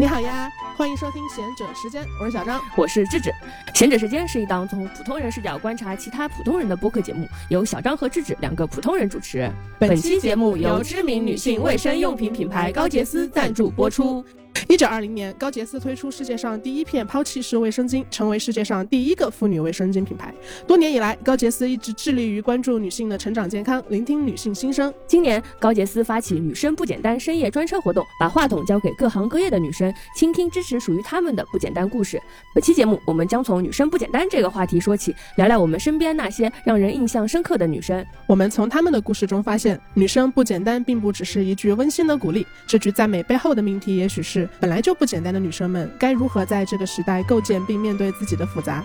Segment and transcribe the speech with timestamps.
[0.00, 2.58] 你好呀，欢迎收听贤者时间，我是小张。
[2.74, 3.30] 我是智智。
[3.74, 9.46] 贤者时间是一档从普通人视角观察其他普通人的播客节目，由小张和智智两个普通人主持。
[9.78, 14.24] 本期节目由知名女性卫生用品品牌高洁丝赞助播出。
[14.68, 20.32] 一九二零年，高洁丝推出世界上第一片抛弃式卫生巾，成为世界上第一个妇女卫生巾品牌。
[20.66, 24.92] 多年以来，高洁丝一直致力于关注女性的成长健康，聆听女性心声。
[25.08, 32.20] 今年，高洁丝发起“女生不简单”深夜专车活动，把话筒交给各行各业的女生，倾听支持属于她们的不简单故事。
[32.54, 38.06] 本期节目，我们将从“女生不简单”这个话题说起，聊聊我们身边那些让人印象深刻的女生。
[38.28, 42.46] 我们从她们的故事中发现，女生不简单，并不只是一句温馨的鼓励。
[42.68, 48.84] 这句赞美背后的命题，也许是本来就不简单的女生们该如何在这个时代构建并面对自己的复杂。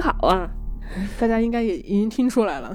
[0.00, 0.50] 挺好啊，
[1.18, 2.74] 大家应该也已经听出来了，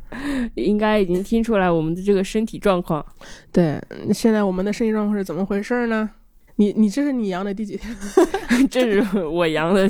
[0.54, 3.04] 应该已经听出来我们的这个身体状况。
[3.50, 3.80] 对，
[4.12, 6.10] 现在我们的身体状况是怎么回事呢？
[6.56, 7.96] 你你这是你阳的第几天？
[8.68, 9.88] 这是我阳的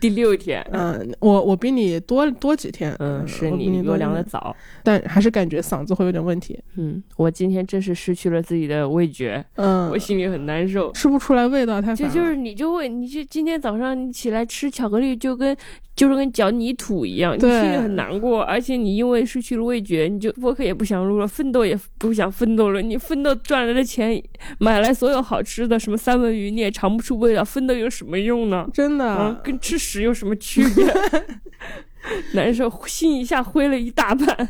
[0.00, 0.66] 第六天。
[0.72, 2.96] 嗯，我我比你多多几天。
[2.98, 6.58] 嗯，是你比我阳的早，但还是感觉嗓子会有点问题。
[6.76, 9.44] 嗯，我今天真是失去了自己的味觉。
[9.56, 15.54] 嗯，我心里很难受，吃不出来味道，太就就是你就会，你就今天早上你起来吃巧克力，就跟
[15.98, 18.40] 就是跟嚼泥土一样，你心里很难过。
[18.40, 22.80] 而且你因为失去了味觉，你就播客也不想录了，奋斗也不想奋斗了。
[22.80, 24.22] 你奋斗赚来的钱，
[24.60, 25.96] 买来所有好吃的什么。
[25.96, 28.68] 三文鱼你也尝不出味道，奋斗有什么用呢？
[28.72, 30.86] 真的，跟吃屎有什么区别？
[32.32, 34.48] 难受，心一下灰了一大半。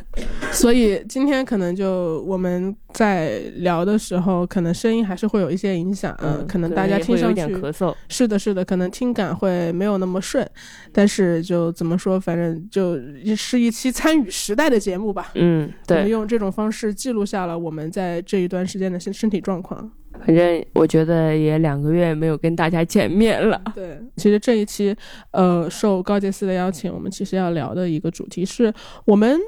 [0.53, 6.17] 所以今天可能就我们在聊的时候，可能声音还是会有一些影响。
[6.23, 7.95] 嗯，可能大家听上去咳嗽。
[8.09, 10.49] 是的，是的，可能听感会没有那么顺。
[10.93, 12.99] 但是就怎么说，反正就
[13.37, 15.31] 是一期参与时代的节目吧。
[15.35, 15.99] 嗯，对。
[15.99, 19.91] 我们用这种方式记录下了我们在这一段时间的身身体状况。
[20.13, 23.61] 反正我觉得也两个月没有跟大家见面了。
[23.75, 24.95] 对，其实这一期，
[25.31, 28.73] 呃，受高洁丝的邀请，我们其实要聊的一个主题是
[29.05, 29.39] 我们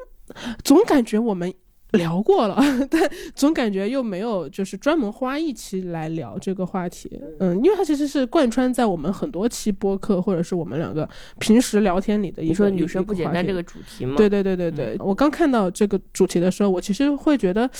[0.62, 1.52] 总感觉我们
[1.92, 2.56] 聊过了，
[2.88, 7.20] 但总感觉又没有就是专门花一期来聊这个话题。
[7.40, 11.06] 嗯，因为它其实是贯穿在我们很多期播客或者是我们两个
[11.40, 12.42] 平时聊天里的。
[12.42, 14.14] 你说女生不简单这个主题吗？
[14.16, 17.66] 对对对对对，我刚看到这个主题的时候，我其实会觉得。
[17.66, 17.70] 嗯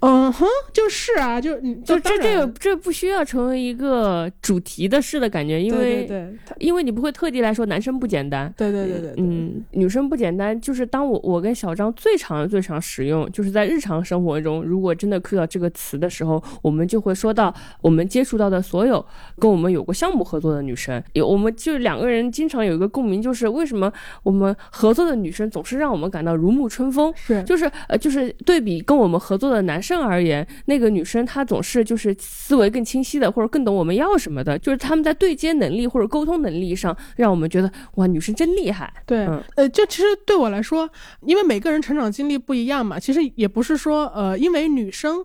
[0.00, 19.04] 哼，就是啊，就就这这个这不需要成为一个主题的事的感觉，因为对，因为你不会特地来说男生不简单，对对对对，嗯，女生不简单，就是当我我跟小张最常最常使用，就是在日常生活中，如果真的 cue 到这个词的时候，我们就会说到我们接触到的所有
[19.38, 29.89] 跟我们有过项目合作的女生，有我们就两个人经常有一个共鸣，就是为什么我们合作的女生总是让我们感到如沐春风，是就是呃就是对比跟我们合作的男生。
[29.90, 38.92] 正而言，那个女生她总是就是思维更清晰的，或者更懂我们要什么的，就是他们在对接能力或者沟通能力上，让我们觉得哇，女生真厉害。
[39.04, 40.88] 对，呃，就其实对我来说，
[41.22, 45.24] 因为每个人成长经历不一样嘛，其实也不是说呃，因为女生。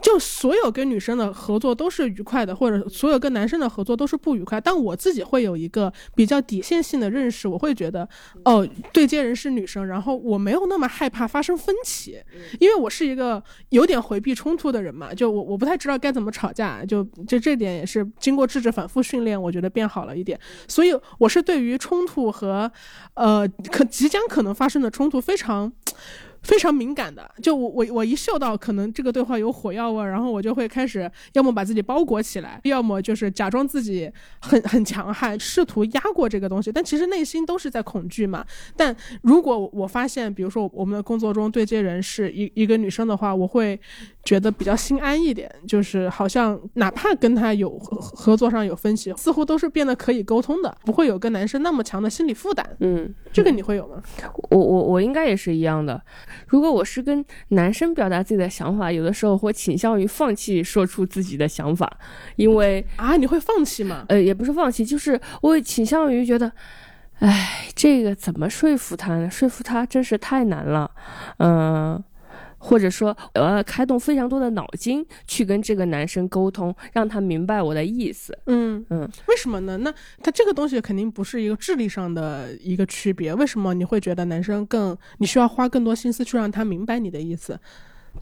[0.00, 4.60] 就所有跟女生的合作都是愉快的，或者所有跟男生的合作都是不愉快。
[4.60, 8.08] 但我自己会有一个比较底线性的认识，我会觉得，
[8.44, 12.16] 哦，对接人是女生，然后我没有那么害怕发生分歧，
[12.60, 15.12] 因为我是一个有点回避冲突的人嘛。
[15.12, 20.38] 就我我不太知道该怎么吵架，就就这点也是经过智智反复训练，我觉得变好了一点。
[20.68, 22.70] 所以我是对于冲突和，
[23.14, 25.72] 呃，可即将可能发生的冲突非常。
[26.44, 34.10] 非常敏感的，就我我我一嗅到可能这个对话有火药味，然后我就会开始要么把自己包裹起来，要么就是假装自己
[34.40, 38.44] 很很强悍，试图压过这个东西，但其实内心都是在恐惧嘛。
[38.76, 43.80] 但如果我发现，比如说我们的工作中对接人是一一个女生的话，我会。
[44.24, 52.66] 觉得比较心安一点，就是好像哪怕跟她有合合作上有分歧，似乎都是变得可以沟通的，不会有跟男生那么强的心理负担。
[52.80, 54.02] 嗯，这个你会有吗？
[54.48, 56.02] 我我我应该也是一样的。
[56.46, 61.90] 如果我是跟男生表达自己的想法，有的时候会倾向于放弃说出自己的想法，
[62.36, 64.04] 因为啊，你会放弃吗？
[64.08, 66.52] 呃，也不是放弃，就是我会倾向于觉得，
[67.18, 69.30] 哎，这个怎么说服他呢？
[69.30, 70.90] 说服他真是太难了。
[71.38, 72.02] 嗯。
[72.64, 78.36] 或者说我要开动非常多的脑筋去跟这个男生沟通，让他明白我的意思。
[78.46, 79.76] 嗯嗯，为什么呢？
[79.76, 83.34] 那他这个东西肯定不是一个智力上的一个区别。
[83.34, 87.60] 为什么你会觉得男生更你需要花更多心思去让他明白你的意思？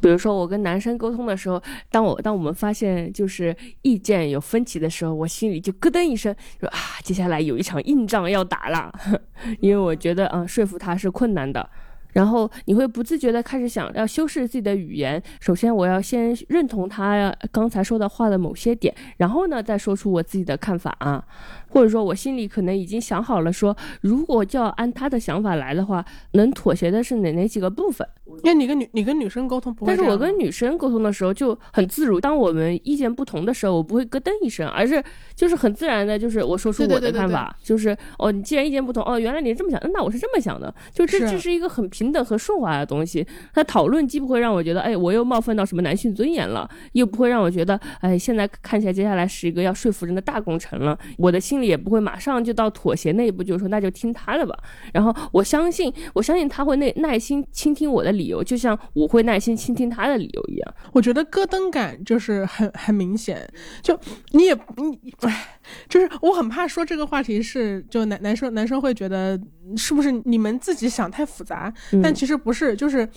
[0.00, 8.90] 比如说我跟男生沟通的时候，当我当我们发现就是意见有分歧的时候，我心里就咯噔一声，说啊，接下来有一场硬仗要打了，
[9.60, 11.68] 因为我觉得嗯、说服他是困难的。
[12.12, 15.22] 然后你会不自觉的开始想要修饰自己的语言。
[15.40, 21.24] 首先，我要先认同他刚才说的话的某些点，然后呢，再说出我自己的看法啊。
[21.72, 28.06] 或者说我心里可能已经想好了说，如果就要按他的想法来的话，能妥协的是哪哪几个部分。
[28.44, 35.02] 因为你跟女你跟女生沟通不会但是我跟女生沟通的时候就很自如，当我们意见不同的时候，我不会咯噔一声，而是
[35.34, 43.26] 就是很自然的，就是我说出我的对对对对看法，就是哦，你既然意见不同，哦，原来你是这么想，那我是这么想的，就这是这是一个很平等和顺滑的东西。
[43.54, 54.54] 那讨论既不会让我觉得，哎，我又冒犯到什么男性尊严了，又不会让我觉得，哎，现在看起来接下来是一个要说服人的大工程了，我的心里也不会马上就到妥协那一步，就是说那就听他的吧。
[54.92, 60.74] 然后我相信，我相信他会耐耐心倾听我的理由，就像我会耐心倾听他的理由一样。
[60.92, 63.48] 我觉得咯噔感就是很很明显，
[63.80, 63.98] 就
[64.32, 69.40] 你也你哎，就是我很怕说这个话题是就男男生男生会觉得
[69.76, 73.08] 是不是你们自己想太复杂，嗯但其实不是，就是。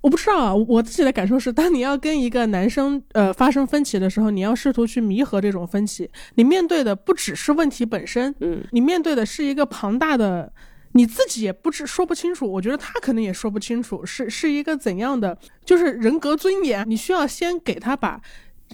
[0.00, 10.52] 我不知道啊，我自己的感受是，当你要跟一个男生呃发生分歧的时候，你要试图去弥合这种分歧，你面对的不只是问题本身，嗯你面对的是一个庞大的，
[10.92, 18.20] 你自己也不知说不清楚，我觉得他可能也说不清楚，是是一个怎样的，就是人格尊严，你需要先给他把，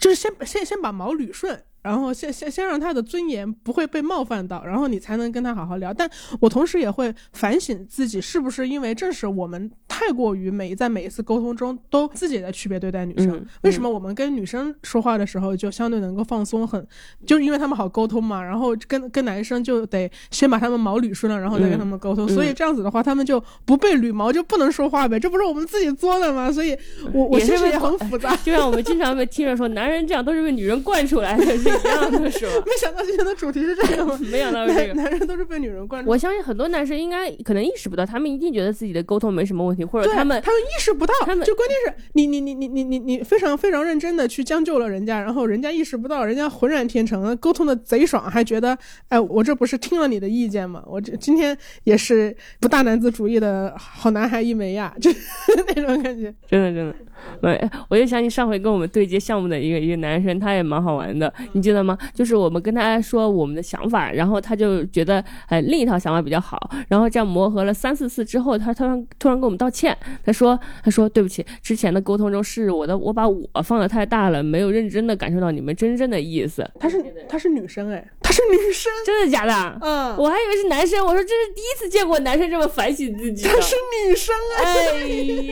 [0.01, 1.61] 就是先先先把毛捋顺。
[1.87, 5.95] 然后先先先让他的尊严不会被冒犯到，然后你才能跟他好好聊。
[5.95, 6.11] 但
[6.41, 13.37] 我同时也会反省自己，是不是因为正是我们太过于每在每一次沟通中都自己的区别对待女生？
[13.37, 16.85] 嗯为什么我们跟女生说话的时候就相对能够放松很，
[17.25, 18.43] 就是因为他们好沟通嘛。
[18.43, 22.27] 然后跟跟男生就得先把他们毛捋顺了，然后再跟他们沟通。
[22.27, 26.51] 嗯所以这样子的话，他们就不被捋毛就不能说话呗，这不是我们自己作的吗？
[26.51, 26.77] 所以
[27.13, 28.37] 我我其实也很复杂。
[28.45, 32.53] 就像我们经常被听着说，男人这样都是被女人惯出来的， 是一样的，是吧？
[32.67, 34.19] 没想到今天的主题是这个吗？
[34.31, 34.95] 没想到是这个。
[34.95, 36.05] 男男人都是被女人惯。
[36.07, 48.77] 我相信很多男生应该可能意识不到，他们一定觉得自己的沟通没什么问题，或者他们他们意识不到，他们就关键是你你你你你你你非常非常认真的去将就了人家，然后人家意识不到，人家浑然天成，沟通的贼爽，还觉得
[49.09, 50.83] 哎，我这不是听了你的意见吗？
[50.87, 55.11] 我这今天也是不大男子主义的好男孩一枚呀，就
[55.75, 56.35] 那种感觉。
[56.49, 56.95] 真的真的，
[57.43, 61.97] 我我就想起上回跟我们对接项目的一个一个男生，他也蛮好玩的，你记得吗？
[62.15, 66.59] 就是我们跟他说我们的想法，然后他就觉得哎另一套想法比较好，
[66.89, 76.69] 然后这样磨合了三四次之后，他突然突然跟我们道歉，他说他说对不起，之前的沟通中是我的我把我放的太大了，没有认真的感受到你们真正的意思。
[76.79, 78.05] 他是他是女生哎，
[78.37, 79.79] 是女生，真的假的？
[79.81, 83.49] 嗯，我还以为是男生，我说这是第一次见过男生这么反省自己的。
[83.49, 83.75] 她是
[84.07, 84.95] 女生啊，哎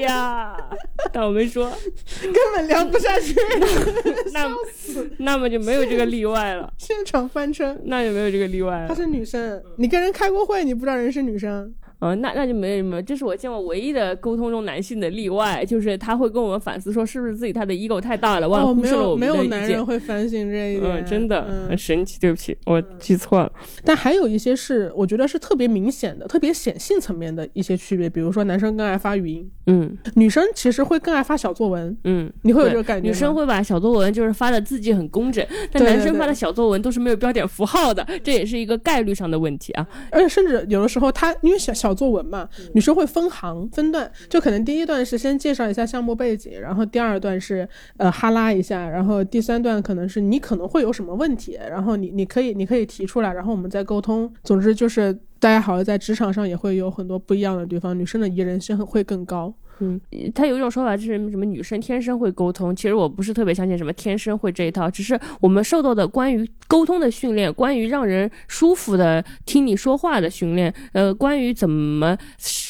[0.03, 0.57] 呀，
[1.11, 1.73] 但我没说，
[2.21, 3.35] 根本聊不下去，
[4.35, 4.55] 那
[5.19, 7.75] 那么就没有这个例外了，现场翻车。
[7.85, 8.89] 那就没有这个例外了。
[8.89, 19.87] 她是女生，你跟人开过会，你不知道人是女生，嗯，那那就没有没有，这是我见过唯一的沟通中男性的例外，就是他会跟我们反思说，是不是自己他的 ego 太大了，忘了哦，没忽视了我有没们的意见有男人。
[19.87, 23.51] 会反省这一点，嗯，真的嗯很神奇，对不起，我记错了。
[23.83, 31.97] 但还有一些是我觉得是特别明显的、特别显性层面的一些区别，比如说男生更爱发语音，嗯女生其实会更爱发小作文。
[32.05, 33.09] 嗯，你会有这个感觉？
[33.09, 39.87] 女生会把小作文就是发的字迹很工整，但男生发的小作文都是没有标点符号的，这也是一个概率上的问题啊。
[40.11, 54.33] 而且甚至有的时候他因为小小作文嘛，女生会分行分段，就可能第一段是先介绍一下项目背景，然后第二段是呃哈拉一下，然后第三段可能是你可能会有什么问题，然后你你可以你可以提出来，然后我们再沟通。
[54.43, 59.53] 总之就是大家好像在职场上也会有很多不一样的地方，女生的宜人性会更高。
[59.81, 60.01] 嗯，
[60.35, 72.17] 他有一种说法就是什么女生天生会沟通，其实我不是特别相信什么天生会这一套，只是我们受到的关于沟通的训练，关于让人舒服的听你说话的训练，呃，关于怎么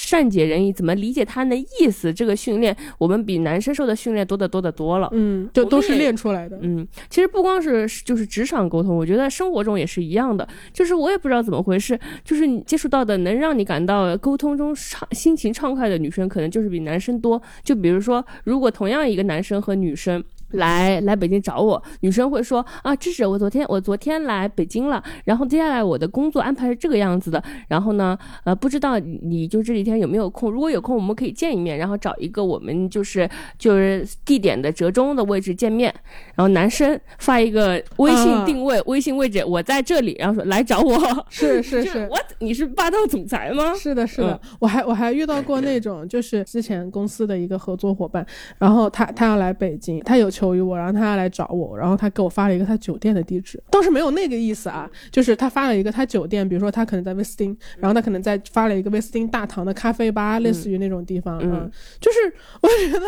[0.06, 5.08] 善解人意，怎么理解他人的意思，这个训练我们比男生受的训练多得多得多了。
[5.12, 6.58] 嗯，就都是练出来的。
[6.61, 10.46] 嗯，其实不光是就是职场沟通，我觉得生活中也是一样的。
[10.73, 17.40] 就是我也不知道怎么回事，就是你接触到的能让你感到沟通中畅心情畅快的女生，可能就是比男生多。
[17.62, 20.23] 就比如说，如果同样一个男生和女生。
[20.54, 30.50] 来来北京找我，女生会说啊，芝芝，我昨天我昨天来北京了，然后接下来我的工作安排是这个样子的，然后呢，呃，不知道你就这几天有没有空？
[30.50, 35.94] 如果有空，我们可以见一面，然后找一个我们就是就是地点的折中的位置见面。
[36.34, 41.26] 然后男生发一个微信定位，微信位置我在这里，然后说来找我。
[41.30, 43.75] 是是是，我你是霸道总裁吗？
[43.75, 48.26] 是的，是的，我还我还遇到过那种，就是之前公司的一个合作伙伴，
[48.58, 61.70] 然后他他要来北京，他有求于我，然后他要来找我，然后他给我发了一个他酒店的地址，倒是没有那个意思啊，就是他发了一个他酒店，比如说他可能在威斯汀，然后他可能在发了一个威斯汀大堂的咖啡吧，类似于那种地方，嗯，
[62.00, 62.18] 就是
[62.60, 63.06] 我觉得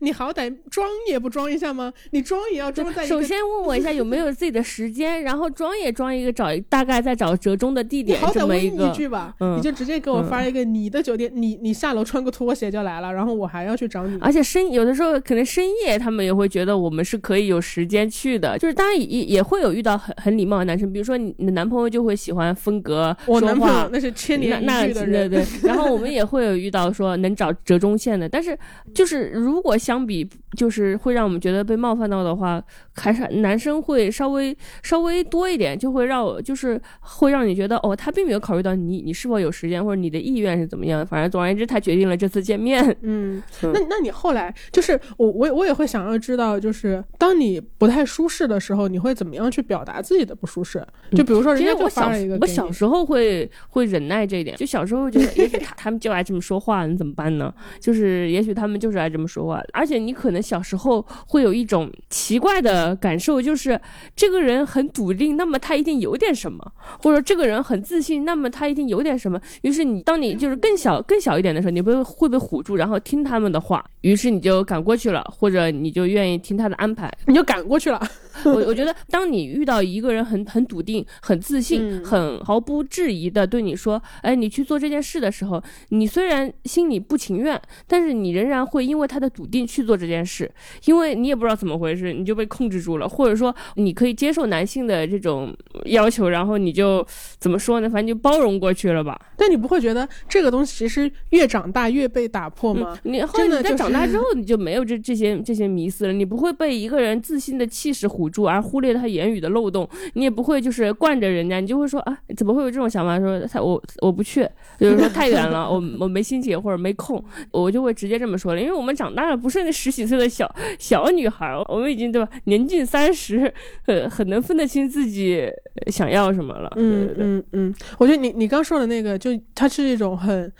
[0.00, 1.90] 你好歹装也不装一下吗？
[2.10, 3.06] 你装也要装在。
[3.06, 25.42] 首先问我一下有没有自己的时间，然后装也装一个找大概在找折中的地点这么一个，一句吧，你就直接给我发一个你的酒店，你你下楼穿个拖鞋就来了，然后我还要去找你，而且深有的时候可能深夜他们也会觉得我们是可以有时间去的，就是当然也也会有遇到很很礼貌的男生，比如说你的男朋友就会喜欢风格我男朋友那是千年一遇的人，对。
[25.42, 28.56] 对，然后我们也会有遇到说能找折中线的，但是
[28.94, 32.62] 就是如果相比就是会让我们觉得被冒犯到的话，
[32.94, 42.94] 还是男生会稍微稍微多一点，就会让我就是会让你觉得哦，他并没有考虑到你你是否有时间或者你的意愿是怎么样，反正总而言之，他决定了这次见面。
[43.02, 50.84] 嗯，那那你后来就是我我我也会想要知道，就是当你不太舒适的时候，你会怎么样去表达自己的不舒适？
[51.12, 57.52] 就比如说，人家就发了一个，我小时候会会忍耐这一点，就小时候觉得，也许他他们就爱这么说话，你怎么办呢？
[57.80, 63.80] 就是也许他们就是爱这么说话，而且你可能小时候会有一种奇怪的感受，就是
[64.14, 66.58] 这个人很笃定，那么他一定有点什么；
[67.02, 69.40] 或者这个人很自信，那么他一定有点什么。
[69.62, 78.00] 于是你当你就是更小更小一点的时候，你会会被唬住，然后听他们的话，于是你就赶过去了，或者你就愿愿意听他的安排，你就赶过去了。
[78.44, 90.50] 我我觉得，当你遇到一个人很很笃定、很自信、很毫不质疑的对你说：“哎，你去做这件事的时候，你虽然心里不情愿，但是你仍然会因为他的笃定去做这件事，
[90.86, 95.54] 因为你也不知道怎么回事，你就被控制住了，或者说你可以接受男性的这种
[95.86, 97.06] 要求，然后你就
[97.38, 97.88] 怎么说呢？
[97.88, 99.20] 反正就包容过去了吧。
[99.36, 102.98] 但你不会觉得这个东西其实越长大越被打破吗？
[103.04, 113.18] 你后来你在长大之后，你就没有这这些这些迷思了，你不会被一个人自信的气势唬 住，而忽略他言语的漏洞，你也不会就是惯着人家，你就会说啊，怎么会有这种想法？
[113.18, 114.48] 说他我我不去，
[114.78, 118.60] 就是说太远了，我我没心情或者没空，我就会直接这么说了。
[118.60, 122.30] 因为我们长大了，不是那十几岁的小小女孩，我们已经对吧？
[122.44, 123.52] 年近三十，
[123.84, 125.48] 很很能分得清自己
[125.86, 126.72] 想要什么了。
[126.76, 130.52] 嗯嗯嗯，我觉得你你刚说的那个，就它是一种很。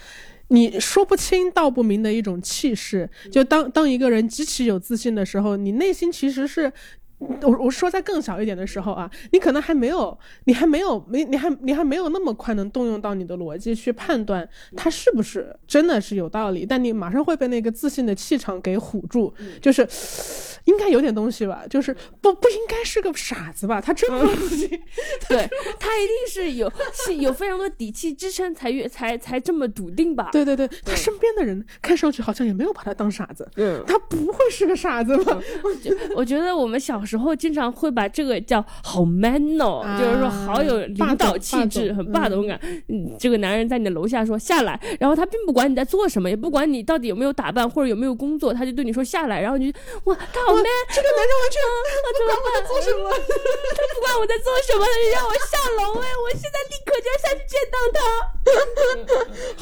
[0.49, 6.71] 你说不清道不明的一种气势，就当当一个人极其有自信的时候，你内心其实是。
[7.43, 19.87] 我我说在更小一点的时候啊，你可能还没有，你还没有没你还你还没有那么快能动用到你的逻辑去判断他是不是真的是有道理，但你马上会被那个自信的气场给唬住，就是
[20.65, 23.81] 应该有点东西吧，就是不不应该是个傻子吧？
[23.81, 24.69] 他真的自信，
[25.29, 25.49] 对
[25.79, 30.29] 他一定是有是有非常多底气支撑才越才才这么笃定吧？
[30.33, 35.39] 对对对，他身边的人看上去好像也没有把他当傻子，嗯，他不会是个傻子吧？
[36.17, 37.12] 我觉得我们小时。
[37.13, 42.59] 时候经常会把这个叫好 man 哦，就是说好有领导气质，很霸道感。
[42.89, 51.61] 嗯，这个男人在你的楼下说下来，然后他并不管你在做什么，也不管你到底有没有打扮或者有没有工作，他就对你说下来，然后你就哇，他好 man，这个男人完全
[52.17, 58.01] 不管我在做什么，他不管我在做什么，他就让我下楼哎，我现在立刻就要下去见到他，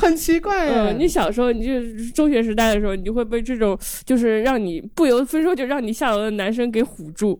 [0.01, 7.40] 很奇怪嗯，你小时候，你就中学时代的时候，你就会被这种就是让你不由分说就让你下楼的男生给唬住。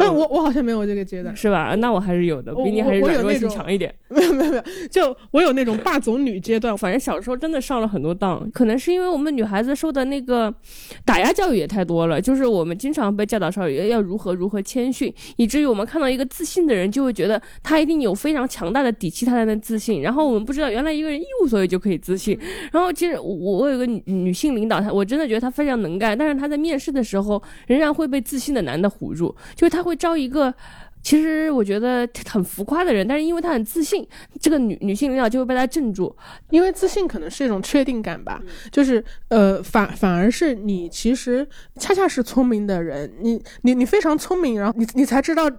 [0.00, 1.74] 那我我好像没有这个阶段，是吧？
[1.76, 3.94] 那我还是有的，比你还是软弱性强一点。
[4.08, 6.76] 没有没有没有，就我有那种霸总女阶段。
[6.76, 10.52] 反正小时候真的上了很多当，可能是因为我们女孩子受的那个
[11.04, 20.02] 打压教育也太多了，就是我们经常被教导说要要如何如何谦逊，以至于我们看到一个自信的人，就会觉得他一定有非常强大的底气，他才能自信。
[20.02, 22.38] 然后我们不知道原来一个人一无所有就可以自信。
[22.72, 30.54] 然后其实我我有个女女性领导，她我真的觉得她非常能干，但是她在面试的时候仍然会被自信的男的唬住，就是她会会招一个
[31.02, 34.06] 其实我觉得很浮夸的人，但是因为他很自信，
[34.40, 36.14] 这个女女性领导就会被他镇住。
[36.50, 38.40] 因为自信可能是一种确定感吧，
[38.70, 45.50] 就是呃反反而是你其实恰恰是聪明的人，你你你非常聪明，然后你你才知道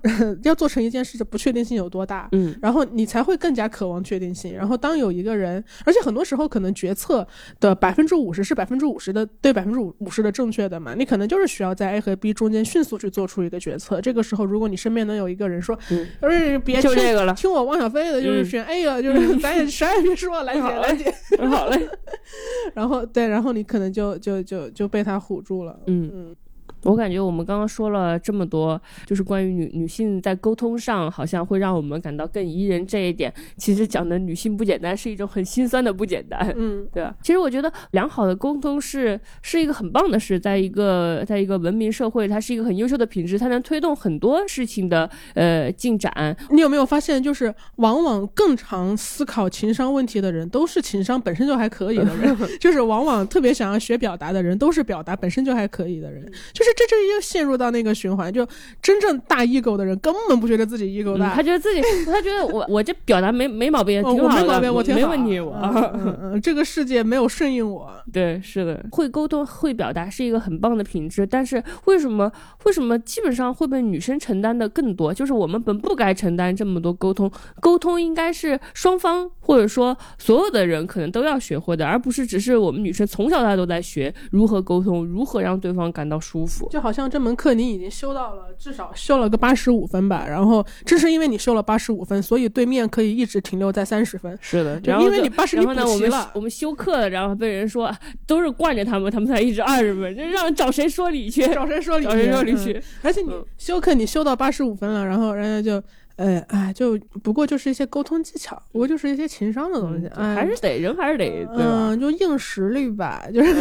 [0.44, 4.54] 要做成一件事的不确定性有多大，嗯，然后你才会更加渴望确定性。
[4.54, 7.28] 然后当有一个人，而且很多时候可能决策
[7.60, 14.00] 的百分之五十是百分之五十的对百分之五五十的正确的嘛，你可能就是需要在 A 和 B 中间迅速去做出一个决策。
[14.02, 21.14] 这个时候，如果你身边能有一个人说，嗯而别听就这个了听我汪小菲的，就是嗯选 A 了，就是咱也啥也别说，来姐好嘞来姐。
[21.48, 21.90] 好嘞，
[22.76, 25.80] 然后对，然后你可能就就就就被他唬住了。
[25.88, 26.12] 嗯。
[26.14, 26.36] 嗯，
[26.84, 36.54] 我感觉我们刚刚说了这么多，就是关于女女性在沟通上好像会让我们感到更宜人这一点，其实讲的女性不简单是一种很心酸的不简单。
[36.58, 37.16] 嗯，对吧？
[37.22, 46.36] 其实我觉得良好的沟通是是一个很棒的事，在一个在一个文明社会，它是一个很优秀的品质，它能推动很多事情的呃进展。
[46.50, 56.26] 你有没有发现，就是往往更常思考情商问题的人，都是情商本身就还可以的人， 就是往往特别想要学表达的人，都是表达本身就还可以的人。
[56.54, 58.48] 就是这这又陷入到那个循环，就
[58.82, 65.58] 真正大 ego 的人根本不觉得自己 ego 嗯大，他觉得自己，他觉得我 我这表达没没毛病，哦挺好的，我没毛病，我挺好没问题，我。
[65.62, 67.90] 嗯嗯嗯，这个世界没有顺应我。
[68.12, 72.32] 对，是的，会沟通、会表达是一个很棒的品质，但是为什么
[72.66, 75.14] 为什么基本上会被女生承担的更多？
[75.14, 86.61] 就是我们本不该承担这么多沟通，沟通应该是双方或者说所有的人可能都要学会的，而不是只是我们女生从小到大都在学如何沟通，如何让对方感到舒服。
[86.70, 94.38] 就好像这门课你已经修到了至少修了个八十五分吧，然后正是因为你修了八十五分，所以对面可以一直停留在三十分。
[94.42, 96.32] 是的，然后因为你八十然后呢，我们你补齐了。
[96.36, 97.92] 我们休课了，然后被人说
[98.26, 102.30] 都是惯着他们，他们才一直二十分，就让找谁说理去，找谁说理找谁去？
[102.30, 102.34] 嗯。
[102.34, 102.82] 说理去。
[103.02, 105.84] 而且你嗯修课你修到八十五分了，然后人家就，
[106.18, 111.48] 呃，哎，就不过就是一些沟通技巧，不过就是一些情商的东西，哎，还是得人还是得？
[111.56, 113.54] 嗯，就硬实力吧，就是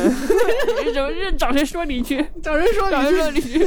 [0.93, 2.25] 怎么是找谁说理去？
[2.43, 3.59] 找人说找理人说理去。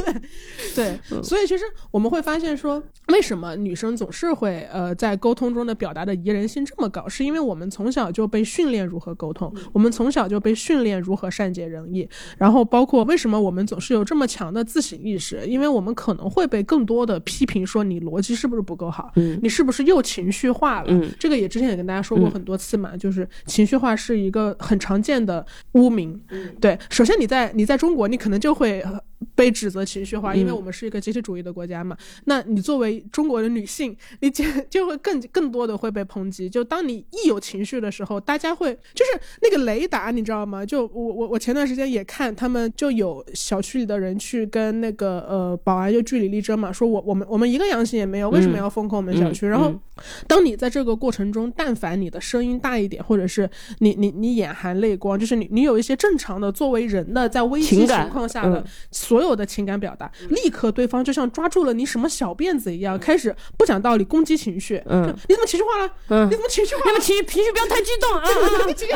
[0.74, 20.86] 对，嗯所以其实我们会发现说，为什么女生总是会呃在沟通中的表达的宜人性这么高，是因为我们从小就被训练如何沟通，嗯我们从小就被训练如何善解人意，然后包括为什么我们总是有这么强的自省意识，因为我们可能会被更多的批评说你逻辑是不是不够好，嗯你是不是又情绪化了？
[20.88, 26.20] 嗯这个也之前也跟大家说过嗯很多次嘛，就是情绪化是一个很常见的污名。
[26.30, 28.98] 嗯对，首先你在你在中国，你可能就会呃
[29.34, 31.96] 被指责情绪化，因为嗯我们是一个集体主义的国家嘛。
[32.24, 36.48] 那你作为中国的女性，你就就会更更多的会被抨击。
[36.48, 40.64] 就当你一有情绪的时候，大家会就是那个雷达，你知道吗？
[40.64, 49.46] 就我我我前段时间也看他们就有小区里的人去跟那个呃保安就据理力争嘛，说我我们我们一个阳性也没有，为什么嗯要封控我们小区？
[49.46, 49.80] 然后嗯
[50.26, 64.82] 当你在这个过程中，但凡你的声音大一点，或者是你你你眼含泪光，就是你你有一些正常的作为人的在危机情情况下的嗯所有的情感表达，立刻对方就像抓住了你什么小辫子一样，开始不讲道理攻击情绪。
[64.86, 65.92] 嗯就你怎么情绪化了？
[66.08, 66.84] 嗯你怎么情绪化了？
[66.86, 68.24] 那么情情绪不要太激动 啊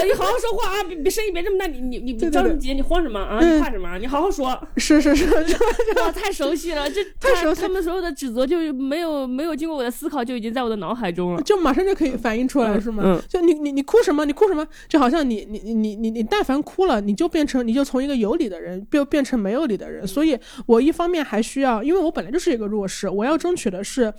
[0.04, 2.74] 你好好说话啊，别别声音别这么大，你你你着什么急？
[2.74, 3.38] 你慌什么啊？
[3.40, 3.98] 嗯你怕什么？
[3.98, 4.58] 你好好说。
[4.76, 5.26] 是是是，
[6.00, 11.42] 哇，太熟悉了，这太熟悉他们所有的指责就没有没有经过我的思考，就已经在我的脑海中了。
[11.42, 13.03] 就马上就可以反应出来，嗯是吗？
[13.05, 14.24] 嗯就你你你哭什么？
[14.24, 14.66] 你哭什么？
[14.88, 20.07] 就好像你你你你你你但凡哭了，你就变成你就从一个有理的人变变成没有理的人。
[20.07, 24.12] 所以我一方面还需要，因为我本来就是一个弱势，我要争取的是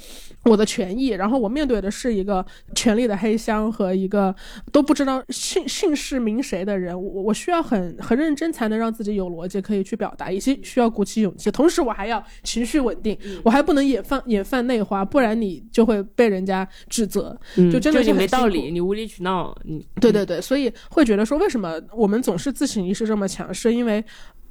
[0.45, 4.33] 我的权益，然后我面对的是一个权力的黑箱和一个
[4.71, 16.58] 都不知道姓姓氏名谁的人，我我需要很很认真才能让自己有逻辑可以去表达，以及需要鼓起勇气，同时我还要情绪稳定，我还不能眼泛眼泛内花，不然你就会被人家
[16.89, 17.37] 指责。
[17.55, 24.03] 嗯就真的是没道理，你无理取闹，你对对对，所以会觉得说，为什么我们总是自省意识这么强，是因为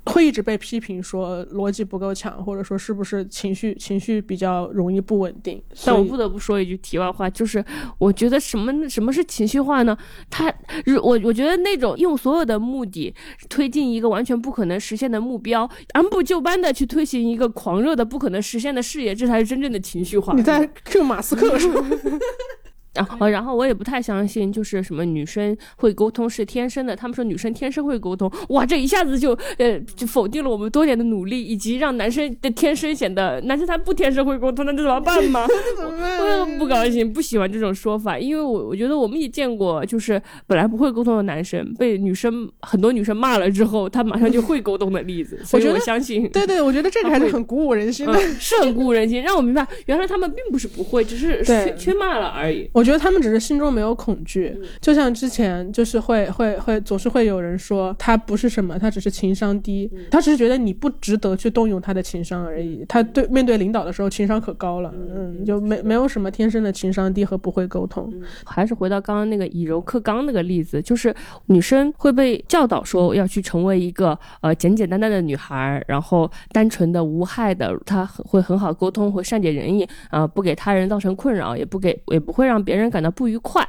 [0.06, 5.62] 会一直被批评说逻辑不够强，或者说是不是情绪情绪比较容易不稳定。
[5.84, 7.62] 但我不得不说一句题外话，就是
[7.98, 9.96] 我觉得什么什么是情绪化呢？
[10.30, 10.52] 他，
[10.86, 13.14] 如我我觉得那种用所有的目的
[13.48, 20.32] 推进一个完全不可能实现的目标，按部就班的去推行一个狂热的不可能实现的事业，这才是真正的情绪化。
[20.34, 21.84] 你在 Q 马斯克是吧？
[22.98, 26.96] 然后，然后我也不太相信，就是什么女生会沟通是天生的。
[26.96, 35.46] 他们说女生天生会沟通，哇，这一下子就呃就否定了我们多年的努力，以及让男生的天生显得男生他不天生会沟通，那这怎么办嘛？
[35.78, 45.40] 我不高兴，不喜欢这种说法，因为我我觉得我们也见过，就是本来不会沟通的男生被女生很多女生骂了之后，他马上就会沟通的例子。
[45.44, 52.68] 所以我相信，对对，我觉得这个还是很鼓舞人心的，是很鼓舞人心，让我明白原来他们并不是不会，只是缺缺骂了而已。
[52.72, 62.82] 我觉得他们只是心中没有恐惧，就像之前就是会会会总是会有人说他不是什么，他只是情商低，他只是觉得你不值得去动用他的情商而已。
[62.88, 68.10] 他对面对领导的时候情商可高了，嗯，就没没有什么天生的情商低和不会沟通。
[68.46, 71.14] 还是回到刚刚那个以柔克刚那个例子，就是
[71.46, 83.66] 女生会被教导说要去成为一个呃简简单单的女孩，然后单纯的无害的，她会很好沟通，会善解人意啊，不给他人造成困扰，也不给也不会让别人感到不愉快。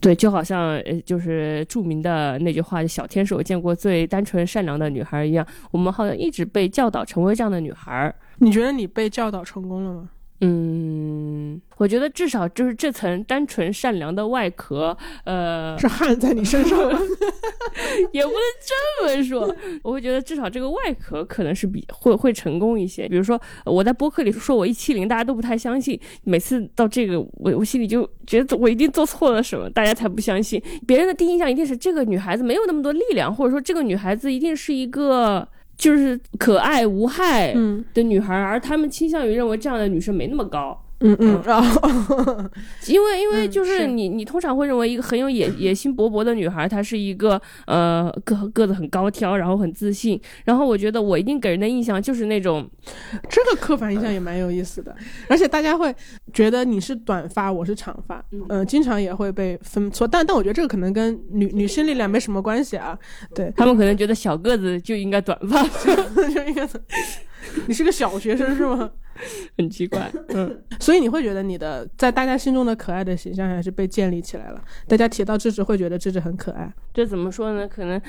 [0.00, 8.14] 对，就好像，就是著名的那句话“小天使我见过最单纯善良的女孩”一样，我们好像一直被教导成为这样的女孩。
[8.38, 10.08] 你觉得你被教导成功了吗？
[10.40, 14.94] 嗯，我觉得至少就是这层单纯善良的外壳，
[15.24, 16.78] 呃，是焊在你身上，
[18.12, 19.56] 也不能这么说。
[19.82, 23.08] 我会觉得至少这个外壳可能是比会会成功一些。
[23.08, 25.98] 比如说我在播客里说我一七零，大家都不太相信。
[26.24, 30.62] 每次到这个，我我心里就觉得我一定做错了什么，大家才不相信。
[30.86, 35.48] 别人的第一印象一定是这个女孩子没有那么多力量，或者说这个女孩子一定是一个。
[35.76, 37.54] 就是可爱无害
[37.94, 40.85] 的女孩，而他们倾向于认为这样的女生没那么高。
[41.00, 41.80] 嗯嗯然后，
[42.88, 50.20] 因为因为就是你你通常会认为一个很有野野心勃勃的女孩，她是一个呃个个子很高挑，然后很自信。
[50.44, 52.66] 然后我觉得我一定给人的印象就是那种，
[53.28, 54.94] 这个刻板印象也蛮有意思的。
[55.28, 55.94] 而且大家会
[56.32, 60.08] 觉得你是短发，我是长发，嗯，经常也会被分错。
[60.08, 62.98] 但但我觉得这个可能跟女女性力量没什么关系啊。
[63.34, 65.62] 对他们可能觉得小个子就应该短发，
[66.32, 66.66] 就应该。
[67.68, 68.90] 你是个小学生是吗？
[69.56, 74.62] 很奇怪， 嗯，所以你会觉得你的在大家心中的可爱的形象还是被建立起来了。
[74.86, 77.66] 大家提到智智会觉得智智很可爱，这怎么说呢？
[77.68, 78.00] 可能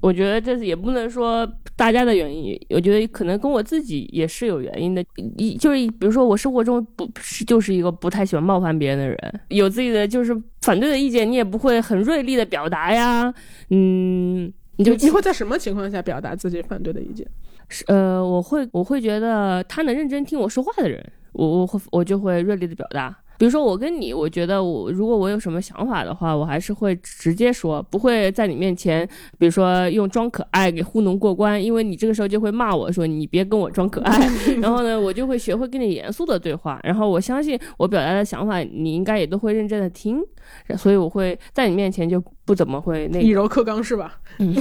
[0.00, 5.04] 我觉得这也不能说大家的原因，我觉得可能跟我自己也是有原因的。
[5.36, 13.32] 一就是比如说我生活中不是就是一个不太喜欢冒犯别人的人，有自己的就是反对的意见，你也不会很锐利的表达呀。
[13.70, 17.26] 嗯，你就你会在什么情况下表达自己反对的意见？
[17.68, 23.16] 是呃，我会我会觉得他能认真听我说话的人，我我会我就会热烈的表达。
[23.36, 29.04] 比如说我跟你，我觉得我如果我有什么想法的话，我还是会直接说，不会在你面前，
[29.36, 34.16] 比如说用装可爱给糊弄过关，因为你这个时候就会骂我说你别跟我装可爱。
[34.62, 36.78] 然后呢，我就会学会跟你严肃的对话。
[36.84, 40.22] 然后我相信我表达的想法，你应该也都会认真的听。
[40.76, 44.18] 所以我会在你面前就不怎么会那以柔克刚是吧？
[44.38, 44.54] 嗯。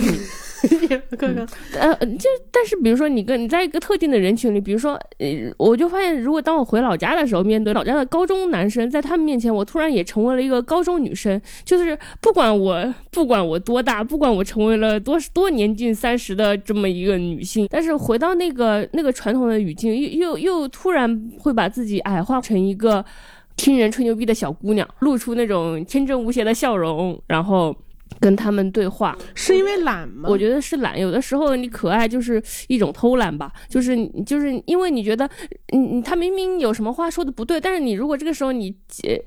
[1.17, 1.46] 克刚
[1.78, 23.04] 呃，就但是比如说你跟你在一个特定的人群里，比如说呃，我就发现，如果当我回老家的时候，面对老家的高中男生，在他们面前，我突然也成为了一个高中女生，就是不管我不管我多大，不管我成为了多 多年近三十的这么一个女性，但是回到那个那个传统的语境，又又又突然会把自己矮化成一个
[23.55, 27.75] 听人吹牛逼的小姑娘，露出那种天真无邪的笑容，然后。
[28.19, 30.29] 跟他们对话是因为懒吗？
[30.29, 30.97] 我觉得是懒。
[30.97, 35.27] 有的时候你可爱就是一种偷懒吧，就是就是因为你觉得，
[35.71, 38.73] 你你他明明有什么话说的不对，但是你如果这个时候你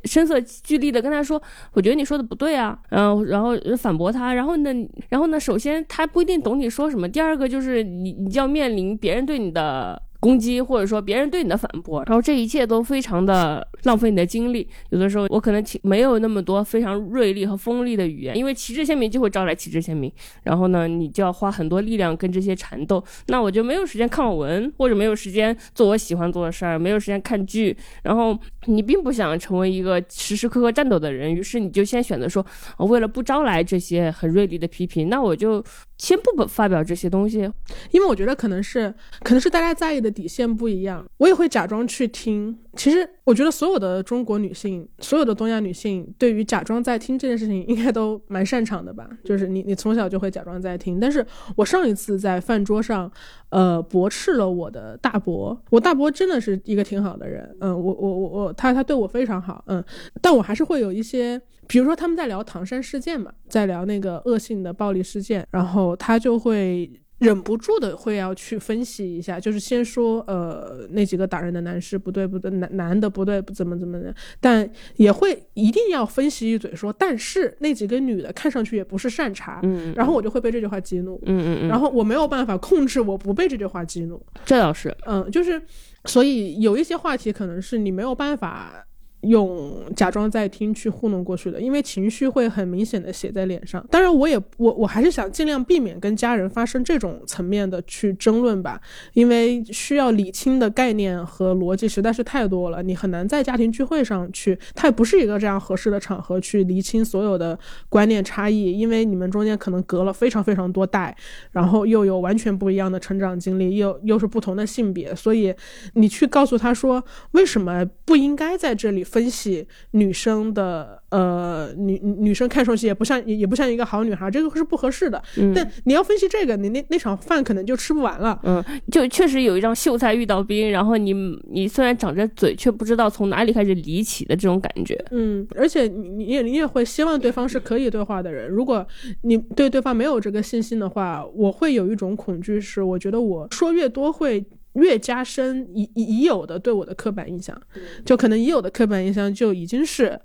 [0.05, 4.73] 声色俱厉的跟他说，我觉得你说的不对啊，然后然后反驳他，然后呢
[5.09, 10.01] 然后呢，首先他不一定懂你说什么，第二个就是你你就要面临别人对你的。
[10.21, 14.67] 攻击，或者说别人对你的反驳，然后这一切都非常的浪费你的精力。
[14.91, 20.11] 有的时候我可能没有那么多非常锐利和锋利的语言，因为旗帜鲜明就会招来旗帜鲜明。
[20.43, 27.77] 然后呢，你就要花很多力量跟这些缠斗，那我就没有时间看文，或者没有时间做我喜欢做的事儿，没有时间看剧。
[28.03, 32.45] 然后你并不想成为一个时时刻刻战斗的人，于是你就先选择说，
[32.79, 35.65] 为了不招来这些很锐利的批评，那我就。
[35.99, 37.51] 先不发表这些东西，
[37.91, 41.03] 因为我觉得可能是可能是大家在意的底线不一样。
[41.17, 42.55] 我也会假装去听。
[42.75, 49.09] 其实我觉得所有的中国女性，所有的东亚女性，对于假装在听这件事情，应该都蛮擅长的吧？
[49.25, 51.01] 就是你你从小就会假装在听。
[51.01, 51.27] 但是
[51.57, 53.11] 我上一次在饭桌上，
[53.49, 55.59] 呃，驳斥了我的大伯。
[55.71, 59.85] 我大伯真的是一个挺好的人，嗯，我我我我他他对我非常好，嗯，
[60.21, 61.41] 但我还是会有一些。
[61.69, 66.89] 比如说他们在聊唐山事件嘛，在聊那个恶性的暴力事件，然后他就会
[67.19, 85.61] 忍不住的会要去分析一下，就是先说呃那几个打人的男士不对不对，男男的不对不怎么怎么的，但也会一定要分析一嘴说，但是那几个女的看上去也不是善茬，嗯，然后我就会被这句话激怒，嗯嗯嗯，然后我没有办法控制我不被这句话激怒，这倒是，嗯，就是
[86.07, 88.87] 所以有一些话题可能是你没有办法。
[89.27, 93.85] 用假装在听去糊弄过去的，因为情绪会很明显的写在脸上。
[93.91, 98.81] 当然，我也我我还是想尽量避免跟家人发生这种层面的去争论吧，
[99.15, 107.59] 因为需要理清的概念和逻辑实在是太多了，你很难在家庭聚会上去，它也不是一个这样合适的场合去厘清所有的
[107.89, 111.17] 观念差异，因为你们中间可能隔了非常非常多代，
[111.51, 115.55] 然后又有完全不一样的成长经历，又又是不同的性别，所以
[115.95, 119.05] 你去告诉他说为什么不应该在这里。
[119.17, 125.23] 分析女生的呃女女生看上去也不像也不像一个好女孩，这个是不合适的。
[125.55, 128.39] 但你要分析这个，你那那场饭可能就吃不完了。
[128.43, 131.15] 嗯，就确实有一张秀才遇到兵，然后你
[131.51, 135.03] 你虽然长着嘴，却不知道从哪里开始离奇的这种感觉。
[135.13, 138.51] 嗯，而且你你也你也会希望对方是可以对话的人。
[138.51, 138.87] 如果
[139.23, 144.45] 你对对方没有这个信心的话，我会有一种恐惧，是我觉得我说越多会。
[144.77, 147.61] 越加深已已有的对我的刻板印象，
[148.05, 150.19] 就可能已有的刻板印象就已经是。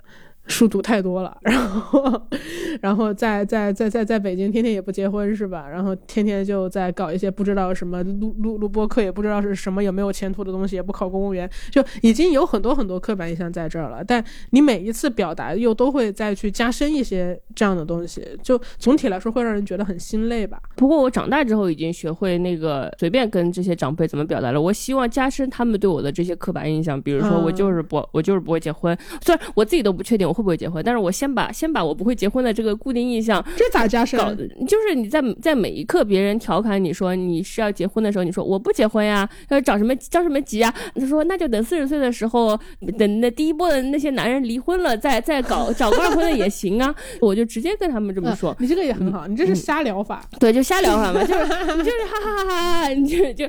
[0.51, 2.21] 书读太多了，然后，
[2.81, 5.67] 然后在在在在在北京天天也不结婚是吧？
[5.67, 14.03] 然后天天就在搞一些不知道什么录录录播课，也不知道是什么有没有前途的东西，也不考公务员，就已经有很多很多刻板印象在这儿了。
[14.03, 20.59] 但你每一次表达又都会再去加深一些这样的东西，就总体来说会让人觉得很心累吧。
[20.75, 24.59] 不过我长大之后已经学会那个随便跟这些长辈怎么表达了。
[24.61, 30.31] 我希望加深他们对我的这些刻板印象，比如说我就是不我就是不会结婚，虽然我自己都不确定。
[30.31, 30.83] 会不会结婚？
[30.83, 34.19] 但是我先把先把我不会结婚的这个固定印象，这咋加深？
[34.67, 40.73] 就是你在在每一刻别人调侃你说你是要结婚的时候，你说我不结婚呀，要找什么着什么急啊？
[40.95, 42.59] 他说那就等四十岁的时候，
[42.97, 46.93] 等那第一波的那些男人离婚了，再再搞 找个二婚的也行啊。
[47.19, 48.55] 我就直接跟他们这么说。
[48.59, 50.23] 你这个也很好，你这是瞎聊法。
[50.39, 53.47] 对，就瞎聊法嘛，就是就是哈哈哈哈你，就就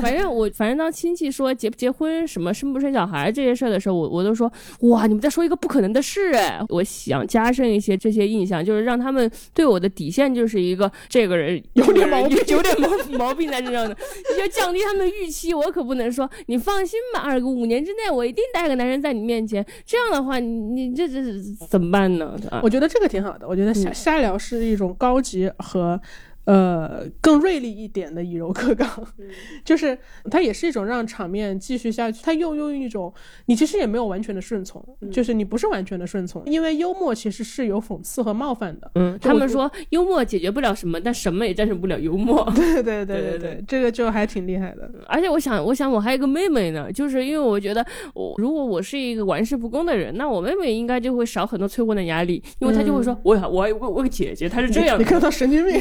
[0.00, 4.50] 反正我反正当亲戚说结不结婚什么生不生小孩这些事儿的时候，我我都说
[4.80, 6.60] 哇，你们在说一个不可能的事哎。
[6.68, 13.96] 我想加深一些这些印象，就是让他们对我的底线就是一个这个人 有点毛病，有点毛毛病在身上的，
[14.38, 15.52] 要降低他们的预期。
[15.52, 19.64] 我可不能说你放心吧，二哥，五年之内我一定带个男人在你面前。
[19.84, 21.22] 这样的话，你你这这
[21.68, 22.38] 怎么办呢？
[22.62, 26.00] 我觉得这个挺好的，我觉得瞎瞎聊是一种高级和。
[26.48, 28.88] 呃，更锐利一点的以柔克刚，
[29.66, 29.96] 就是
[30.30, 32.22] 它也是一种让场面继续下去。
[32.24, 33.12] 它又用一种，
[33.44, 34.82] 你其实也没有完全的顺从，
[35.12, 38.90] 就是你不是完全的顺从，因为幽默其实是有讽刺和冒犯的。
[38.94, 42.50] 嗯，他们说幽默解决不了什么，但什么也战胜不了幽默。
[42.56, 44.90] 对对对对对，这个就还挺厉害的。
[45.06, 47.84] 而且我想，我想我还有一个妹妹呢，就是因为我觉得
[48.14, 55.78] 我如果我是一个玩世不恭的人，那我妹妹应该就会少很多催婚的压力，因为她就会说，我我我我个姐姐，她是这样，你看她神经病，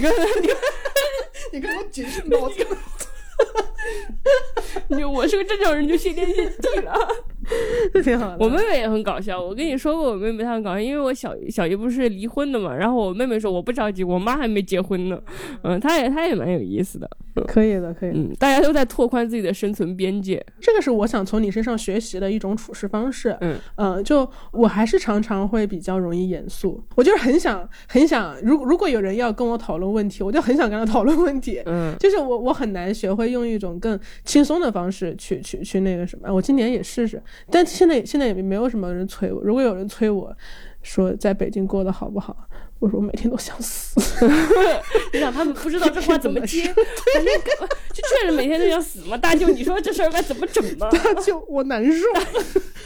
[1.52, 1.78] 你看。
[1.78, 2.66] 我解释脑子，
[4.90, 6.94] 你我是个正常人，就谢天谢地了。
[7.94, 8.38] 这挺好的。
[8.40, 9.42] 我妹妹也很搞笑。
[9.42, 12.76] 我跟你说过，我妹妹她很搞笑，因为我小小姨不是离婚的嘛。
[12.76, 15.18] 然后我妹妹说我不着急，我妈还没结婚呢。
[15.64, 17.10] 嗯，她也她也蛮有意思的。
[17.48, 18.12] 可以的，可以。
[18.14, 20.44] 嗯，大家都在拓宽自己的生存边界。
[20.60, 23.38] 这个是我想从你身上学习的一种处事方式。
[23.42, 26.84] 嗯嗯，就我还是常常会比较容易严肃。
[26.96, 31.62] 我就是很想很想，如如果有人要跟我讨论问题，我就很想跟他讨论问题。
[31.66, 36.34] 嗯，就是我我很难学会用一种更轻松的方式去去去那个什么。
[36.34, 37.22] 我今年也试试。
[37.50, 39.42] 但现在现在也没有什么人催我。
[39.42, 40.36] 如果有人催我，
[40.82, 42.48] 说在北京过得好不好？
[42.80, 44.00] 我说我每天都想死，
[45.12, 46.64] 你想他们不知道这话怎么接，
[47.14, 47.34] 反正
[47.92, 49.18] 就确实每天都想死嘛。
[49.18, 50.88] 大舅，你说这事儿该怎么整 嘛？
[50.92, 52.06] 大舅，我难受。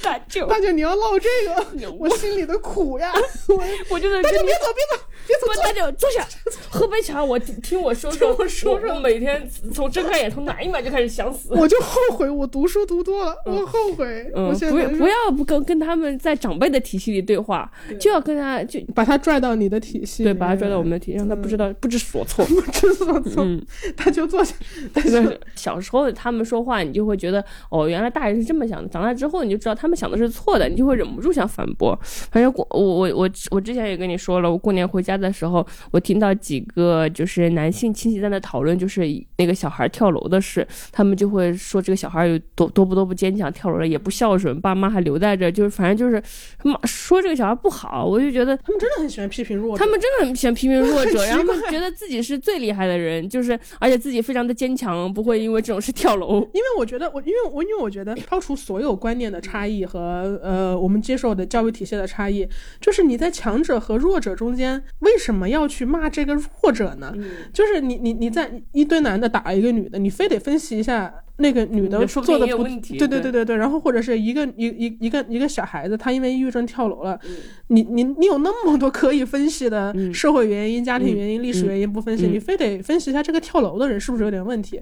[0.01, 3.11] 大舅，大舅，你要唠这个，我心里的苦呀。
[3.49, 6.25] 我我就在大舅别走别走别走，大舅坐下，
[6.69, 11.49] 喝杯茶，我听我说说我说说，每天从睁开眼从哪一秒就开始想死。
[11.51, 14.31] 我就后悔我读书读多了，我后悔。
[14.33, 19.80] 嗯，不不要不跟跟他们在长辈的体系里对话，就要跟他就把他拽到你的。
[19.81, 23.43] 体系对，把他拽到我们的体系，让他不知道不知所措，不知所措。
[23.43, 23.61] 嗯，
[23.97, 24.55] 他就坐下。
[24.93, 28.87] 但是小时候他们说话，你就会觉得哦，原来大人是这么想的。
[28.87, 31.97] 长大之后，你就知道他们想的是错的，你就会忍不住想反驳。
[32.03, 39.01] 反正过我我我我之前也跟你说了，我过年回家的时候，我听到几个就是男性亲戚在那讨论，就是
[39.37, 46.21] 那个小孩跳楼的事，他们就会说这个小孩有多多不多不坚强，跳楼了也不孝顺，爸妈还留在这，就是反正就是
[46.63, 48.05] 妈说这个小孩不好。
[48.05, 49.70] 我就觉得他们真的很喜欢批评弱。
[49.71, 49.83] 弱者。
[49.83, 56.35] 他们真的很喜欢批评弱者， 然后觉得自己是最厉害的人，就是而且自己非常的坚强，不会因为这种事跳楼。
[56.53, 62.47] 因为我觉得，我因为我因为我觉得，抛除所有观念的差异和呃我们接受的教育体系的差异，
[62.79, 67.13] 就是你在强者和弱者中间，为什么要去骂这个弱者呢？
[67.53, 71.13] 就是你你你在一堆男的打一个女的，你非得分析一下。
[71.37, 77.35] 那个女的做的不对对对对对对，然后或者是一个一一一个一个小孩子，他因为抑郁症跳楼了，嗯
[77.67, 84.79] 你你你有那么多可以分析的社会原因、家庭原因、历史原因不分析，嗯你非得分析一下这个跳楼的人是不是有点问题？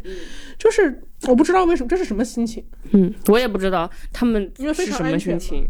[0.57, 2.63] 就是我不知道为什么这是什么心情。
[2.91, 5.67] 嗯，我也不知道他们因为非是什么常安全心情。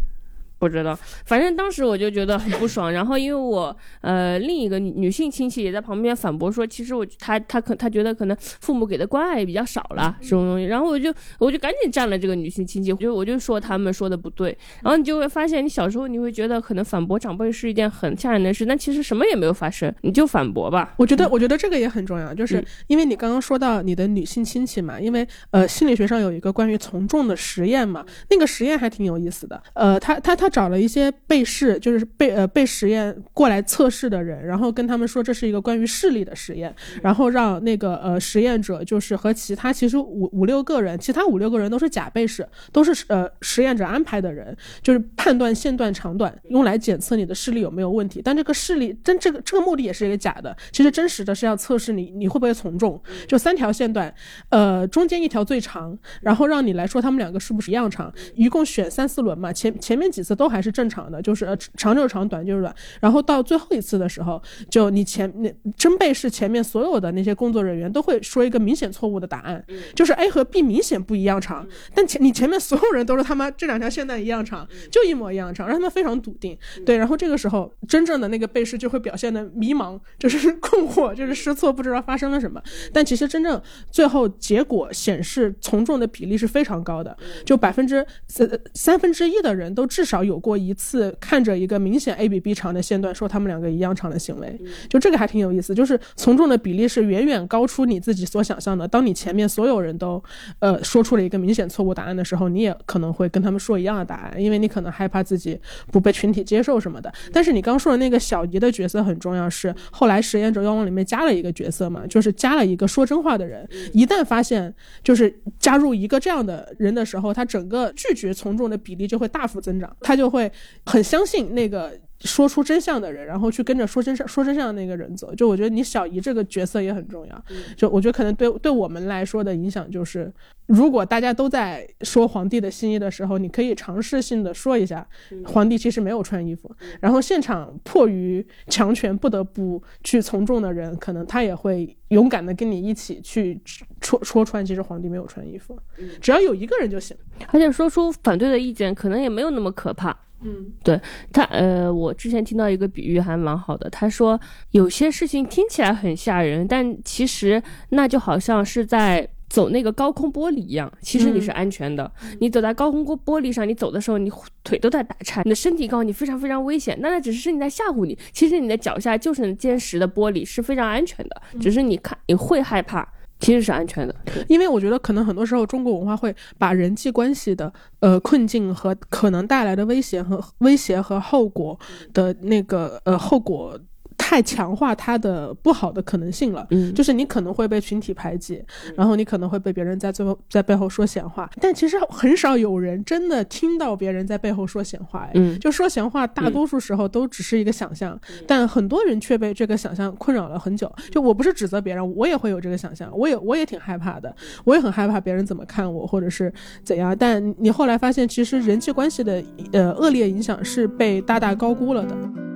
[0.59, 2.91] 不知道，反正当时我就觉得很不爽。
[2.91, 10.65] 然后因为我呃另一个女女性亲戚也在旁边反驳说，其实我她她可她觉得可能父母给的关爱也比较少了这种东西。
[10.65, 14.55] 然后我就我就赶紧站了这个女性亲戚，就我就说他们说的不对。
[14.83, 20.93] 然后你就会发现，你小时候你会觉得可能反驳长辈是一件很吓人的事，但其实什么也没有发生，你就反驳吧。
[20.97, 29.61] 我觉得，我觉得这个也很重要，就是嗯因为你刚刚说到你的女性亲戚嘛，因为呃心理学上有一个关于从众的实验嘛，那个实验还挺有意思的。
[29.73, 48.21] 呃，他他他找了一些被试，就是被呃被实验过来测试的人，然后跟他们说这是一个关于视力的实验，然后让那个呃实验者就是和其他其实五五六个人，其他五六个人都是假被试，都是呃实验者安排的人，就是判断线段长短，用来检测你的视力有没有问题。
[48.23, 53.01] 但这个视力真这个这个目的也是一个假的，其实真实的是要测试你你会不会从众。
[53.27, 54.13] 就三条线段，
[54.49, 69.61] 呃，中间一条最长，然后让你来说他们两个是不是一样长，一共选三四轮嘛，前前面几次都还是正常的，就是呃长就是长，短就是短，然后到最后一次的时候，就你前那真被试前面所有的那些工作人员都会说一个明显错误的答案，
[69.93, 76.57] 就是 A 和 B 明显不一样长，但前你前面所有人都是他妈这两条线段一样长，就一模一样长，让他们非常笃定。
[76.85, 82.63] 对，然后这个时候真正的那个被试就会表现的迷茫，就是 困惑，就是失措，不知道发生了什么。
[82.93, 94.57] 但其实真正最后结果显示从众的比例是非常高的，就百分之三三分之一的人都至少有过一次看着一个明显 A 比 B 长的线段说他们两个一样长的行为。
[94.87, 98.87] 就这个还挺有意思，就是从众的比例是远远高出你自己所想象的。
[98.87, 100.23] 当你前面所有人都
[100.59, 105.59] 呃说出了一个明显错误答案的时候，你也可能会跟他们说一样的答案，因为你可能害怕自己
[105.91, 107.11] 不被群体接受什么的。
[107.33, 113.67] 但是你刚说的那个小姨的角色很重要，是后来实验者要往里面加了一个角色嘛，就是加了一个说真话的人。
[113.93, 120.51] 一旦发现就是加入一个这样的人的时候，他整个拒绝从众的比例就会大幅增长，他就会
[120.85, 121.97] 很相信那个。
[122.21, 125.33] 说出真相的人，然后去跟着说真相、说真相的那个人走。
[125.35, 127.45] 就我觉得你小姨这个角色也很重要。
[127.77, 130.31] 就我觉得可能对对我们来说的影响就是，
[130.67, 135.07] 如果大家都在说皇帝的新衣的时候，你可以尝试性的说一下，
[135.45, 136.69] 皇帝其实没有穿衣服。
[136.99, 143.57] 然后现场迫于强权不得不去从众的人，可能他也会勇敢的跟你一起去
[144.01, 145.79] 戳戳穿，其实皇帝没有穿衣服。
[146.19, 147.15] 只要有一个人就行。
[147.47, 150.15] 而且说出反对的意见，可能也没有那么可怕。
[150.41, 150.99] 嗯，对
[151.31, 154.39] 他呃，我之前听到一个比喻还蛮好的，他说
[154.71, 159.29] 有些事情听起来很吓人，但其实那就好像是在。
[159.49, 162.11] 走那个高空玻璃一样，其实你是安全的。
[162.39, 164.31] 你走在高空玻玻璃上，你走的时候，你
[164.63, 166.95] 腿都在打颤，你的身体告诉你非常非常危险。
[167.01, 171.41] 那那只是身体在吓唬你，其实你的脚下就是那坚实的玻璃，是非常安全的。
[171.59, 174.15] 只是你看你会害怕，其实是安全的。
[174.47, 181.77] 因为我觉得可能很多时候中国文化会把人际关系的呃困境和可能带来的威胁和威胁和后果
[182.13, 183.79] 的那个呃后果。
[184.29, 186.93] 太强化它的不好的可能性了，嗯。
[186.93, 188.63] 就是你可能会被群体排挤，
[188.95, 195.57] 然后你可能会被别人在最后在背后说闲话，但其实很少有人真的听到别人在背后说闲话，哎，嗯。
[195.59, 200.93] 就说闲话，大多数时候都只是一个想象，但很多人却被这个想象困扰了很久。
[201.09, 204.31] 就我不是指责别人，我也会有这个想象，我也我也挺害怕的，
[204.63, 207.17] 我也很害怕别人怎么看我，或者是怎样。
[207.17, 212.48] 但你后来发现，其实人际关系的呃恶劣影响是被大大高估了的。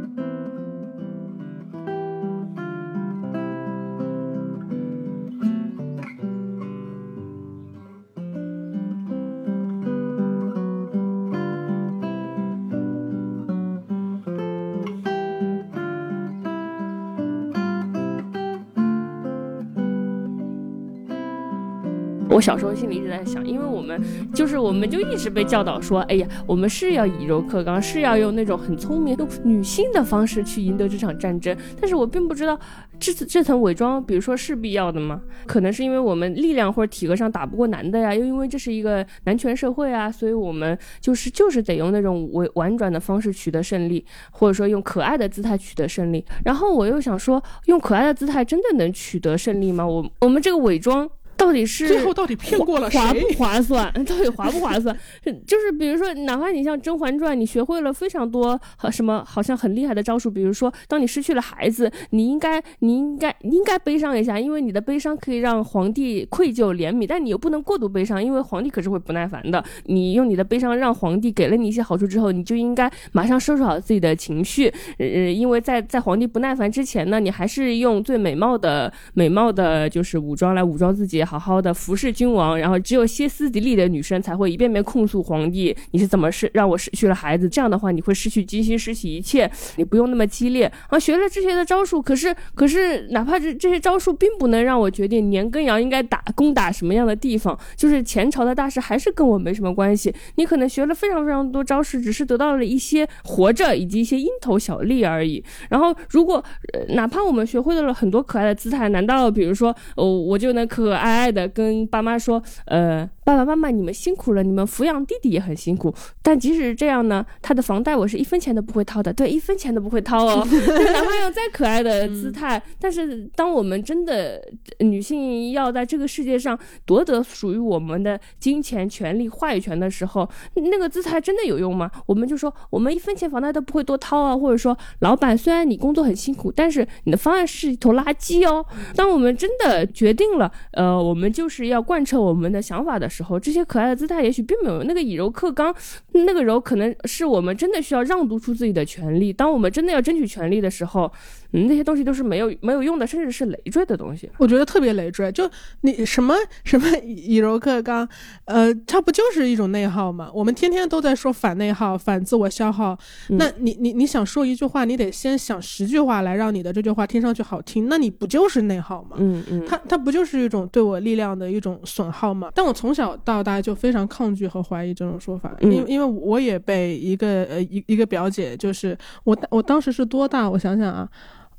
[22.33, 24.01] 我小时候心里一直在想，因为我们
[24.33, 31.55] 就是我们就一直被教导说，哎呀，我们是要以柔克刚，是要用那种很聪明、用女性的方式去赢得这场战争。
[31.79, 32.59] 但是我并不知道
[32.99, 35.21] 这这层伪装，比如说是必要的吗？
[35.45, 46.25] 可能是因为我们力量或者体格上打不过男的呀，又因为这是一个男权社会啊，所以我们就是就是得用那种委婉转的方式取得胜利，或者说用可爱的姿态取得胜利。
[46.43, 49.85] 然后我又想说，用可爱的姿态真的能取得胜利吗？
[49.85, 51.07] 我我们这个伪装。
[51.35, 52.99] 到底是最后到底骗过了谁？
[52.99, 53.91] 划不划算？
[54.05, 54.97] 到底划不划算？
[55.45, 58.59] 就是比如说，哪怕你像《甄嬛传》，你学会了非常多
[58.91, 69.63] 什么好像很厉害的招数，比如说，当你失去了孩子，你应该你应该应该悲伤一下，因为你的悲伤可以让皇帝愧疚怜悯，但你又不能过度悲伤，因为皇帝可是会不耐烦的。
[69.85, 81.22] 你用你的悲伤让皇帝给了你一些好处之后，你就应该马上收拾好自己的情绪，呃，因为在在皇帝不耐烦之前呢，你还是用最美貌的美貌的就是武装来武装自己。
[81.23, 87.47] 好好的服侍君王，然后只有歇斯底里的女生才会一遍遍控诉皇帝，你是怎么失让我失去了孩子？
[87.47, 89.49] 这样的话，你会失去金星，失去一切。
[89.77, 90.99] 你不用那么激烈啊！
[90.99, 100.13] 学了这些的招数，可是可是，哪怕这这些招数并不能让我决定年羹尧应该打攻打什么样的地方，就是前朝的大事还是跟我没什么关系。
[100.35, 105.43] 你可能学了非常非常多招式，只是得到了一些活着以及一些蝇头小利而已。
[105.69, 106.43] 然后，如果
[106.89, 111.12] 哪怕我们学会了很多可爱的姿态，难道比如说，哦，我就能可爱？
[111.13, 113.09] 爱的跟爸妈说，呃。
[113.25, 115.93] 爸爸妈妈，你们辛苦了，你们抚养弟弟也很辛苦。
[116.21, 120.45] 但即使是这样呢，他的房贷我是一分钱都不会掏的，对，一分钱都不会掏哦。
[120.45, 124.41] 哪怕用再可爱的姿态，但是当我们真的
[124.79, 131.89] 女性要在这个世界上夺得属于我们的金钱、权利、话语权的时候，那个姿态真的有用吗？
[132.05, 138.65] 我们就说我们一分钱房贷都不会多掏啊，或者说老板虽然你工作很辛苦，但是你的方案是一坨垃圾哦。
[138.95, 143.12] 当我们真的决定了，呃，我们就是要贯彻我们的想法的。
[143.13, 145.73] 时候，这些可爱的姿态也许并没有那个以柔克刚，
[146.13, 149.31] 那个柔可能是我们真的需要让渡出自己的权利。
[149.31, 151.11] 当我们真的要争取权利的时候。
[151.53, 154.29] 那些东西都是没有没有用的，甚至是累赘的东西。
[154.37, 155.31] 我觉得特别累赘。
[155.31, 155.49] 就
[155.81, 156.33] 你什么
[156.63, 158.07] 什么以柔克刚，
[158.45, 160.29] 呃，它不就是一种内耗吗？
[160.33, 162.97] 我们天天都在说反内耗、反自我消耗。
[163.29, 167.87] 那你你你想说一句话，你得先想十句话来让你的这句话听上去好听。
[167.87, 169.17] 那你不就是内耗吗？
[169.19, 172.49] 嗯嗯，它它不就是一种对我力量的一种损耗吗？
[172.55, 180.49] 但我从小到大就非常抗拒和怀疑这种说法，因因为我也被一个呃一一个表姐，就是我我当时是多大？
[180.49, 181.07] 我想想啊。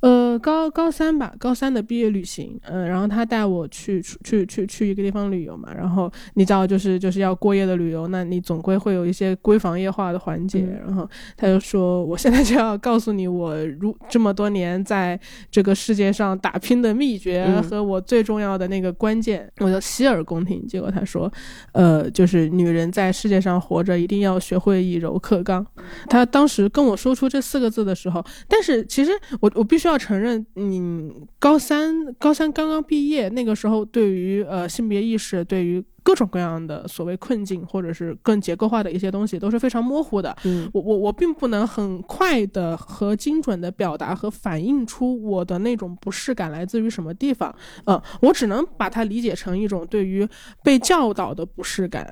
[0.04, 15.18] 呃，高高三吧，高三的毕业旅行，嗯，然后他带我去去去去一个地方旅游嘛，然后你知道，就是就是要过夜的旅游，那你总归会有一些闺房夜话的环节，然后他就说，我现在就要告诉你，我如这么多年在
[15.50, 20.66] 这个世界上打拼的秘诀和我最重要的那个关键，我就洗耳恭听。
[20.66, 21.32] 结果他说，
[21.72, 25.66] 呃，就是女人在世界上活着，一定要学会以柔克刚。
[26.10, 29.93] 他当时跟我说出这四个字的时候，但是其实我我必须要。
[29.94, 40.36] 要承认，你高三高三刚刚毕业，那个时候对于呃性别意识，对于各种各样的所谓困境，或者是更结构化的一些东西，都是非常模糊的。
[40.44, 47.54] 嗯，我我我并不能很快的和精准的表达和反映出我的那种不适感来自于什么地方。
[47.86, 50.28] 嗯，我只能把它理解成一种对于
[50.64, 52.04] 被教导的不适感，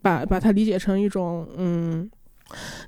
[0.00, 2.08] 把把它理解成一种嗯。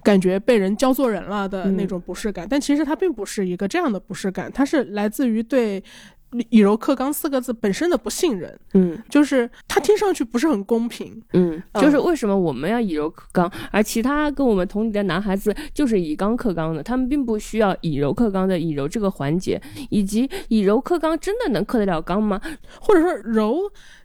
[0.02, 5.82] 感觉被人教做人了的那种不适感，但其实它并不是一个这样的不适感，它是来自于对
[6.50, 8.58] “以柔克刚”四个字本身的不信任。
[8.74, 11.22] 嗯，就是他听上去不是很公平。
[11.32, 22.40] 嗯，就是为什么我们要以柔克刚，而其他跟我们同龄的男孩子就是以刚克刚的，他们并不需要以柔克刚的以柔这个环节，以及以柔克刚真的能克得了刚吗？
[22.80, 23.60] 或者说柔？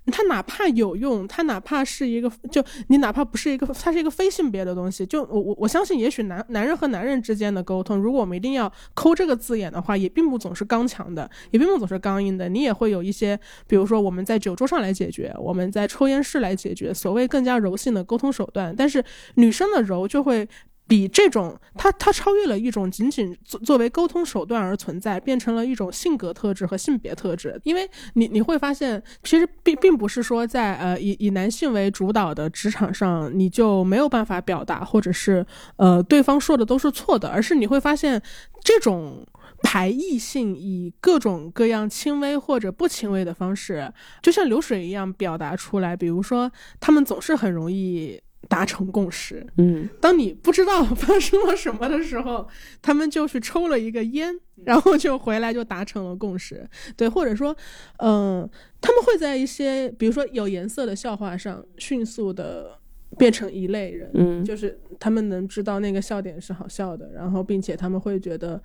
[0.07, 5.05] 它哪怕有用，它哪怕是一个，就你哪怕不是一个，它是一个非性别的东西。
[5.05, 12.49] 就我我我相信，也许男男人和男人之间的沟通，如果我们一定要抠这个字眼的话，也并不总是刚强的，也并不总是刚硬的。
[12.49, 18.73] 你也会有一些，比如说我们在酒桌上来解决，我们在抽烟室来解决，所谓更加柔性的沟通手段。
[18.75, 19.03] 但是
[19.35, 20.47] 女生的柔就会。
[20.87, 27.57] 比这种，它它超越了一种仅仅作作为沟通手段而存在，变成了一种性格特质和性别特质。
[27.63, 35.45] 因为你你会发现，其实并并不是说在呃以以男性为主导的职场上，你就没有办法表达，或者是
[35.77, 38.21] 呃对方说的都是错的，而是你会发现
[38.61, 39.25] 这种
[39.63, 45.95] 排异性以各种各样轻微或者不轻微的方式，就像流水一样表达出来。
[45.95, 46.51] 比如说，
[46.81, 48.19] 他们总是很容易。
[48.47, 49.45] 达成共识。
[49.57, 52.47] 嗯当你不知道发生了什么的时候，
[52.81, 56.67] 他们就去抽了一个烟，然后就回来就达成了共识。
[56.97, 57.55] 对，或者说，
[57.97, 58.49] 嗯、
[58.81, 62.77] 他们会在一些比如说有颜色的笑话上迅速的
[63.17, 68.61] 变成一类人，嗯就是他们能知道那个笑点是好笑的，然后并且他们会觉得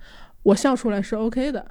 [0.47, 1.69] 我笑出来是 OK 的，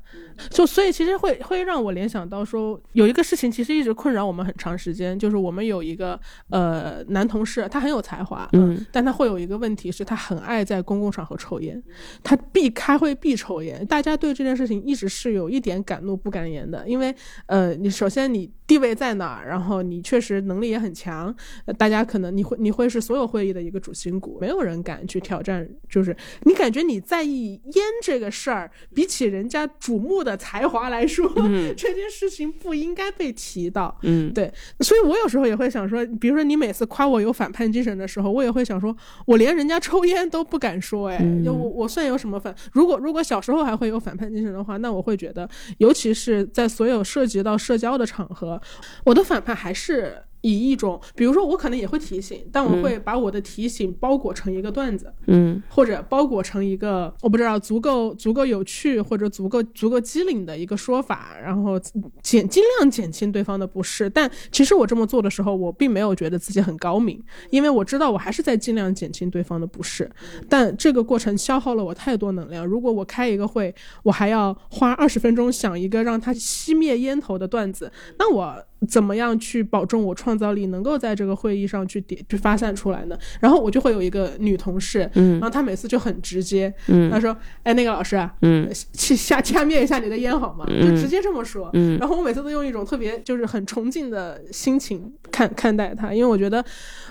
[0.50, 6.20] 就所以其实会会让我联想到说，有一个事情其实一直困扰我们很长时间，就是我们有一个
[6.50, 11.82] 呃男同事，他很有才华，嗯但他会有一个问题是他很爱在公共场合抽烟，
[12.22, 17.14] 他必开会必抽烟，大家对这件事情一直是有一点敢怒不敢言的，因为
[17.46, 33.96] 呃你首先你地位在哪儿，然后你确实能力也很强，呃大家可能你会你会是所有会议的一个主心骨，没有人敢去挑战，就是你感觉你在意烟这个事儿，比起人家瞩目的才华来说，嗯 这件事情不应该被提到。
[34.02, 38.94] 嗯对，所以我有时候也会想说，比如说你每次夸我有反叛精神的时候，我也会想说，
[39.26, 42.54] 我连人家抽烟都不敢说，哎，嗯我我算有什么反？
[42.72, 45.48] 如果如果小时候还会有反叛精神的话，那我会觉得，
[45.78, 48.60] 尤其是在所有涉及到社交的场合，
[49.04, 50.14] 我的反叛还是。
[50.42, 61.78] 以一种，比如说我可能也会提醒，但我会把我的提醒包裹成一个段子，嗯或者包裹成一个我不知道足够足够有趣或者足够足够机灵的一个说法，然后
[62.22, 64.08] 减尽量减轻对方的不适。
[64.10, 67.20] 但其实我这么做的时候，我并没有觉得自己很高明，
[67.50, 70.10] 因为我知道我还是在尽量减轻对方的不适。
[70.48, 72.64] 但这个过程消耗了我太多能量。
[72.64, 78.64] 如果我开一个会，我还要花二十分钟想一个让他熄灭烟头的段子，那我。
[78.86, 83.18] 怎么样去保证我创造力能够在这个会议上去点去发散出来呢？
[83.40, 91.70] 然后我就会有一个女同事，嗯然后她每次就很直接，嗯她说：“哎，那个老师啊，嗯去下掐灭一下你的烟好吗？”就直接这么说。
[91.72, 96.64] 嗯然后我每次都用一种特别就是很崇敬的心情看看待她，因为我觉得，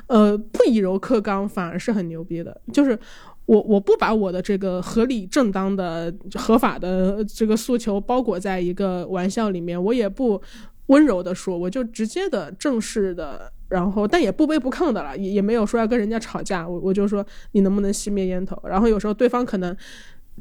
[0.08, 2.98] 呃，不以柔克刚反而是很牛逼的，就是。
[3.48, 10.42] 我我不把我的这个合理正当的合法的这个诉求包裹在一个玩笑里面，我也不
[10.88, 19.76] 温柔的说，我就直接的正式的，然后但也不卑不亢的了，也也没有说要跟人家吵架，我我就说你能不能熄灭烟头，然后有时候对方可能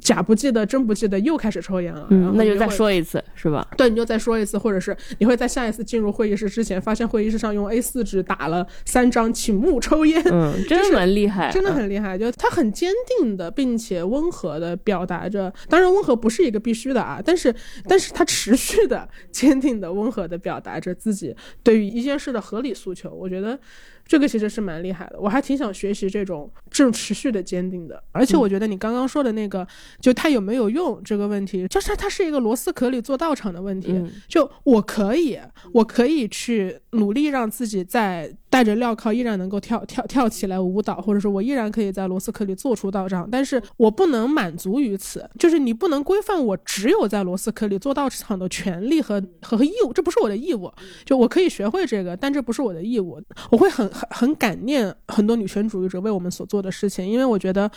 [0.00, 3.66] 假不记得真不记得又开始抽烟了，然后嗯，那就再说一次是吧？
[3.76, 12.18] 对，你就再说一次，或者是你会在下一次进入会议室之前，发现会议室上用 A 四纸打了三张“请勿抽烟”，嗯， 真的蛮厉害，真的很厉害。
[12.18, 17.54] 就他很坚定的，并且温和的表达着，当然温和不是一个必须的啊，但是
[17.88, 23.10] 但是他持续的、坚定的、温和的表达着自己对于一件事的合理诉求。
[23.10, 23.58] 我觉得。
[24.06, 28.04] 这个其实是蛮厉害的，我还挺想学习这种这种持续的坚定的。
[28.12, 29.66] 而且我觉得你刚刚说的那个，
[30.00, 33.92] 就它有没有用这个问题，就是它是一个螺丝壳里做道场的问题。
[33.92, 35.38] 嗯就我可以，
[35.72, 50.72] 我可以去努力让自己在带着镣铐依然能够跳跳跳起来舞蹈，或者说我依然可以在螺丝壳里做出道场，但是我不能满足于此，就是你不能规范我只有在螺丝壳里做道场的权利和和和义务，这不是我的义务。
[51.04, 53.20] 就我可以学会这个，但这不是我的义务。
[53.50, 57.70] 我会很很很感念很多女权主义者为我们所做的事情，因为我觉得。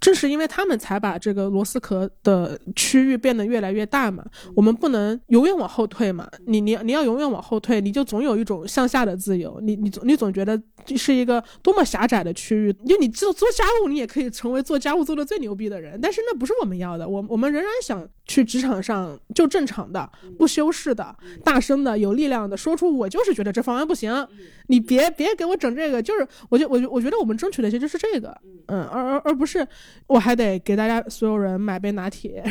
[0.00, 4.24] 正是因为他们才把这个螺丝壳的区域变得越来越大嘛，
[4.54, 6.28] 我们不能永远往后退嘛。
[6.46, 9.58] 你你你要永远往后退，你就总有一种向下的自由。
[9.60, 17.08] 你你总你总觉得这是一个多么狭窄的区域，就你做做家务，你也可以成为做家务做的最牛逼的人，但是那不是我们要的。
[17.08, 24.26] 我我们仍然想去职场上就正常的、不修饰的、大声的、有力量的说出我就是觉得这方案不行，
[24.68, 26.02] 你别别给我整这个。
[26.02, 28.36] 就是我觉我觉我觉得我们争取的其实是这个，
[28.66, 29.66] 嗯，而而而不是
[30.06, 32.42] 我还得给大家所有人买杯拿铁。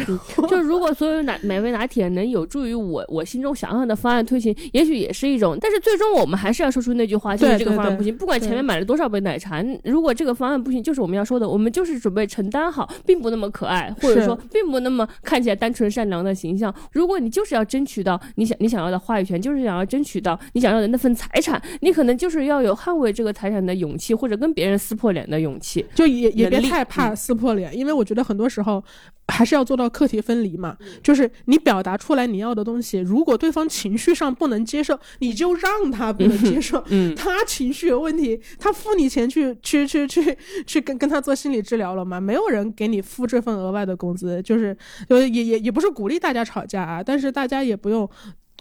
[0.50, 5.58] 就如果所有拿买杯拿铁能有助于我我心中想要的方案推行，也许也是一种。
[5.62, 8.16] 但是最终我们还是要说出那句话，就是这个方案不行。
[8.16, 16.74] 不管前面买了多少杯奶茶，如果这个方案不行，就是我们要说的，我们就是准备承担好，并不那么可爱，或者说并不那么看起来单纯善良的形象。
[16.92, 25.86] 如果你就是要争取到你想你想要的话语权，就是想要争取到你想要的那份财产，你可能就是要有捍卫这个财产的勇气，或者跟别人撕破脸的勇气。
[25.96, 28.84] 就也也别太怕撕破脸，因为我觉得很多时候
[29.30, 30.78] 还是要做到课题分离嘛。
[31.01, 36.84] 就是你表达出来你要的东西，如果对方情绪上不能接受，你就让他不能接受。
[36.89, 42.21] 嗯他情绪有问题，他付你钱去去去去去跟跟他做心理治疗了吗？
[42.21, 44.78] 没有人给你付这份额外的工资，就是
[45.09, 48.07] 就也也也不是鼓励大家吵架啊，但是大家也不用。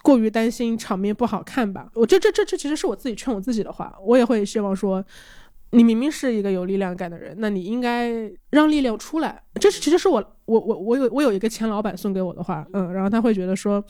[0.03, 1.89] 过于担心场面不好看吧？
[1.95, 5.03] 我这这这这其实是我自己劝我自己的话，我也会希望说，
[5.75, 8.13] 你明明是一个有力量感的人，那你应该
[8.51, 9.43] 让力量出来。
[9.61, 13.85] 这是其实是我我我我有我有一个前老板送给我的话，嗯，然后他会觉得说，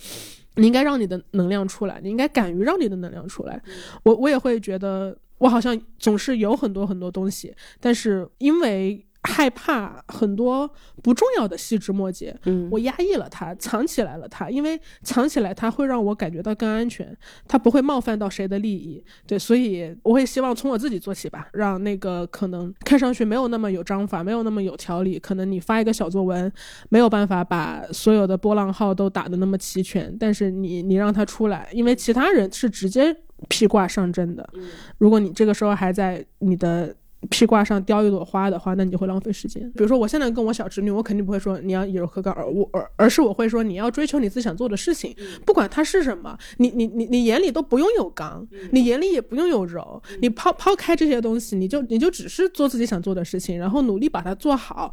[0.57, 3.61] 你应该让你的能量出来，你应该敢于让你的能量出来。
[4.03, 9.04] 我我也会觉得，我好像总是有很多很多东西，但是因为。
[9.25, 10.71] 害怕很多
[11.03, 17.17] 不重要的细枝末节，嗯，我压抑了它，藏起来了它，因为藏起来它会让我感觉到更安全，
[17.49, 26.53] 它不会冒犯到谁的利益，对，所以我会希望从我自己做起吧，让那个可能看上去没有那么有章法，没有那么有条理，可能你发一个小作文，
[26.91, 33.17] 没有办法把所有的波浪号都打得那么齐全，但是你你让它出来，因为其他人是直接
[33.49, 34.47] 披挂上阵的，
[34.99, 36.95] 如果你这个时候还在你的。
[37.31, 39.63] 披挂上雕一朵花的话，那你就会浪费时间。
[39.73, 45.15] 比如说，我现在跟我小侄女，我肯定不会说你要以柔克刚，而我而而是我会说你要追求你自己想做的事情，
[45.45, 54.93] 不管它是什么，你你你你眼里都不用有刚，你眼里也不用有柔，你抛抛开这些东西，你就你就只是做自己想做的事情，然后努力把它做好。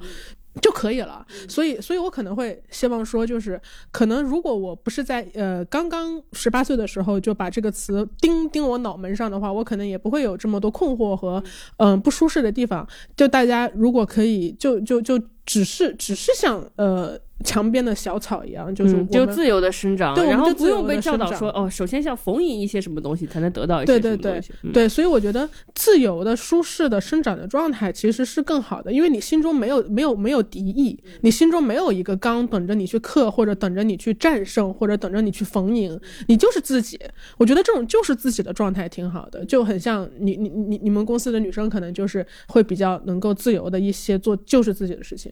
[0.61, 11.41] 就可以了，所以，所以我可能会希望说，就是可能如果我不是在呃刚刚十八岁的时候就把这个词钉钉我脑门上的话，我可能也不会有这么多困惑和
[11.77, 12.85] 嗯不舒适的地方。
[13.15, 17.19] 就大家如果可以，就就就只是只是想呃。
[17.43, 24.41] 墙边的小草一样，就是就自由的生长，对，然后不用被教导说哦，首先要逢迎一些什么东西才能得到一些对对对
[24.73, 36.99] 对，所以我觉得自由的、舒适的生长的状态其实是更好的，因为你心中没有没有没有敌意，你心中没有一个刚等着你去克，或者等着你去战胜，或者等着你去逢迎，你就是自己。
[37.37, 45.31] 我觉得这种就是自己的状态挺好的，就很像你你你你们公司的女生可能就是会比较能够自由的一些做就是自己的事情。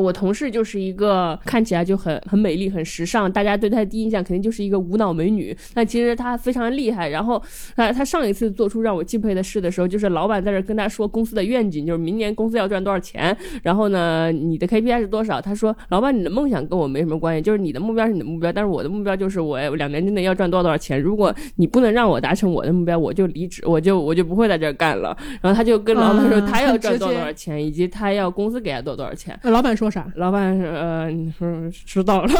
[0.00, 5.56] 我同事就是一个看起来就很很美丽、很时尚，大家对她第一印象肯定就是一个无脑美女。
[5.74, 7.08] 但其实她非常厉害。
[7.08, 7.42] 然后，
[7.76, 13.36] 她她上一次做出让我敬佩的事的时候，就是老板在这跟她说公司的愿景，就是明年公司要赚多少钱。
[13.62, 15.40] 然后呢，你的 KPI 是多少？
[15.40, 21.00] 她说，老板，你的梦想跟我没什么关系，就是你的目标是你的目标，但是我的目标就是我两年之内要赚多少多少钱。
[21.00, 25.16] 如果你不能让我达成我的目标，我就离职，我就我就不会在这儿干了。
[25.40, 29.38] 然后他就跟老板说，他要赚多少多少钱，以及他要公司给他多多少钱。
[29.58, 30.06] 老板说啥？
[30.14, 32.32] 老板说：“呃，你说知道了，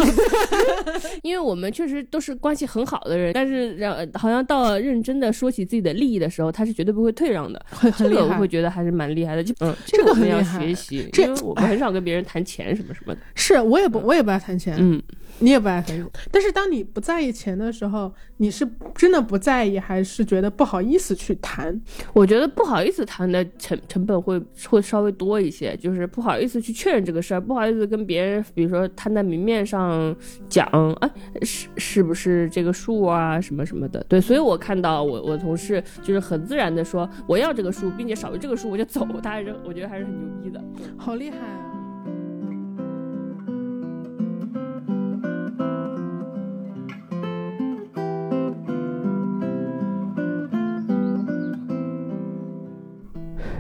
[1.24, 7.60] 因为我们确实都是关系很好的人，但是让好像到了认真的说起自己的利益的时候，他是绝对不会退让的。
[7.96, 9.42] 这个我会觉得还是蛮厉害的。
[9.42, 13.20] 就嗯，这个我们要学习，这我们很少跟别人谈钱什么什么的。
[13.34, 14.76] 是我也不，我也不爱谈钱。
[14.78, 15.02] 嗯。”
[15.40, 21.80] 你也不爱谈，但是当你不在意钱的时候，你是真的不在意，还是觉得不好意思去谈？
[22.12, 30.14] 我觉得不好意思谈的成成本会会稍微多一些，就是不好意思去确认这个事儿，不好意思跟别人，比如说摊在明面上
[30.48, 30.66] 讲，
[31.00, 31.10] 哎，
[31.42, 34.04] 是是不是这个数啊，什么什么的。
[34.08, 40.60] 对，所以我看到我我同事就是很自然的说我要这个数，并且少于这个数我就走，他还是我觉得还是很牛逼的，
[40.96, 41.77] 好厉害啊！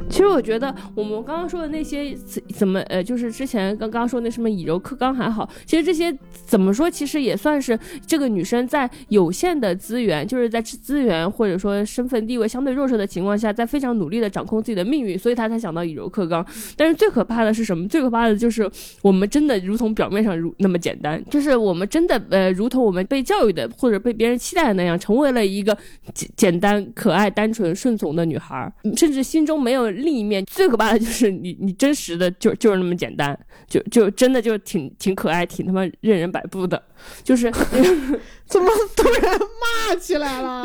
[0.08, 2.14] 其实我觉得我们刚刚说的那些
[2.54, 16.44] 怎么呃，就是之前刚刚说那什么以柔克刚还好，其实这些怎么说，其实也算是这个女生在有限的资源，就是在资源或者说身份地位相对弱势的情况下，在非常努力的掌控自己的命运，所以她才想到以柔克刚。
[16.76, 17.86] 但是最可怕的是什么？
[17.88, 18.68] 最可怕的就是
[19.02, 25.76] 我们真的如同表面上如那么简单，就是我们真的呃，如同我们被教育的或者被别人期待的那样，成为了一个
[26.14, 29.97] 简简单、可爱、单纯、顺从的女孩，甚至心中没有。
[29.98, 33.38] 另一面最可怕的就是你，你真实的就就是那么简单，
[33.68, 36.82] 就就真的就挺挺可爱，挺他妈任人摆布的，
[37.22, 37.52] 就是。
[38.48, 40.62] 怎么突然骂起来了？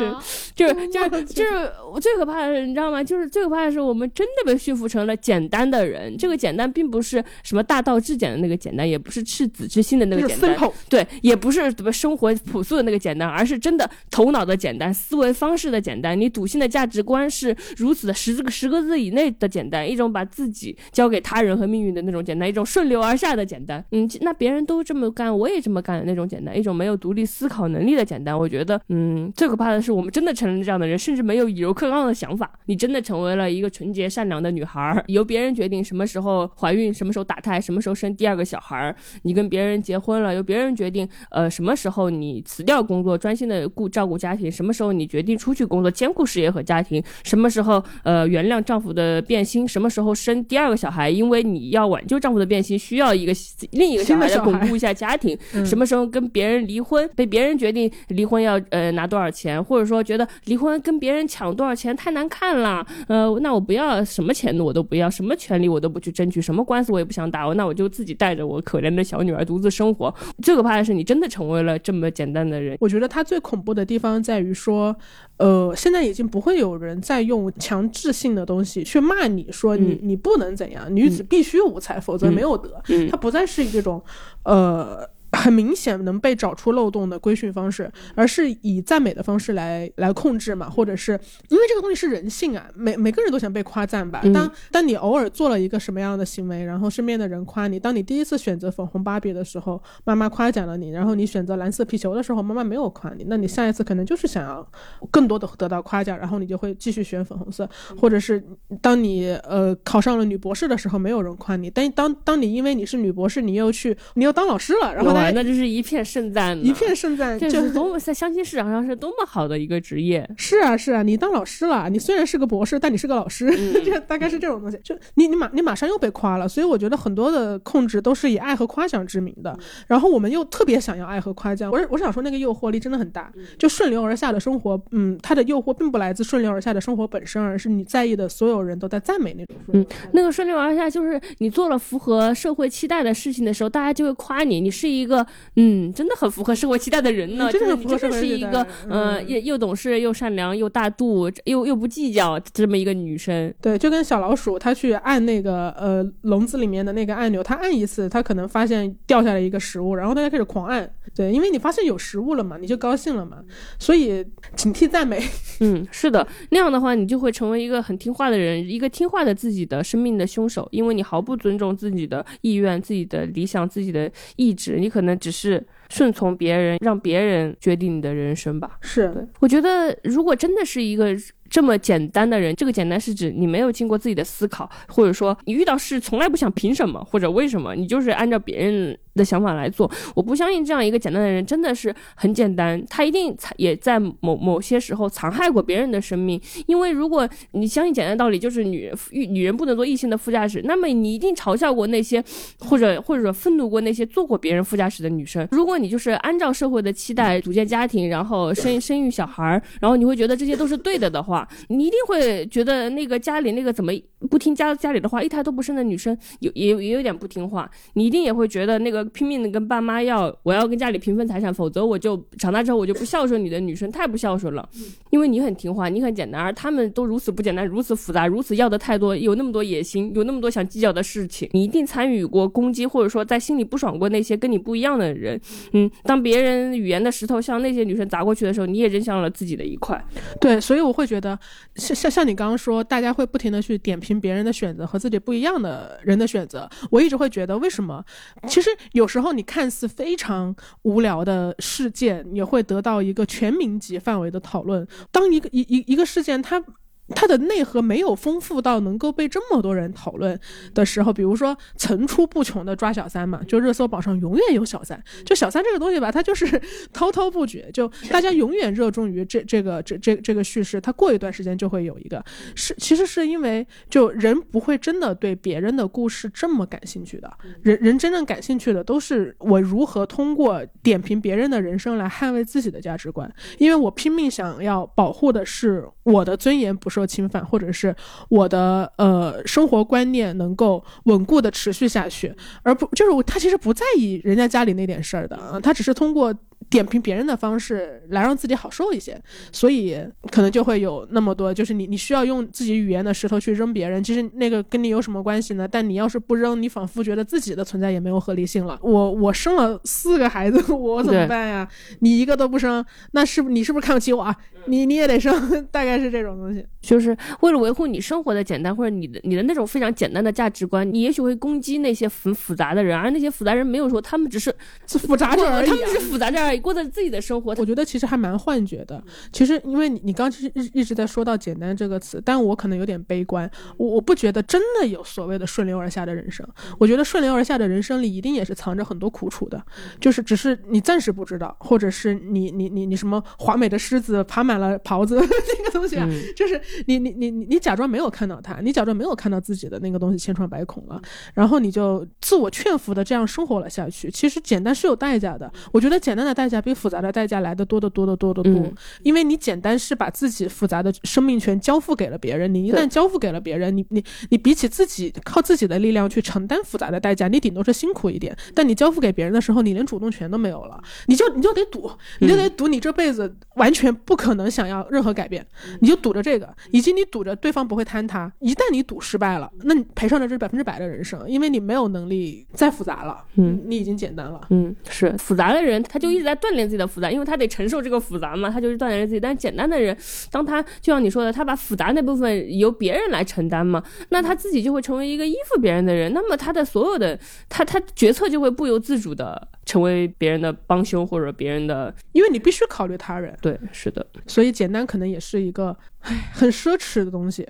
[0.56, 3.04] 对，就是 就是就是我最可怕的，你知道吗？
[3.04, 6.16] 就是最可怕的是，我们真的被驯服成了简单的人。
[6.16, 10.56] 这个简单并不是什么大道至简的那个简单，也不是赤子之心的那个简单，
[10.88, 16.18] 对，也不是怎么生活朴素的那个简单，而是真的头脑的简单，思维方式的简单。
[16.18, 23.84] 你笃信的价值观是如此的十个十个字以内的简单，一种把自己交给他人和命运的那种简单，一种顺流而下的简单。
[23.90, 27.68] 嗯，那别人都这么干，我也这么干的那种简单，一种没有独立思考。
[27.68, 32.50] 能力的简单，我觉得，嗯，最可怕的是我们真的成了这样的人，甚至没有以柔克刚的想法。
[32.66, 38.94] 你真的成为了一个纯洁善良的女孩，由别人决定什么时候怀孕，什么时候打胎，什么时候生第二个小孩。
[39.22, 53.32] 你跟别人结婚了，由别人决定，呃，什么时候你辞掉工作，专心的顾照顾家庭，什么时候你决定出去工作，兼顾事业和家庭，什么时候呃原谅丈夫的变心，什么时候生第二个小孩，因为你你要挽救丈夫的变心，需要一个
[53.70, 55.38] 另一个小孩来巩固一下家庭。
[55.64, 70.12] 什么时候跟别人离婚，被别人决定离婚要呃拿多少钱，或者说觉得离婚跟别人抢多少钱太难看了，呃，那我不要什么钱我都不要，什么权利我都不去争取，什么官司我也不想打，那我就自己带着我可怜的小女儿独自生活。
[70.42, 72.76] 最可怕的是，你真的成为了这么简单的人。
[72.80, 74.94] 我觉得他最恐怖的地方在于说，
[75.36, 82.80] 呃，现在已经不会有人再用强制性的东西去骂你说你你不能怎样，女子必须无才，否则没有德。
[83.10, 84.02] 他不再是以这种，
[84.44, 85.08] 呃。
[85.34, 91.12] 很明显能被找出漏洞的规训方式，而是以赞美的方式来来控制嘛，或者是
[91.48, 94.22] 因为这个东西是人性啊，每每个人都想被夸赞吧。
[94.32, 104.66] 当当你偶尔做了一个什么样的行为，然后身边的人夸你；当你第一次选择粉红芭比的时候，妈妈夸奖了你；然后你选择蓝色皮球的时候，妈妈没有夸你，那你下一次可能就是想要
[105.10, 107.68] 更多的得到夸奖，然后你就会继续选粉红色。
[107.98, 108.42] 或者是
[108.82, 120.28] 当你呃考上了女博士的时候，没有人夸你，但当当你因为你是女博士，你又去你又当老师了，然后大那就是一片盛赞，一片盛赞，就是多么在相亲市场上是多么好的一个职业。
[120.36, 123.50] 是啊，是啊，你当老师了，你虽然是个博士，但你是个老师，
[123.84, 124.78] 这大概是这种东西。
[124.84, 129.56] 就你你马你马上又被夸了，所以我觉得很多的控制都是以爱和夸奖之名的。
[129.86, 131.70] 然后我们又特别想要爱和夸奖。
[131.70, 133.32] 我是我是想说，那个诱惑力真的很大。
[133.58, 139.56] 就顺流而下的生活，嗯，它的诱惑并不来自顺流而下的生活本身，而是你在意的所有人都在赞美那种。
[139.72, 145.13] 嗯，那个顺流而下就是你做了符合社会期待的事情的时候，大家就会夸你，你是一个。
[145.56, 153.52] 嗯，真的很符合社会期待的人呢，真的很符合社会是一个，嗯，又又懂事又善良又大度又又不计较这么一个女生。
[153.60, 160.88] 对，就跟小老鼠，它去按那个呃笼子里面的那个按钮，它按一次，它可能发现掉下来一个食物，然后大家开始狂按。
[161.14, 163.38] 对，因为你发现有食物了嘛，你就高兴了嘛，
[163.78, 164.24] 所以
[164.56, 165.22] 警惕赞美。
[165.60, 175.64] 嗯，是的，那样的话你就会成为一个很听话的人，一个听话的自己的生命的凶手，因为你毫不尊重自己的意愿、自己的理想、自己的意志，你可能那只是。
[175.88, 178.78] 是顺从别人，让别人决定你的人生吧。
[178.80, 181.16] 是，我觉得如果真的是一个。
[181.50, 189.88] 这么简单的人，这个简单是指你没有经过自己的思考，或者说你遇到事从来不想凭什么或者为什么，你就是按照别人的想法来做。
[190.16, 196.40] 我不相信这样一个简单的人真的是很简单，他一定也在某某些时候残害过别人的生命。
[196.66, 202.24] 因为如果你相信简单道理，就是女 女人不能做异性的副驾驶，那么你一定嘲笑过那些
[202.58, 205.46] 或者或者愤怒过那些坐过别人副驾驶的女生。
[205.52, 211.46] 如果你就是按照社会的期待组建家庭，然后生生育小孩，然后你会觉得这些都是对的的话。
[211.68, 213.92] 你一定会觉得那个家里那个怎么
[214.30, 217.70] 不听家家里的话，一胎都不生的女生有也也有点不听话。
[217.94, 224.68] 你一定也会觉得那个拼命的跟爸妈要，我要跟家里平分财产，否则我就长大之后我就不孝顺你的女生太不孝顺了。
[225.10, 231.48] 因为你很听话，你很简单，而他们都如此不简单，如此复杂，如此要的太多，有那么多野心，有那么多想计较的事情。
[231.52, 235.40] 你一定参与过攻击，或者说在心里不爽过那些跟你不一样的人。
[235.72, 240.02] 嗯，当别人语言的石头向那些女生砸过去的时候，你也扔向了自己的一块。
[240.40, 241.38] 对，所以我会觉得。
[241.76, 248.04] 像像像你刚刚说，大家会不停的去点评别人的选择和自己不一样的人的选择，我一直会觉得为什么？
[248.46, 254.86] 其实有时候你看似非常无聊的事件，也会得到一个全民级范围的讨论。
[255.10, 256.62] 当一个一一一个事件它。
[257.10, 260.38] 它的内核没有丰富到能够被这么多人讨论
[260.72, 266.60] 的时候，比如说层出不穷的抓小三嘛，就热搜榜上永远有小三，就小三这个东西吧，它就是
[266.92, 272.24] 滔滔不绝，就大家永远热衷于这这个这这这个叙事，它过一段时间就会有一个，
[272.54, 277.30] 是其实是因为就人不会真的对别人的故事这么感兴趣的，
[277.62, 286.88] 人人真正感兴趣的都是我如何通过点评别人的人生来捍卫自己的价值观，因为我拼命想要保护的是我的尊严，不。
[286.94, 287.92] 受侵犯，或者是
[288.28, 292.32] 我的呃生活观念能够稳固的持续下去，
[292.62, 296.32] 而不就是他其实不在意人家家里那点事儿的啊，他只是通过。
[296.70, 299.20] 点评别人的方式来让自己好受一些，
[299.52, 299.96] 所以
[300.30, 305.68] 可能就会有那么多，就是你你需要用自己语言的石头去扔别人，其实那个跟你有什么关系呢？
[305.68, 308.78] 但你要是不扔，你仿佛觉得自己的存在也没有合理性了。
[308.82, 311.68] 我我生了四个孩子， 我怎么办呀？
[312.00, 314.22] 你一个都不生，那是不你是不是看不起我？
[314.22, 314.36] 啊？
[314.66, 315.32] 你你也得生，
[315.70, 316.64] 大概是这种东西。
[316.80, 324.54] 就是为了维护你生活的简单，或者你的你的那种非常简单的价值观，你也许会攻击那些很复杂的人，而那些复杂人没有说他们只是
[324.86, 326.56] 复杂者而已，他们是复杂者。
[326.56, 327.54] 儿，过着自己的生活。
[327.58, 329.02] 我觉得其实还蛮幻觉的。
[329.32, 333.50] 其实因为你你刚其实一一直在说到简单这个词，但我可能有点悲观。
[333.76, 336.46] 我我不觉得真的有所谓的顺流而下的人生。
[336.78, 339.64] 我觉得顺流而下的人生里一定也是藏着很多苦楚的，
[340.00, 351.00] 就是只是你暂时不知道，或者是你你你你什么华美的狮子爬满了袍子 这个东西啊，就是你你你你你假装没有看到它，你假装没有看到自己的那个东西千疮百孔了，
[351.34, 354.10] 然后你就自我劝服的这样生活了下去。
[354.10, 358.72] 其实简单是有代价的，我觉得简单的代价比复杂的代价来的多得多得多得多，
[359.02, 375.46] 因为你简单是把自己复杂的生命权交付给了别人，你一旦交付给了别人，你你你比起自己靠自己的力量去承担复杂的代价，你顶多是辛苦一点，但你交付给别人的时候，你连主动权都没有了，你就你就得赌，你就得赌你这辈子完全不可能想要任何改变，
[375.80, 378.32] 你就赌着这个，以及你赌着对方不会坍塌。
[378.40, 385.14] 一旦你赌失败了，那你赔上的这是百分之百的人生，因为你没有能力再复杂了，嗯，你已经简单了，嗯，是。
[385.18, 389.20] 复杂的人，他就一直在锻炼自己的复杂，因为他得承受这个复杂嘛，他就是锻炼自己。
[389.20, 389.96] 但简单的人，
[390.30, 397.18] 当他就像你说的，他把复杂那部分由别人来承担嘛，那他自己就会成为一个依附别人的人，那么他的所有的
[397.48, 407.46] 他他决策就会不由自主的成为别人的帮凶或者别人的，因为你必须考虑他人，对，是的，所以简单可能也是一个唉很奢侈的东西。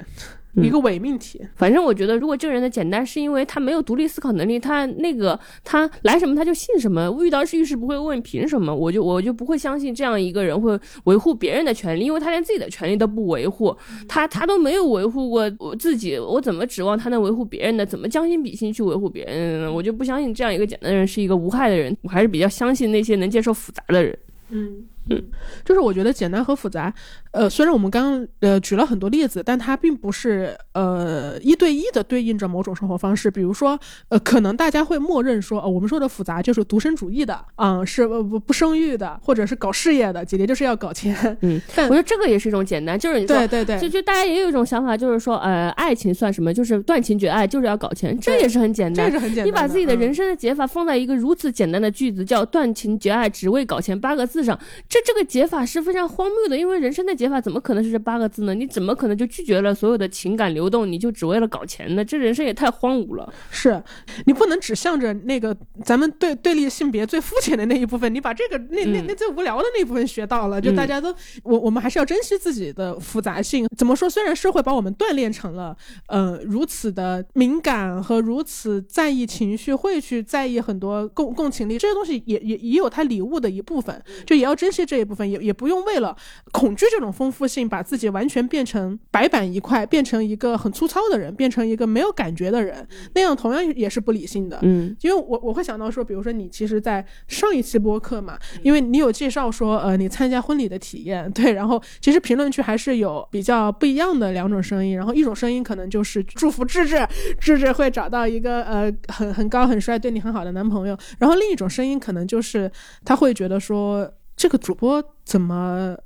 [0.56, 13.76] 一个伪命题，反正我觉得，如果这个人的简单是因为他没有独立思考能力，他那个他来什么他就信什么，遇到遇事不会问凭什么，我就我就不会相信这样一个人会维护别人的权利，因为他连自己的权利都不维护，
[14.06, 17.84] 他他都没有维护过我自己，我怎么指望他能维护别人的？
[17.84, 19.72] 怎么将心比心去维护别人呢？
[19.72, 24.16] 我就不相信这样一个简单的人是一个无害的人，我还是比较相信那些能接受复杂的人。
[24.50, 25.22] 嗯嗯，
[25.64, 26.92] 就是我觉得简单和复杂，
[27.34, 33.28] 呃，虽然我们刚刚呃举了很多例子，但它并不是呃一对一的对应着某种生活方式。
[33.28, 33.78] 比如说，
[34.08, 41.36] 呃，可能大家会默认说，呃，我们说的复杂就是独身主义的，啊，是不不不生育的，或者是搞事业的，姐姐就是要搞钱。
[41.40, 46.54] 嗯，我觉得这个也是一种简单，就是你说对对对，就就大家也有一种想法，就是说，呃，爱情算什么？
[46.54, 49.46] 就是断情绝爱，就是要搞钱，这也是很简单，这是很简单。
[49.46, 54.56] 你把自己的嗯人生的解法放在一个如此简单的句子，叫断情绝爱，只为搞钱八个字上。
[54.88, 58.54] 这这个解法是非常荒谬的，因为人生的解法怎么可能是这八个字呢？
[58.54, 62.04] 你怎么可能就拒绝了所有的情感流动，你就只为了搞钱呢？
[62.04, 63.32] 这人生也太荒芜了。
[63.50, 63.82] 是
[64.26, 73.66] 你不能只向着那个咱们对对立性别最肤浅的那一部分，你把这个那那嗯那最无聊的那部分学到了，就大家都我我们还是要珍惜自己的复杂性。
[73.76, 74.08] 怎么说？
[74.08, 75.76] 虽然社会把我们锻炼成了
[76.08, 86.16] 呃如此的敏感和如此在意情绪，会去在意很多共共情力这些东西也，也也有它礼物的一部分，就也要珍惜这一部分，也也不用为了
[86.52, 94.58] 恐惧这种丰富性，把自己完全变成白板一块，变成一个很粗糙的人，变成一个没有感觉的人，那样同样也是不理性的。
[94.62, 94.94] 嗯。
[95.02, 107.06] 因为我我会想到说，比如说你其实，在上一期播客嘛，因为你有介绍说，呃，你参加婚礼的体验， 对，然后其实评论区还是有比较不一样的两种声音，然后一种声音可能就是祝福智智，
[107.38, 112.70] 智智会找到一个呃很很高很帅对你很好的男朋友，然后另一种声音可能就是
[113.04, 115.96] 他会觉得说，这个主播怎么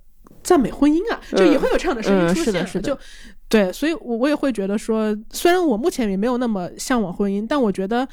[0.48, 2.98] 赞美婚姻啊，就也会有这样的声音嗯出现，是的是的就。
[3.50, 8.08] 对，所以我我也会觉得说，虽然我目前也没有那么向往婚姻，但我觉得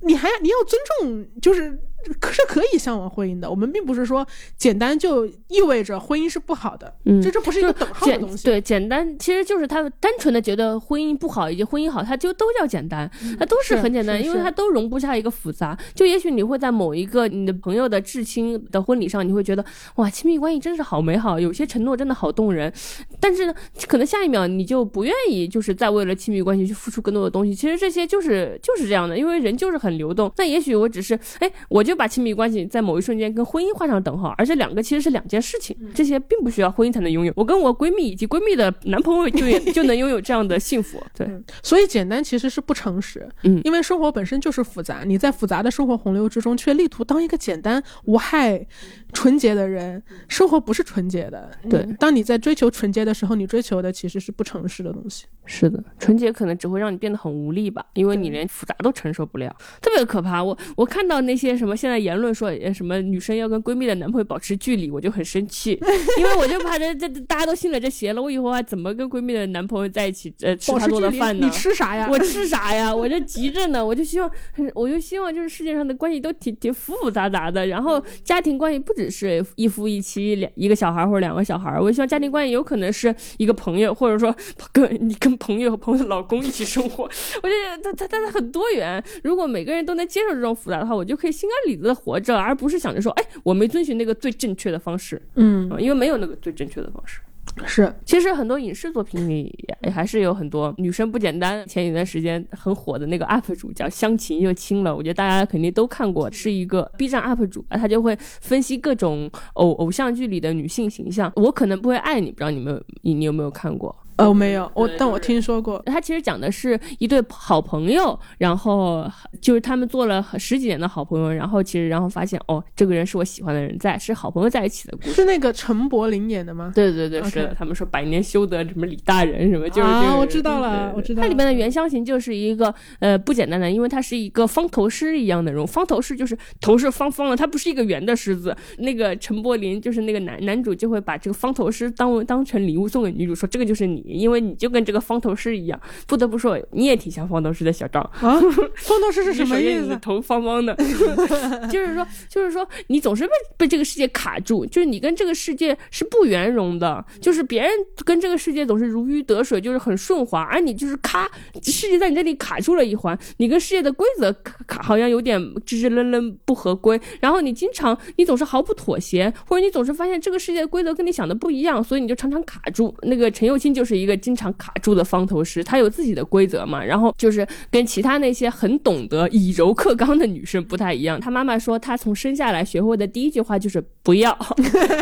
[0.00, 1.78] 你还你要尊重，就是
[2.18, 3.48] 可是可以向往婚姻的。
[3.48, 4.26] 我们并不是说
[4.56, 8.44] 简单就意味着婚姻是不好的，嗯这这不是一个等号的东西。
[8.44, 15.78] 对简单，其实就是他单纯的觉得婚姻不好以及婚姻好，他就都叫简单，它都是是很简单，因为它都容不下一个复杂。
[15.94, 19.62] 就也许你会在某一个你的朋友的至亲的婚礼上，你会觉得
[19.96, 22.72] 哇，亲密关系真是好美好，有些承诺真的好动人，
[23.20, 23.54] 但是呢，
[23.86, 27.54] 可能下一秒你就不愿意，就是再为了亲密关系去付出更多的东西。
[27.54, 30.32] 其实这些就是就是这样的，因为人就是很流动。
[30.38, 37.32] 那也许我只是哎，我就把亲密关系在某一瞬间跟婚姻画上等号，而这两个其实是两件事情，这些并不需要婚姻才能拥有。
[37.34, 41.02] 我跟我闺蜜以及闺蜜的男朋友就也 就能拥有这样的幸福。
[41.16, 48.66] 对，嗯，所以简单其实是不诚实，嗯因为生活本身就是复杂，你在复杂的生活洪流之中，却力图当一个简单无害、
[49.12, 51.50] 纯洁的人，生活不是纯洁的。
[51.68, 55.24] 对嗯当你在追求纯洁的时候，你追求的其实是不诚实的东西。
[55.46, 60.44] 是的，纯洁可能只会让你变得很无力吧，因为你连复杂都承受不了，特别可怕。
[60.44, 65.72] 我我看到那些什么现在言论说呃什么女生要跟闺蜜的男朋友保持距离，我就很生气，
[66.18, 71.50] 因为我就怕这这大家都信了这邪了，我以后还怎么跟闺蜜的男朋友在一起呃吃她保持距离，做的饭呢你？
[71.50, 72.08] 吃啥呀？
[72.10, 72.94] 我吃啥呀？
[72.94, 74.30] 我这急着呢，我就希望，
[74.74, 84.34] 我就希望就是世界上的关系都挺挺复复杂杂的，然后家庭关系不只是一夫一妻两一个小孩或者两个小孩，我希望家庭关系有可能是一个朋友，或者说
[84.72, 87.04] 跟你跟朋友和朋友的老公一起生活，
[87.42, 89.02] 我觉得他他他他很多元。
[89.22, 97.20] 如果每个人都能接受这种复杂的话，我就可以心安理得的活着，而不是想着说，哎，我没遵循那个最正确的方式，嗯，因为没有那个最正确的方式。
[97.66, 101.66] 是，其实很多影视作品里也还是有很多女生不简单。
[101.66, 111.32] 前一段时间很火的那个 UP 主叫湘琴又亲了，我觉得大家肯定都看过，是一个 B 站 UP 主啊，他就会分析各种偶偶像剧里的女性形象。
[111.36, 113.94] 我可能不会爱你，不知道你们你你有没有看过？
[114.18, 115.80] 哦，没有，我但我听说过。
[115.86, 119.08] 他其实讲的是一对好朋友，然后
[119.40, 125.12] 就是他们做了十几年的好朋友，然后其实然后发现哦，这个人是我喜欢的人，在是好朋友在一起的故事。
[125.12, 126.72] 是那个陈柏霖演的吗？
[126.74, 127.54] 对对对，是的。
[127.58, 130.16] 他们说百年修得什么李大人什么，就是这个。
[130.18, 131.22] 我知道了，我知道。
[131.22, 138.56] 它里面的袁湘琴就是一个呃不简单的，因为它是一个方头狮一样的人物，方头狮就是头是方方的，它不是一个圆的狮子。
[138.78, 144.84] 那个陈柏霖就是那个男男主就会把这个方头狮当当成礼物送给女主，说这个就是你，因为你就跟。
[144.88, 148.40] 这个方头狮一样，不得不说，你也挺像方头狮的小张啊。
[148.76, 149.94] 方头狮是什么意思？
[150.00, 150.74] 头方方的，
[151.70, 157.70] 就是说，就是说，你总是被被这个世界卡住，就是你跟这个世界是不圆融的，就是别人
[158.02, 161.30] 跟这个世界总是如鱼得水，就是很顺滑，而你就是咔，
[161.62, 164.32] 世界在你这里卡住了一环，你跟世界的规则
[164.66, 172.96] 卡好像有点支支愣愣不合规，然后你经常你总是毫不妥协，或者你总是发现这个世界的规则跟你想的不一样，所以你就常常卡住。
[173.02, 174.72] 那个陈幼卿就是一个经常卡。
[174.80, 181.18] 住的方头师，她有自己的规则嘛，然后就是跟其他那些很懂得以柔克刚的女生不太一样。
[181.20, 184.32] 她妈妈说，她从生下来学会的第一句话就是不要，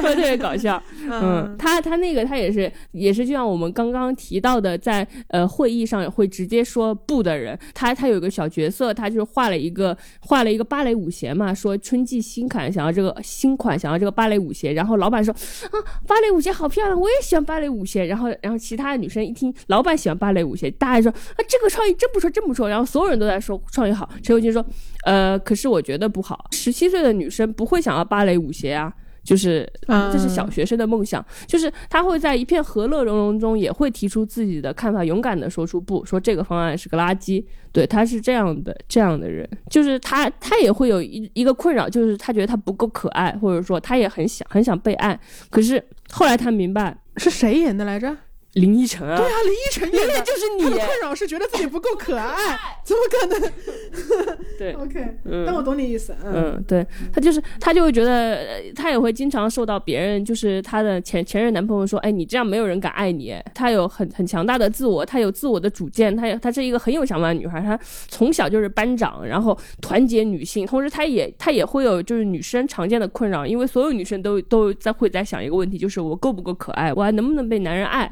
[0.03, 0.83] 特别搞笑。
[1.11, 7.57] 嗯，她她那个她也是也是就像我们刚刚提到的，在呃会议上会直接说不的人。
[7.75, 15.77] 她她有个小角色，她就是画了一个画了一个芭蕾舞鞋嘛，说春季新款想要这个新款想要这个芭蕾舞鞋，然后老板说啊
[16.07, 18.07] 芭蕾舞鞋好漂亮，我也喜欢芭蕾舞鞋。
[18.07, 19.53] 然后然后其他的女生一听。
[19.69, 22.69] 老板喜欢芭蕾舞鞋，大家说啊，这个创意真不错，真不错。
[22.69, 24.09] 然后所有人都在说创意好。
[24.23, 24.65] 陈友军说，
[25.05, 26.47] 呃，可是我觉得不好。
[26.53, 28.93] 十七岁的女生不会想要芭蕾舞鞋啊，
[29.25, 31.25] 就是这是小学生的梦想。
[31.47, 37.45] 就是他会在一片和乐融融中，也会提出自己的看法，勇敢的说出不，说这个方案是个垃圾。
[37.73, 45.19] 对，他是这样的，这样的人，就是他，他也会有一一个困扰，就是他觉得他不够可爱，或者说他也很想很想被爱。
[45.51, 48.17] 可是后来他明白，是谁演的来着？
[48.57, 50.63] 林依晨啊，对啊，林依晨原来就是你。
[50.65, 54.37] 他的困扰是觉得自己不够可爱， 怎么可能？
[54.59, 56.17] 对，OK，嗯但我懂你意思。
[56.25, 63.37] 嗯，对他就是他就会觉得他也会经常受到别人，就是他的前前任男朋友说，哎，你这样没有人敢爱你。
[63.55, 67.79] 他有很很强大的自我，他有自我的主见，他他是一个很有想法的女孩，她
[68.09, 78.11] 从小就是班长，然后团结女性，同时她也她也会有就是女生常见的困扰，因为所有女生都都在会在想一个问题，就是我够不够可爱，我还能不能被男人爱。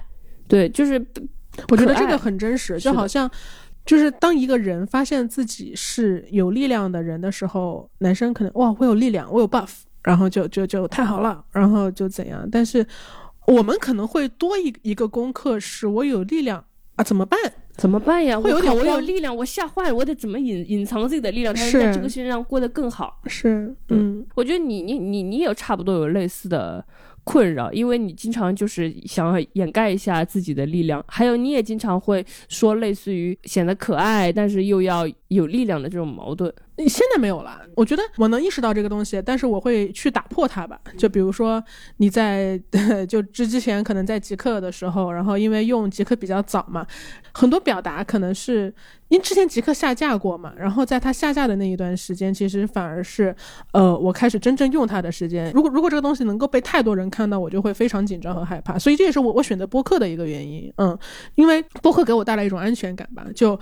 [0.48, 0.94] 对，就是
[1.68, 3.30] 我觉得这个很真实，就好像
[3.86, 9.70] 就是当一个人发现自己是有力量的人的时候，男生可能哇，我有力量，我有 buff，
[10.02, 12.48] 然后就就就太好了，然后就怎样？
[12.50, 12.86] 但是
[13.46, 16.64] 我们可能会多一一个功课，是我有力量
[16.96, 17.38] 啊，怎么办？
[17.76, 18.38] 怎么办呀？
[18.38, 23.20] 会有点我有力量，我吓坏了，我得怎么隐隐藏自己的力量，才能在这个世界上过得更好？
[23.26, 26.84] 是，嗯，我觉得你你你你也差不多有类似的。
[27.24, 36.52] 困扰，因为你经常就是想要掩盖一下自己的力量，还有你也经常会说类似于显得可爱，但是又要有力量的这种矛盾。
[36.76, 40.80] 你现在没有了，我觉得我能意识到这个东西，但是我会去打破它吧。
[40.98, 41.62] 就比如说
[41.98, 42.60] 你在
[43.08, 46.84] 就之之前可能在极客的时候，然后因为用极客比较早嘛，
[47.32, 48.74] 很多表达可能是
[49.06, 53.34] 因之前极客下架过嘛，然后在它下架的那一段时间，其实反而是
[53.70, 55.52] 呃我开始真正用它的时间。
[55.52, 58.76] 如果如果这个东西能够被太多人看到，我就会非常紧张和害怕。
[58.76, 60.72] 所以这也是我我选择播客的一个原因。
[60.78, 60.98] 嗯，
[61.36, 63.24] 因为播客给我带来一种安全感吧。
[63.32, 63.56] 就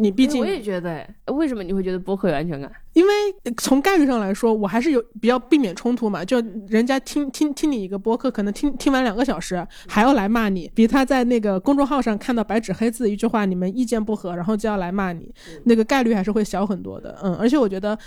[0.00, 2.45] 你毕竟我也觉得，为什么你会觉得播客有安？
[2.46, 3.12] 安全感，因为
[3.56, 6.24] 从概率上来说，我还是有比较避免冲突嘛。
[6.24, 15.34] 就人家听听听你一个播客，可能听听完两个小时，还要来骂你，比他在那个公众号上看到白纸黑字一句话，你们意见不合，然后就要来骂你，
[15.64, 17.18] 那个概率还是会小很多的。
[17.22, 17.98] 嗯，而且我觉得。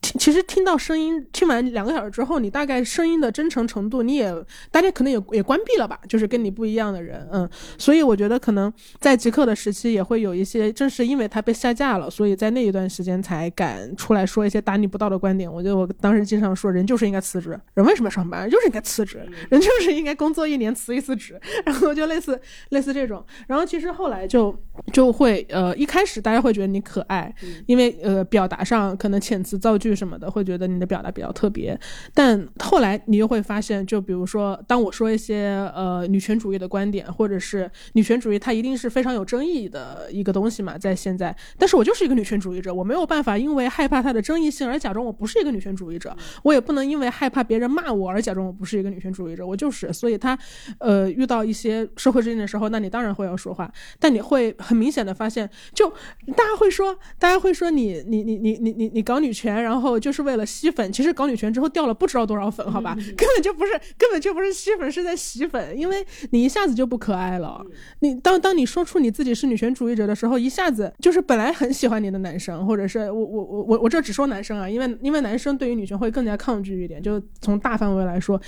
[0.00, 4.34] 听，其实听到声音，听完两个小时之后，你大概声音的真诚程度，你也
[4.70, 15.52] 大家可能也也关闭了吧，就是跟你不一样的人，嗯，所以我觉得可能在极客的时期也会有一些，正是因为他被下架了，所以在那一段时间才敢出来说一些大逆不道的观点。
[15.52, 19.18] 我觉得我当时经常说，人就是应该辞职，人为什么上班，就是应该辞职，
[19.50, 22.40] 人就是应该工作一年辞一次职， 然后就类似
[22.70, 23.22] 类似这种。
[23.46, 24.56] 然后其实后来就
[24.92, 27.32] 就会呃，一开始大家会觉得你可爱，
[27.66, 29.89] 因为呃表达上可能遣词造句。
[29.90, 31.78] 绪什么的，会觉得你的表达比较特别。
[32.14, 41.36] 但后来你又会发现，就比如说，当我说一些呃女权主义的观点，或者是女权主义，它一定是非常有争议的一个东西嘛，在现在。
[41.58, 49.90] 但是我就是一个女权主义者，我没有办法因为害怕它的争议性而假装我不是一个女权主义者，我也不能因为害怕别人骂我而假装我不是一个女权主义者，我就是。
[49.92, 50.38] 所以他，
[50.78, 55.88] 呃，遇到一些社会事件的时候，那你当然会要说话，但你会很明显的发现，就
[56.36, 67.64] 大家会说，大家会说你你你你你你你搞女权，然后就是为了吸粉，其实搞女权之后掉了不知道多少粉，好吧， 根本就不是根本就不是吸粉，是在洗粉，因为你一下子就不可爱了。
[68.00, 78.40] 你当当你说出你自己是女权主义者的时候，一下子就是本来很喜欢你的男生，或者是我我我我我这只说男生啊，因为因为男生对于女权会更加抗拒一点，就从大范围来说，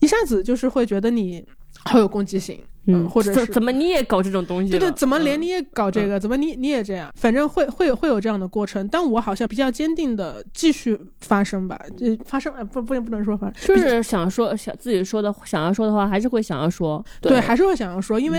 [0.00, 1.44] 一下子就是会觉得你。
[1.84, 4.70] 好有攻击性，嗯，或者是怎么你也搞这种东西？
[4.70, 6.18] 对对，怎么连你也搞这个？
[6.18, 7.12] 怎么你你也这样？
[7.14, 18.38] 反正会会会有这样的过程，但我好像比较坚定的继续发生吧，就发生，不不不能说发生，就是想说想自己说的想要说的话，还是会想要说，对，还是会想要说，因为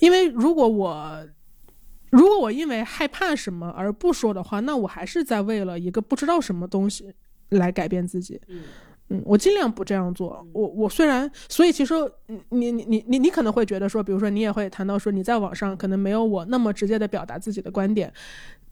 [0.00, 1.24] 因为如果我
[2.10, 7.12] 如果我因为害怕什么而不说的话，那我还是在为了一个不知道什么东西
[7.50, 8.62] 来改变自己，嗯。
[9.12, 10.46] 嗯，我尽量不这样做。
[10.52, 11.94] 我我虽然，所以其实
[12.50, 18.12] 你你你你你可能会觉得说，比如说你也会谈到说，你在网上可能没有我那么直接的表达自己的观点。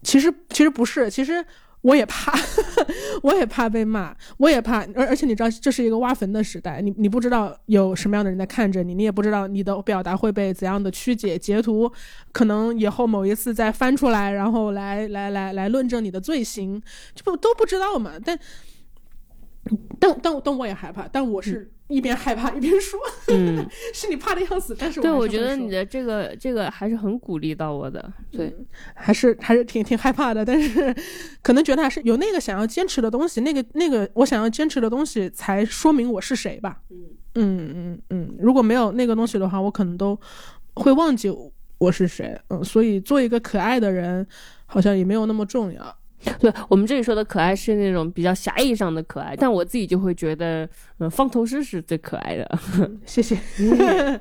[0.01, 1.45] 其实其实不是，其实
[1.81, 2.31] 我也怕，
[3.21, 4.85] 我也怕被骂，我也怕。
[4.95, 11.91] 而而且你知道，这是一个挖坟的时代，你你不知道有什么样的人在看着你，你也不知道你的表达会被怎样的曲解、截图，
[12.31, 16.81] 可能以后某一次再翻出来，然后来来来来论证你的罪行，
[17.13, 18.13] 这不都不知道嘛？
[18.23, 18.39] 但。
[19.99, 22.99] 但但但我也害怕，但我是一边害怕一边说，
[23.29, 28.55] 嗯， 是你怕的要死，但是对，我觉得你的这个这个还是很鼓励到我的，对，
[28.95, 30.95] 还是还是挺挺害怕的，但是
[31.41, 36.97] 可能觉得还是有那个想要坚持的东西，那个那个我想要坚持的东西，才说明我是谁吧，嗯。
[37.35, 40.19] 嗯嗯嗯，如果没有那个东西的话，我可能都
[40.73, 41.31] 会忘记
[41.77, 44.25] 我是谁，嗯，所以做一个可爱的人，
[44.65, 45.95] 好像也没有那么重要。
[46.39, 50.67] 对我们这里说的可爱是那种比较狭义上的可爱，但我自己就会觉得，
[50.99, 52.59] 嗯，方头师是最可爱的。
[53.05, 53.35] 谢谢，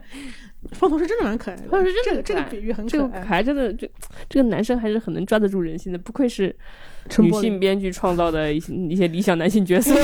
[0.73, 1.63] 方头师真的蛮可爱的。
[1.69, 3.91] 方头师这个这个比喻很可爱，可爱真的这
[4.29, 6.55] 这个男生还是很能抓得住人心的，不愧是
[7.19, 9.95] 女性编剧创造的一些一些理想男性角色。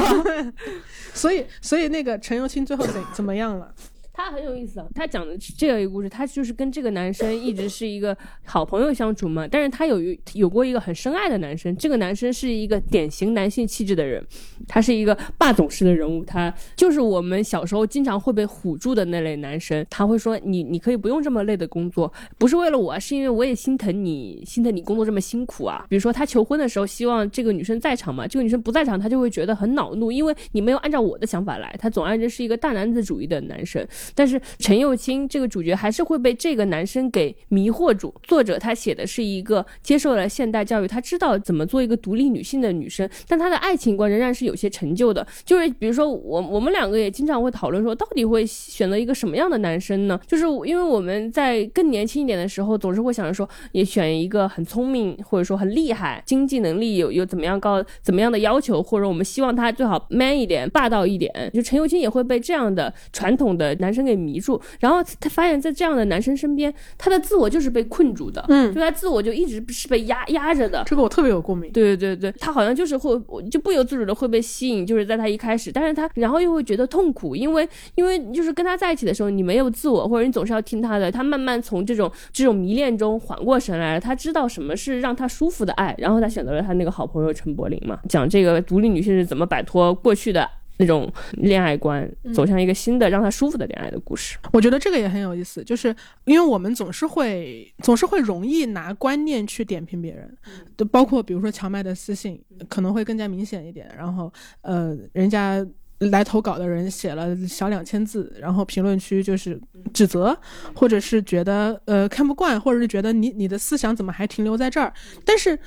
[1.14, 3.72] 所以所以那个陈友清最后怎怎么样了？
[4.16, 9.46] 他很有意思啊，他讲的这样一个故事，他就是跟这个男生一直是一个好朋友相处嘛。
[9.46, 9.98] 但是他有
[10.34, 14.24] 有过一个很深爱的男生，这个男生是一个典型男性气质的人，
[14.68, 19.84] 他是一个霸总式的人物，他就是我们小时候经常会被唬住的那类男生。
[19.90, 31.74] 他会说：“你你可以不用这么累的工作，不是为了我，是因为我也心疼你，心疼你工作这么辛苦啊。”比如说他求婚的时候，希望这个女生在场嘛，这个女生不在场，他就会觉得很恼怒，因为你没有按照我的想法来。
[31.80, 33.84] 他总而言之是一个大男子主义的男生。
[34.14, 38.14] 但是陈幼卿这个主角还是会被这个男生给迷惑住。
[38.22, 45.26] 作者他写的是一个接受了现代教育，他知道怎么做一个独立女性的女生，但她的爱情观仍然是有些陈旧的。
[45.44, 50.18] 就是比如说我我们两个也经常会讨论说，到底会选择一个什么样的男生呢？
[50.26, 61.32] 就是因为我们在更年轻一点的时候，总是会想着说，也选一个很聪明或者说很厉害，经济能力有有怎么样高怎么样的要求，或者我们希望他最好 man 一点，霸道一点。
[61.52, 64.04] 就陈幼卿也会被这样的传统的男生。
[64.04, 70.82] 给迷住，然后他发现，在这样的男生身边，他的自我就是被困住的，嗯，就他自我就一直是被压压着的。
[70.84, 71.72] 这个我特别有共鸣。
[71.72, 73.18] 对对对对，他好像就是会，
[73.50, 81.10] 就不由自主的会被吸引，就是在他一开始，但是他然后又会觉得痛苦，因为因为就是跟他在一起的时候，你没有自我，或者你总是要听他的。
[81.10, 90.46] 他慢慢从这种这种迷恋中缓过神来了，他知道什么是让他舒服的爱，然后他选择了他那个好朋友陈柏霖嘛，讲这个独立女性是怎么摆脱过去的。
[90.76, 95.94] 那种恋爱观走向一个新的让他舒服的恋爱的故事，我觉得这个也很有意思，就是
[96.24, 100.36] 因为我们总是会总是会容易拿观念去点评别人，
[100.76, 105.64] 就包括比如说荞麦的私信可能会更加明显一点，然后呃，人家
[105.98, 109.60] 来投稿的人写了小两千字，然后评论区就是
[109.92, 110.36] 指责，
[110.74, 114.92] 或者是觉得呃看不惯，或者是觉得你你的思想怎么还停留在这儿，
[115.24, 115.58] 但是。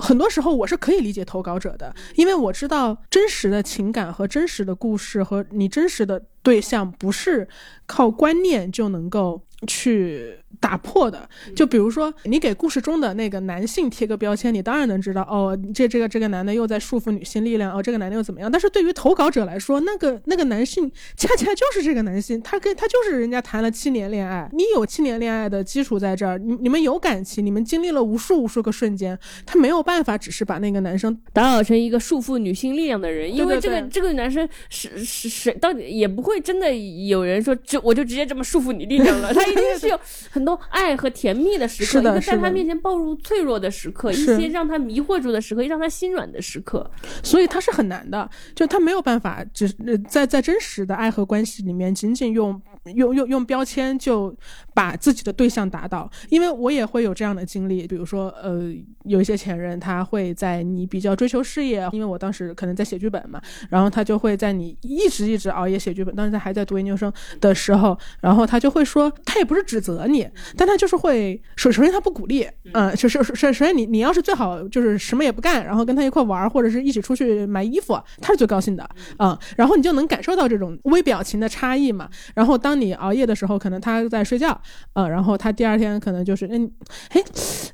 [0.00, 7.46] 很多时候我是可以理解投稿者的，因为我知道真实的情感和真实的故事和你真实的对象不是
[7.86, 11.28] 靠观念就能够去打破的。
[11.56, 18.50] 就比如说，你给故事中的那个男性贴个标签，你当然能知道，哦，这这个这个男的又在束缚女性力量，哦，这个男的又怎么样？
[18.50, 39.98] 但是对于投稿者来说，那个那个男性恰恰就是这个男性，他跟他就是人家谈了七年恋爱，你有七年恋爱的基础在这儿，你你们有感情，你们经历了无数无数个瞬间，他没有办法只是把那个男生打扰成一个束缚女性力量的人，因为这个这个男生是是是到底也不会真的有人说就我就直接这么束缚你力量了， 他一定是有
[40.30, 46.90] 很多爱和甜蜜的时刻，一个在他面前暴露脆弱的时刻，一些让他迷惑住的时刻，让他心软的时刻。
[47.22, 52.60] 所以他是很难的，就他没有办法只呃在在真实的爱和关系里面，仅仅用
[52.94, 54.34] 用用用标签就
[54.74, 56.10] 把自己的对象打倒。
[56.28, 58.72] 因为我也会有这样的经历，比如说呃，
[59.04, 82.08] 有一些前任他会在你比较追求事业，因为我当时可能在写剧本嘛，然后他就会在你一直一直熬夜写剧本，当时他还在读研究生的时候，然后他就会说，他也不是指责你，但他就是会首首先他不鼓励，嗯，首首首首先你你要是最好就是什么也不干，然后跟他一块玩儿，或者是一起出去买衣服，他是最高兴的，嗯，然后你就能感受到这种微表情的差异嘛。
[82.34, 84.60] 然后当你熬夜的时候，可能他在睡觉，
[84.92, 86.70] 呃，然后他第二天可能就是，嗯，
[87.10, 87.22] 哎，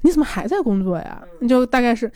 [0.03, 1.23] 你怎么还在工作呀？
[1.41, 2.11] 你就大概是，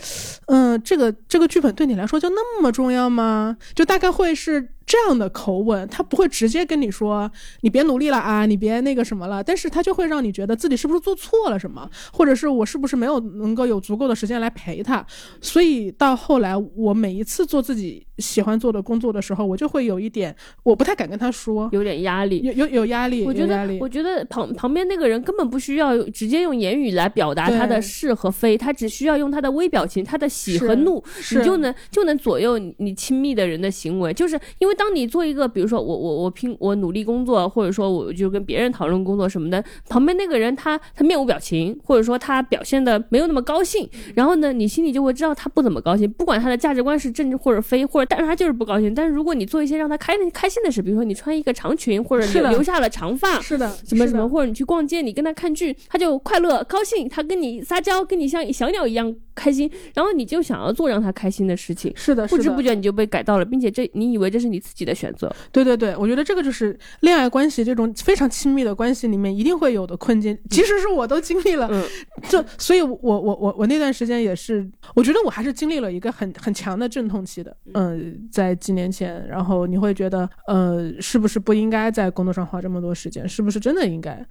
[0.47, 3.57] 嗯，这个这个剧本对你来说就那么重要吗？
[3.73, 4.69] 就大概会是。
[4.85, 15.05] 这样的口吻，他不会直接跟你说你别努力了啊，你别那个什么了，但是他就会让你觉得自己是不是做错了什么，或者是我是不是没有能够有足够的时间来陪他。
[15.39, 34.13] 所以到后来，我每一次做自己喜欢做的工作的时候，我就会有一点，我不太敢跟他说，有点压力，有有有压力，我觉得我觉得旁旁边那个人根本不需要直接用言语来表达他的是和非，他只需要用他的微表情、他的喜和怒，你就能就能左右你你亲密的人的行为。
[34.13, 48.91] 就是因为当你做一个，比如说我我我拼我努力工作，或者说我就跟别人讨论工作什么的，旁边那个人他他面无表情，或者说他表现的没有那么高兴，然后呢，你心里就会知道他不怎么高兴，不管他的价值观是正或者非，或者但是他就是不高兴。
[48.91, 71.67] 但是如果你做一些让他开开心的事，比如说你穿一个长裙，或者是的留留下了长发，是的，什么什么，或者你去逛街，你跟他看剧，他就快乐高兴，他跟你撒娇，跟你像小鸟一样开心，然后你就想要做让他开心的事情，是的，不是的知不觉你就被改到了，并且这你以为这是你自己的选择，对对对，我觉得这个就是恋爱关系这种非常亲密的关系里面一定会有的困境，其实是我都经历了。
[71.71, 71.83] 嗯
[72.29, 77.55] 这，所以我我我我那段时间也是，我觉得我还是经历了一个很很强的阵痛期的。
[77.73, 83.27] 嗯、在几年前，然后你会觉得，呃，是不是不应该在工作上花这么多时间？
[83.27, 84.25] 是不是真的应该？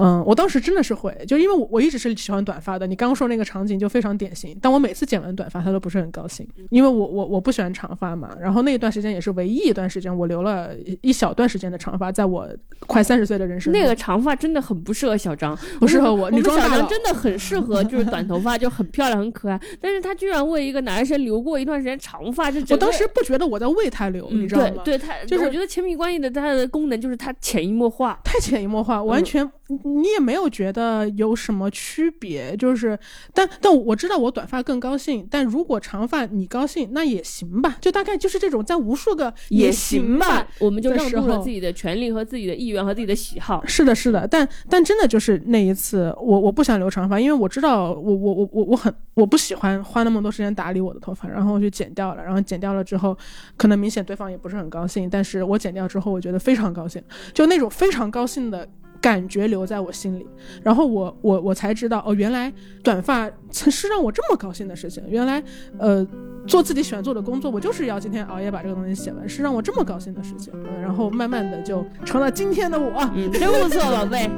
[0.00, 2.86] 嗯，我当时真的是会，就因为我我一直是喜欢短发的。
[2.86, 8.36] 你刚刚说那个场景就非常典型，但我每次剪完短发，他都不是很高兴，因为我我我不喜欢长发嘛。
[8.40, 12.48] 然后那一段时间也是唯一一段时间，我留了一一小段时间的长发，在我
[12.86, 13.80] 快三十岁的人生中。
[13.80, 24.82] 那个长发真的很不适合小张，不适合我我们小张真的很适合，就是短头发就很漂亮很可爱，但是他居然为一个男生留过一段时间长发，这整个我当时不觉得我在为他留，嗯你知道吗？
[24.84, 29.48] 对对，他就是我觉得亲密关系的它的功能就是它潜移默化，太潜移默化，完全、
[29.96, 32.98] 你也没有觉得有什么区别，就是，
[33.34, 43.64] 但但我知道我短发更高兴，但如果长发你高兴那也行吧，就大概就是这种在无数个也行行吧，我们就让渡了自己的权利和自己的意愿和自己的喜好。
[43.66, 53.16] 是的，是的，但但真的就是那一次，我我不想留长发，因为我知道我我我我我很我不喜欢花那么多时间打理我的头发，然后我就剪掉了，然后剪掉了之后，
[53.56, 57.02] 可能明显对方也不是很高兴，但是我剪掉之后，我觉得非常高兴，
[57.32, 58.68] 就那种非常高兴的。
[59.00, 60.26] 感觉留在我心里，
[60.62, 62.52] 然后我我我才知道哦，原来
[62.82, 65.02] 短发曾 是让我这么高兴的事情。
[65.08, 65.42] 原来，
[65.78, 66.06] 呃，
[66.46, 70.52] 做自己喜欢做的工作，我就是要今天熬夜把这个东西写完，是让我这么高兴的事情。
[70.54, 72.92] 嗯，然后慢慢的就成了今天的我。
[73.14, 74.28] 嗯，真不错，宝贝。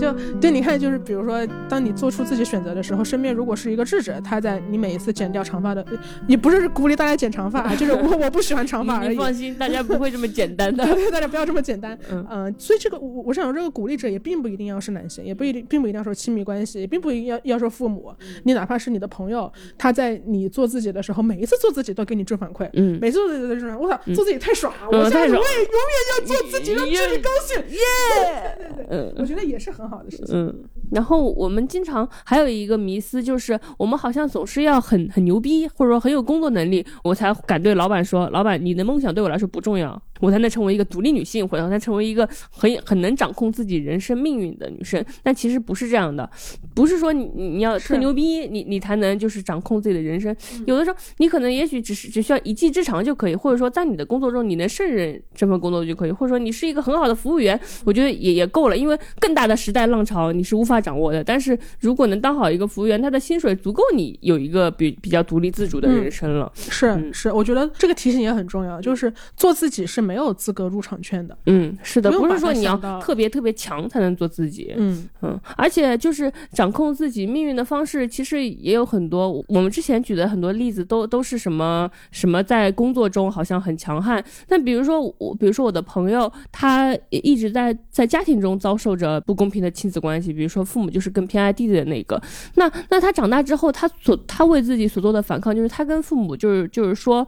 [0.00, 5.84] 就对，你看，就是比如说，当你做出自己选择的时候，身边如果是一个智者，他在你每一次剪掉长发的，
[6.26, 9.08] 你不是鼓励大家剪长发啊，就是我我不喜欢长发而已。
[9.10, 10.84] 你放心，大家不会这么简单的。
[10.94, 11.98] 对，大家不要这么简单。
[12.10, 18.12] 嗯嗯、所以这个我我想说，这个鼓励者也并不一定要是男性，也不一定，并不一定要说亲密关系，也并不一定要要说父母。
[18.44, 24.88] 你哪怕是你的朋友，他在你做自己的时候，每一次做自己都给你正反馈，嗯每次做自己都正反馈，我操，做自己太爽了！
[24.92, 27.62] 嗯我下次太爽我也永远要做自己，让自己高兴。
[27.68, 28.70] 耶！
[28.90, 30.26] 嗯我觉得也是很好的事情。
[30.32, 30.54] 嗯，
[30.92, 40.00] 然后我们经常还有一个迷思，就是我们好像总是要很很牛逼，或者说很有工作能力，我才敢对老板说，老板，你的梦想对我来说不重要。
[40.20, 45.02] 我才能成为一个独立女性，或者才成为一个很很能掌控自己人生命运的女生。
[45.22, 46.28] 但其实不是这样的，
[46.74, 50.36] 不是说你你要特牛逼，你你才能就是掌控自己的人生。
[50.66, 58.76] 有的时候你可能也许只是只需要一技之长就可以，或者说在你的工作中你能胜任这份工作就可以，或者说你是一个很好的服务员，我觉得也也够了。
[58.76, 61.22] 因为更大的时代浪潮你是无法掌握的。
[61.22, 66.50] 但是如果能当好一个服务员，他的薪水足够你有一个比比较独立自主的人生了。
[66.54, 71.36] 是是，我觉得这个提醒也很重要，就是做自己是没有资格入场券的。
[71.46, 74.74] 嗯，是的，不是说你要特别特别强才能做自己。
[74.76, 79.44] 嗯嗯，而且就是掌控自己命运的方式，其实也有很多。
[79.48, 92.20] 我们之前举的很多例子都都是什么什么在工作中好像很强悍，但比如说我，比如说我的朋友，他一直在在家庭中遭受着不公平的亲子关系，比如说父母就是更偏爱弟弟的那个。
[92.54, 97.26] 那那他长大之后，他所他为自己所做的反抗，就是他跟父母就是就是说，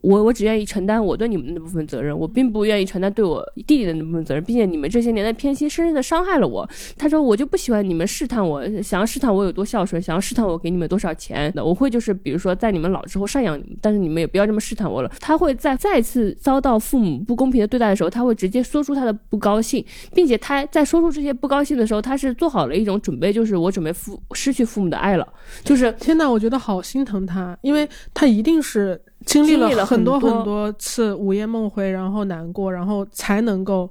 [0.00, 6.68] 我我只愿意承担我对你们那部分责任，我并不愿意承担对我弟弟的那部分责任，并且你们这些年的偏心深深的伤害了我。
[6.96, 11.64] 他说我就不喜欢你们试探我，想要试探我有多孝顺，想要试探我给你们多少钱的。
[11.64, 15.10] 我会就是比如说在你们老之后赡养你们，但是你们也不要这么试探我了。
[15.20, 19.84] 他会在再次遭到父母不公平的对待的时候，他会直接说出他的不高兴，
[20.14, 25.26] 并且他在说出这些不高兴的时候，他是做好了一种准备，就是我准备父失去父母的爱了。
[25.64, 33.90] 就是天呐，我觉得好心疼他，因为他一定是经历了很多很多次午夜梦回，然后难过，然后才能够。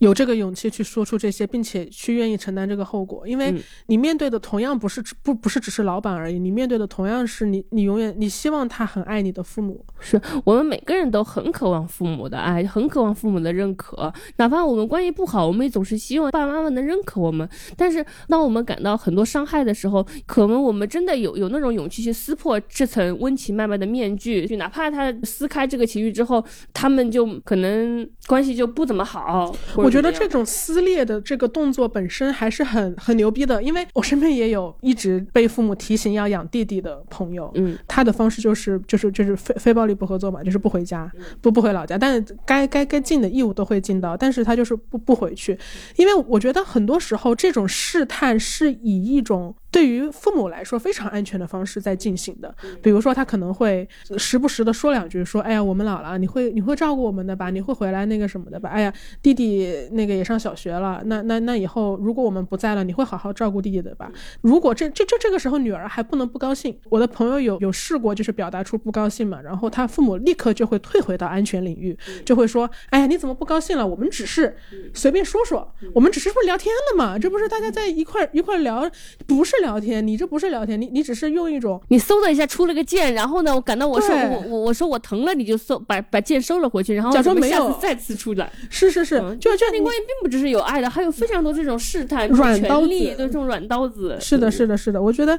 [0.00, 3.54] 有这个勇气去说出这些，并且去愿意承担这个后果，因为
[3.86, 9.84] 你面对的同样不是不不是只是老板而已，你面对的同样是你你永远你希望他很爱你的父母。
[9.98, 17.46] 是我们每个人都很渴望父母的爱，很渴望父母的认可，哪怕我们关系不好，我们也总是希望爸爸妈妈能认可我们。
[17.76, 29.54] 但是当我们感到很多伤害的时候，可能我们真的有有那种勇气去撕破这层温情脉脉的面具，就哪怕他撕开这个情绪之后，他们就可能关系就不怎么好。
[29.98, 41.10] 我觉得这种撕裂的这个动作本身还是很很牛逼的，因为我身边也有一直被父母提醒要养弟弟的朋友，嗯，他的方式就是就是就是非非暴力不合作嘛，就是不回家，
[41.40, 45.58] 不不回老家，但是该该该尽的义务都会尽到，但是他就是不不回去，
[45.96, 49.54] 因为我觉得很多时候这种试探是以一种。
[49.70, 53.88] 对于父母来说非常安全的方式在进行的，比如说他可能会
[54.18, 57.50] 时不时的说两句，说，哎呀，我们老了，你会你会照顾我们的吧？
[57.50, 58.68] 你会回来那个什么的吧？
[58.68, 58.92] 哎呀，
[59.22, 64.10] 弟弟那个也上小学了，那那那以后如果我们不在了，你会好好照顾弟弟的吧？
[64.40, 73.86] 如果这这这这个时候女儿还不能不高兴，我的朋友有有试过，就是表达出不高兴嘛，然后他父母立刻就会退回到安全领域，就会说，哎呀，你怎么不高兴了？
[73.86, 74.56] 我们只是
[74.92, 77.16] 随便说说，我们只是不是聊天的嘛？
[77.16, 78.90] 这不是大家在一块一块聊，
[79.28, 79.59] 不是。
[79.60, 95.38] 聊天，你这不是聊天，你你只是用一种，你嗖的一下出了个剑，然后呢，我感到我说我我我说我疼了，你就嗖把把剑收了回去，然后假装没有再次出来，是是是，就家庭关系并不只是有爱的，还有非常多这种试探、软刀子，对这种软刀子，是的，是的，是的，我觉得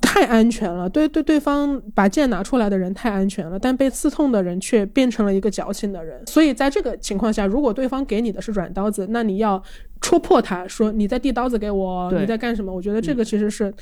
[0.00, 9.62] 太安全了，对对，对方把剑拿出来的人太安全了，但被刺痛的人却变成了一个矫情的人，所以在这个情况下，如果对方给你的是软刀子，那你要。
[10.00, 12.72] 戳破他说你在递刀子给我，你在干什么？
[12.72, 13.72] 我觉得这个其实是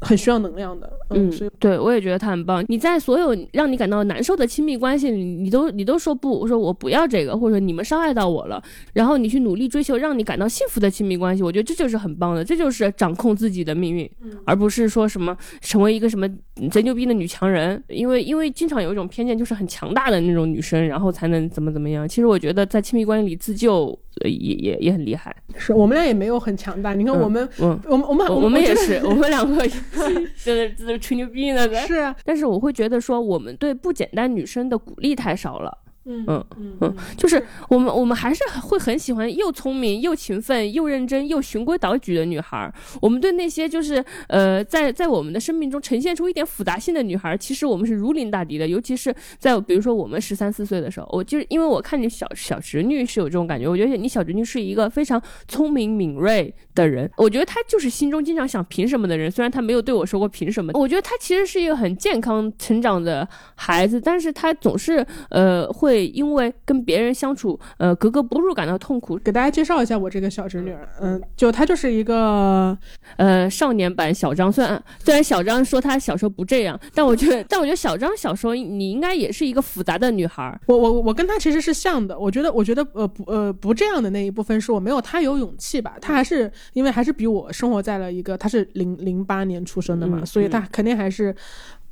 [0.00, 0.90] 很需要能量的。
[1.10, 2.64] 嗯，所以对我也觉得他很棒。
[2.68, 14.08] 你在所有让你感到难受的亲密关系里，你都你都说不，我说我不要这个，或者说你们伤害到我了，然后你去努力追求让你感到幸福的亲密关系，我觉得这就是很棒的，这就是掌控自己的命运，
[14.44, 16.28] 而不是说什么成为一个什么
[16.70, 17.82] 贼牛逼的女强人。
[17.88, 22.08] 因为因为经常有一种偏见，就是很强大的那种女生，然后才能怎么怎么样。
[22.08, 23.98] 其实我觉得在亲密关系里自救。
[24.22, 26.94] 也也也很厉害，是我们俩也没有很强大。
[26.94, 31.76] 你看我们，嗯，我们我们我们也是，我们两个 就是就是吹牛逼那个。
[31.80, 35.78] 是啊，但是我会觉得说，我们对不简单女生的鼓励太少了。
[36.06, 42.70] 嗯嗯嗯，就是我们我们还是会很喜欢又聪明又勤奋又认真又循规蹈矩的女孩。
[43.00, 48.68] 我们对那些就是呃在在我们的生命中呈现出一点复杂性的女孩，其实我们是如临大敌的。
[48.68, 57.10] 尤其是在比如说我们十三四岁的时候，我就是因为我看你小小侄女是有这种感觉，我觉得你小侄女是一个非常聪明敏锐的人。
[57.16, 60.72] 我觉得她就是心中经常想凭什么的人，虽然她没有对我说过凭什么。
[60.74, 65.93] 我觉得她其实是一个很健康成长的孩子，但是她总是呃会。
[65.94, 69.16] 会因为跟别人相处，呃，格格不入感到痛苦。
[69.18, 72.76] 给大家介绍一下我这个小侄女，嗯，就她就是一个，
[73.16, 74.50] 呃，少年版小张。
[74.50, 80.58] 虽然虽然小张说她小时候不这样，但我觉得，但我觉得小张小时候你应该也是一个复杂的女孩。
[80.66, 82.18] 我我我跟她其实是像的。
[82.18, 85.94] 我觉得我觉得呃不呃不这样的那一部分是我没有她有勇气吧。
[86.00, 91.34] 她还是因为还是比我生活在了一个，她是零零八年出生的嘛，所以她肯定还是。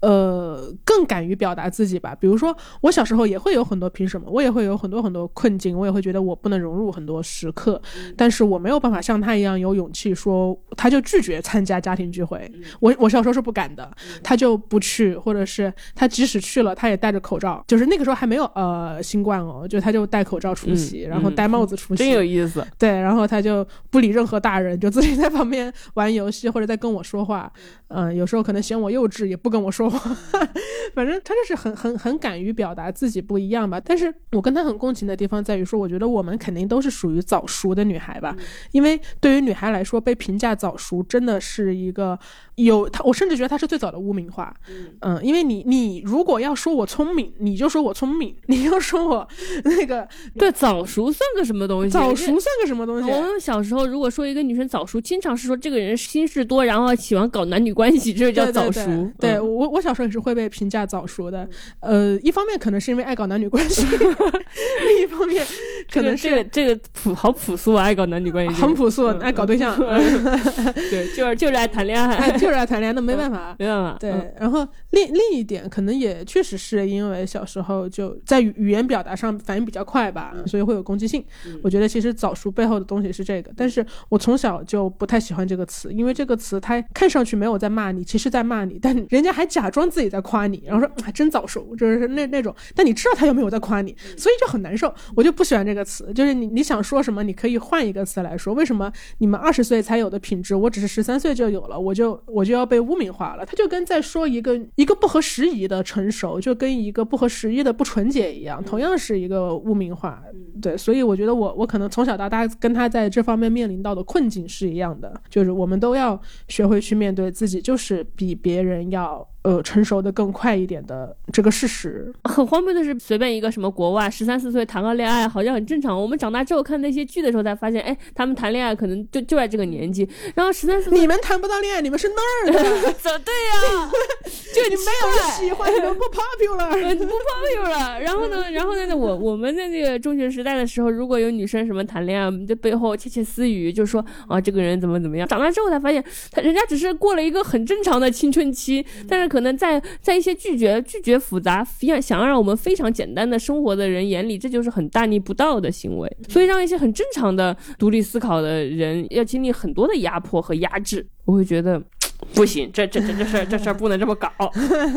[0.03, 2.15] 呃，更敢于表达自己吧。
[2.21, 7.81] 比如说，我小时候也会有很多凭什么，我也会有很多很多困境，我也会觉得我不能融入很多时刻，
[8.17, 12.51] 但是我没有办法像他一样有勇气说，他就拒绝参加家庭聚会。
[12.81, 13.91] 我我小时候是不敢的，
[14.23, 22.67] 他就不去，或者是他即使去了，他也戴着口罩，就是那个时候还没有呃新冠哦，就他就戴口罩出席，然后戴帽子出席，真有意思。
[22.77, 27.53] 对，然后他就不理任何大人，就自己在旁边玩游戏或者在跟我说话。
[27.89, 29.92] 嗯，有时候可能嫌我幼稚，也不跟我说话。
[30.95, 33.81] 反正他就是很很很敢于表达自己不一样吧。
[33.81, 38.37] 但是我跟他很共情的地方在于说，我觉得我们肯定都是属于早熟的女孩吧。
[38.73, 42.19] 因为对于女孩来说，被评价早熟真的是一个
[42.57, 44.55] 有他，我甚至觉得他是最早的污名化。
[45.01, 49.29] 嗯，因为你你如果要说我聪明，你就说我聪明；你要说我
[49.65, 50.07] 那个
[50.37, 51.91] 对早熟算个什么东西？
[51.91, 53.09] 早熟算个什么东西？
[53.09, 57.93] 我们小时候如果说一个女生早熟，经常是说这个人心事多，然后喜欢搞男女关。
[57.97, 58.81] 系，这叫早熟。
[59.21, 61.49] 对我，我小时候也是会被评价早熟的。
[61.81, 65.47] 呃，一方面可能是因为爱搞男女关系， 另一方面
[65.93, 69.77] 可能是这个朴好朴素啊，爱搞男女关系，很朴素，爱搞对象。
[70.91, 73.97] 对，就是就是爱谈恋爱，就是爱谈恋爱，那没办法，没办法。
[73.99, 81.25] 对，然后另另一点，可能也确实是因为小时候就在语言表达上反应比较快吧，所以会有攻击性。
[81.63, 94.93] 我觉得其实早熟背后的东西是这个，但是我从小就不太喜欢这个词，因为这个词它看上去没有在骂你，其实在骂你，但人家还假装自己在夸你，然后说还真早熟，就是那那种，但你知道他又没有在夸你，所以就很难受。
[95.15, 98.53] 我就不喜欢这个词，就是你你想说什么，你可以换一个词来说。
[98.55, 103.47] 为什么你们二十岁才有的品质，我只是十三岁就有了，我就我就要被污名化了？
[103.47, 110.23] 他就跟在说一个一个不合时宜的成熟，就跟一个不合时宜的不纯洁一样，同样是一个污名化。
[110.61, 119.27] 对，所以我觉得我我可能从小到大跟他在这方面面临到的困境是一样的，就是我们都要学会去面对自己，就是比别人要。
[119.43, 126.01] 呃，成熟的更快一点的这个事实， 很荒谬的是，随便一个什么国外十三四岁谈个恋爱，好像很正常。
[126.01, 130.09] 我们长大之后看那些剧的时候，才发现，哎，他们谈恋爱可能就就在这个年纪。
[130.37, 133.91] 然后十三四，你们谈不到恋爱，你们是那儿的， 怎对呀？
[134.55, 137.99] 就你没有人喜欢，你们不 popular，不 popular。
[137.99, 145.27] 然后呢，然后呢，我我们在那个中学时代的时候，如果有女生什么谈恋爱，我们在背后窃窃私语，就说啊，这个人怎么怎么样。
[145.27, 149.32] 长大之后才发现，他人家只是过了一个很正常的青春期，但是。
[149.33, 156.17] 可能在在一些拒绝拒绝复杂、想想要让我们非常简单的生活的人眼里，这就是很大逆不道的行为。
[156.29, 161.83] 所以，让一些很正常的独立思考的人要经历很多的压迫和压制，我会觉得。
[162.35, 164.31] 不行，这这这这事儿这事儿 不能这么搞，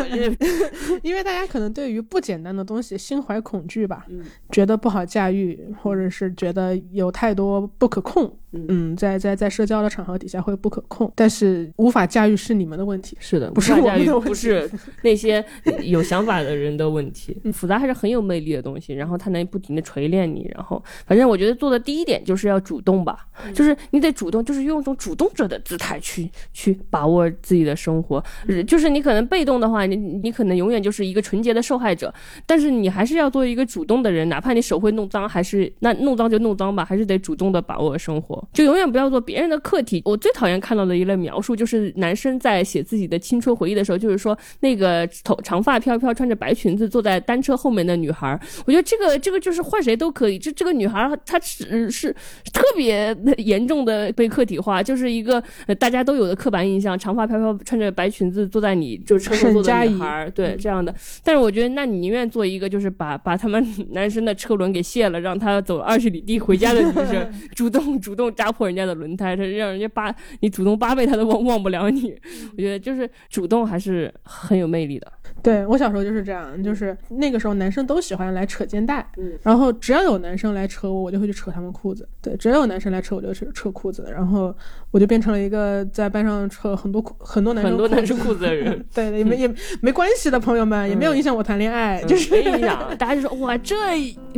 [1.01, 4.05] 因为大家可能对于不简单的东西心怀恐惧吧，
[4.51, 8.31] 觉得不好驾驭，或者是觉得有太多不可控，
[8.69, 14.69] 嗯，在在在社交的场合底下会不可控，但是无法驾驭是你们的问题，是的，不是我们的，不是
[15.01, 15.43] 那些
[15.83, 17.35] 有想法的人的问题。
[17.51, 27.25] 复杂还是很有魅力的东西，然后它能不停的锤炼你，然后反正我觉得做的第一点就是要主动吧，就是你得主动，就是用一种主动者的姿态去去把握。
[27.41, 28.23] 自己的生活，
[28.67, 32.13] 就是你可能被动的话，你你可能永远就是一个纯洁的受害者。
[32.45, 40.01] 但是你还是要做一个主动的人，哪怕你手会弄脏，还是那弄脏就弄脏吧，还是得主动的把握生活，就永远不要做别人的客体。
[40.05, 48.39] 我最讨厌看到的一类描述，就是男生在写自己的青春回忆的时候，就是说那个头长发飘飘、穿着白裙子坐在单车后面的女孩。
[48.65, 50.37] 我觉得这个这个就是换谁都可以。
[50.37, 52.11] 这这个女孩她是是
[52.53, 55.41] 特别 严重的被客体化，就是一个
[55.79, 56.97] 大家都有的刻板印象。
[56.97, 60.93] 长发飘飘，穿着白裙子坐在你就车后座的女孩，对这样的。
[61.23, 72.15] 但是我觉得，那你宁愿做一个就是把把他们 男生的车轮给卸了，让他走二十里地回家的女生， 主动主动扎破人家的轮胎，他让人家扒你主动扒背他都忘忘不了你。
[72.53, 75.11] 我觉得就是主动还是很有魅力的。
[75.41, 79.07] 对我小时候就是这样，就是那个时候男生都喜欢来扯肩带，
[79.41, 82.07] 然后只要有男生来扯我，我就会去扯他们裤子。
[82.21, 84.55] 对，只要有男生来扯我就扯扯裤子，然后
[84.91, 88.83] 我就变成了一个在班上扯很多裤很多男生很多男生裤子的人。
[88.93, 92.75] 对，也没也没关系的朋友们，也没有影响我谈恋爱，就是没影响。
[92.97, 93.75] 大家就说哇，这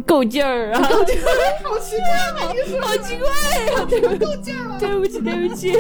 [0.06, 4.02] 够劲儿啊，够劲儿，好奇怪，好奇怪对
[5.00, 5.74] 不起，对不起。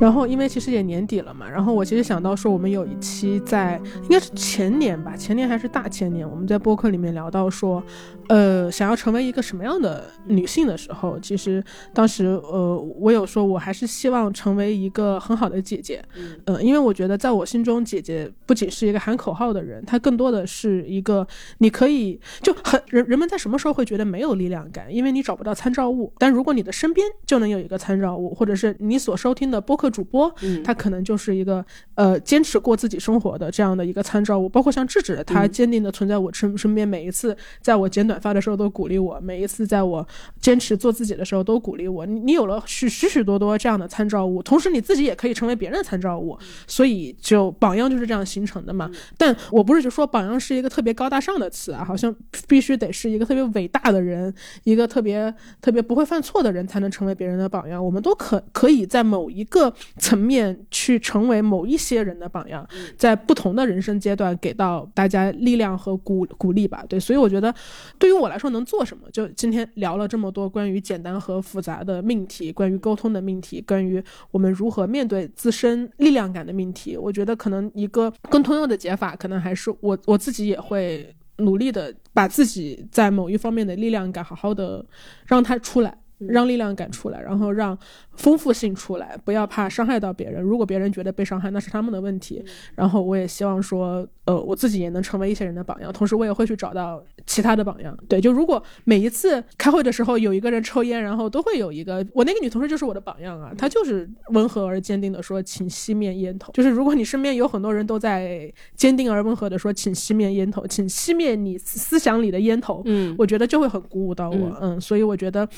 [0.00, 7.82] 然后因为其实也年底了嘛，然后我其实想到说，我们有一期在应该是前年吧，前年还是大前年，我们在播客里面聊到说，
[8.28, 11.62] 呃，想要成为一个什么样的女性的时候，其实
[11.92, 16.02] 当时呃，我有说我还是希望成为一个很好的姐姐，
[16.46, 21.26] 嗯，因为我觉得在我心中，姐姐不仅是一个喊口号的人，她更多的是一个
[21.58, 30.32] 你可以就很人人们在什么时候会觉得没有力量感，因为你找不到参照物，但如果你的身边就能有一个参照物，或者是你所收听的播客主播，
[30.64, 31.64] 他可能就是一个
[31.94, 40.06] 呃坚持过自己生活的这样的一个参照物，包括像智智，他坚定的存在我身身边，每一次在我剪短发的时候都鼓励我，每一次在我
[40.40, 42.06] 坚持做自己的时候都鼓励我。
[42.06, 48.90] 你你有了许许许多多这样的参照物，同时你自己也可以成为别人的参照物，所以就榜样就是这样形成的嘛。
[49.16, 52.14] 但我不是就说榜样是一个特别高大上的词啊，好像
[52.48, 54.32] 必须得是一个特别伟大的人，
[54.64, 57.84] 一个特别特别不会犯错的人才能成为别人的榜样。
[57.84, 62.66] 我们都可可以在某一个层面去成为某一些人的榜样，
[62.96, 66.84] 在不同的人生阶段给到大家力量和鼓鼓励吧。
[66.88, 67.54] 对，所以我觉得
[67.98, 76.96] 对于我来说能做什么，就今天聊了这么多关于简单和复杂的命题，关于沟通的命题，关于我们如何面对自身力量感的命题。
[76.96, 84.84] 我觉得可能一个更通用的解法，可能还是我我自己也会努力的把自己在某一方面的力量感好好的
[85.26, 85.96] 让它出来。
[86.28, 87.78] 让力量感出来，然后让
[88.20, 90.42] 丰富性出来，不要怕伤害到别人。
[90.42, 92.44] 如果别人觉得被伤害，那是他们的问题。
[92.74, 97.96] 然后我也希望说，呃，我自己也能成为一些人的榜样，同时我也会去找到其他的榜样。
[98.10, 106.52] 对，就如果每一次开会的时候有一个人抽烟，然后都会有一个我那个女同事就是我的榜样啊，她就是温和而坚定的说，请熄灭烟头。
[106.52, 115.48] 就是如果你身边有很多人都在坚定而温和的说，请熄灭烟头，请熄灭你思想里的烟头，嗯，我觉得就会很鼓舞到我，嗯，所以我觉得。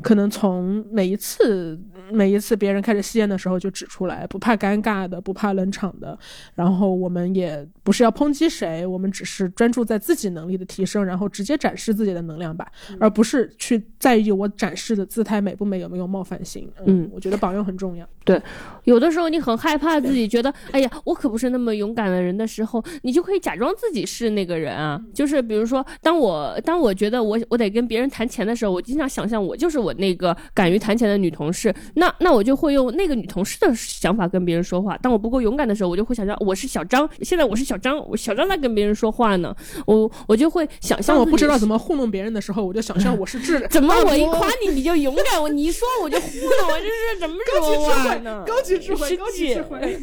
[0.00, 1.76] 可能从每一次
[2.12, 6.18] 每一次别人开始吸烟的时候就指出来，不怕尴尬的，不怕冷场的。
[6.54, 12.70] 然后我们也不是要抨击谁，我们只是专注在自己能力的提升，然后直接展示自己的能量吧，
[13.00, 16.70] 而不是去在意我展示的姿态美不美，有没有冒犯性。
[16.84, 18.08] 嗯，我觉得榜样很重要。
[18.24, 18.40] 对，
[18.84, 25.02] 有的时候你很害怕自己觉得，哎呀，我可不是那么勇敢的人的时候，你就可以假装自己是那个人啊。
[25.12, 29.88] 就是比如说，当我当我觉得我我得跟别人谈钱的时候，我经常想象我就是我。
[29.88, 34.98] 我那个敢于谈钱的女同事，那那我就会用那个女同事的想法跟别人说话。
[34.98, 39.54] 当我不够勇敢的时候，我就会想象我是小张，现在我是小张，我小张在跟别人说话呢。
[39.86, 41.16] 我我就会想象。
[41.18, 43.64] 我不知道怎么糊弄别人的时候，我就想象我是智。
[43.70, 45.40] 怎么我一夸你你就勇敢？
[45.40, 48.44] 我你一说我就糊弄，我这是怎么说话呢？
[48.46, 49.98] 高级智慧，高级智慧，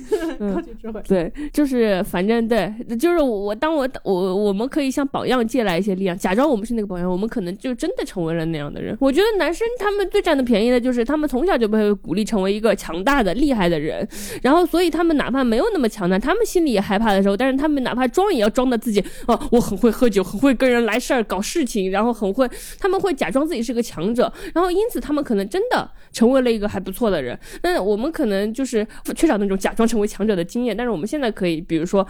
[0.53, 1.01] 高级智慧。
[1.07, 8.97] 对，就是反正对，就是我当我我我们可以向榜样借来一些力量，假装我们是那个榜样，我们可能就真的成为了那样的人。
[8.99, 9.65] 我觉得男生。
[9.77, 14.07] 他们最占的便宜的就是他们从小就被鼓励成为一个强大的、厉害的人，
[14.41, 27.37] 然后所以他们哪怕没有那么强大，他们心里也害怕的时候，但是他们哪怕装也要装的自己哦，我很会喝酒，很会跟人来事儿、搞事情，然后很会，他们会假装自己是个强者，然后因此他们可能真的成为了一个还不错的人。
[27.63, 28.85] 那我们可能就是
[29.15, 32.05] 缺少那种假装成为强者的经验，但是我们现在可以，比如说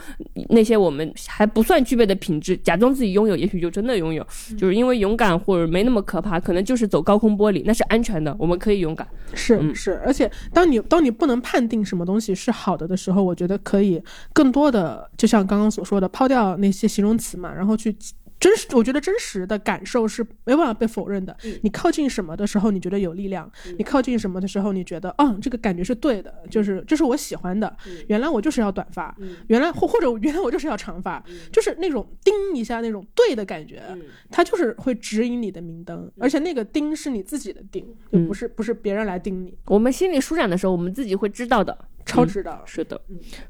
[0.49, 4.25] 那些我们还不算具备的品质，假装自己拥有，也许就真的拥有，
[4.57, 7.63] 就是因为勇敢或者没那么可怕，可能就是走高空玻璃。
[7.65, 9.07] 那是安全的，我们可以勇敢。
[9.33, 14.01] 是是，而且当你当你不能判定什么东西是好的的时候，我觉得可以
[14.33, 17.95] 更多的，就像刚刚所说的，抛掉那些形容词嘛，然后去。
[18.37, 21.35] 真实，我觉得真实的感受是没办法被否认的。
[21.63, 23.47] 你靠近什么的时候，你觉得有力量；
[23.77, 27.73] 你靠近什么的时候，你觉得，嗯，这个感觉是对的，就是这是我喜欢的。
[28.07, 29.15] 原来我就是要短发，
[29.47, 33.81] 原来或或者原来我就是要长发，就是那种叮一下那种对的感觉，
[34.29, 39.57] 它就是会指引你的明灯，而且那个叮是你自己的叮，就不是不是别人来叮你。
[39.67, 41.75] 我们心里舒展的时候，我们自己会知道的。
[42.05, 42.99] 超值的，是的，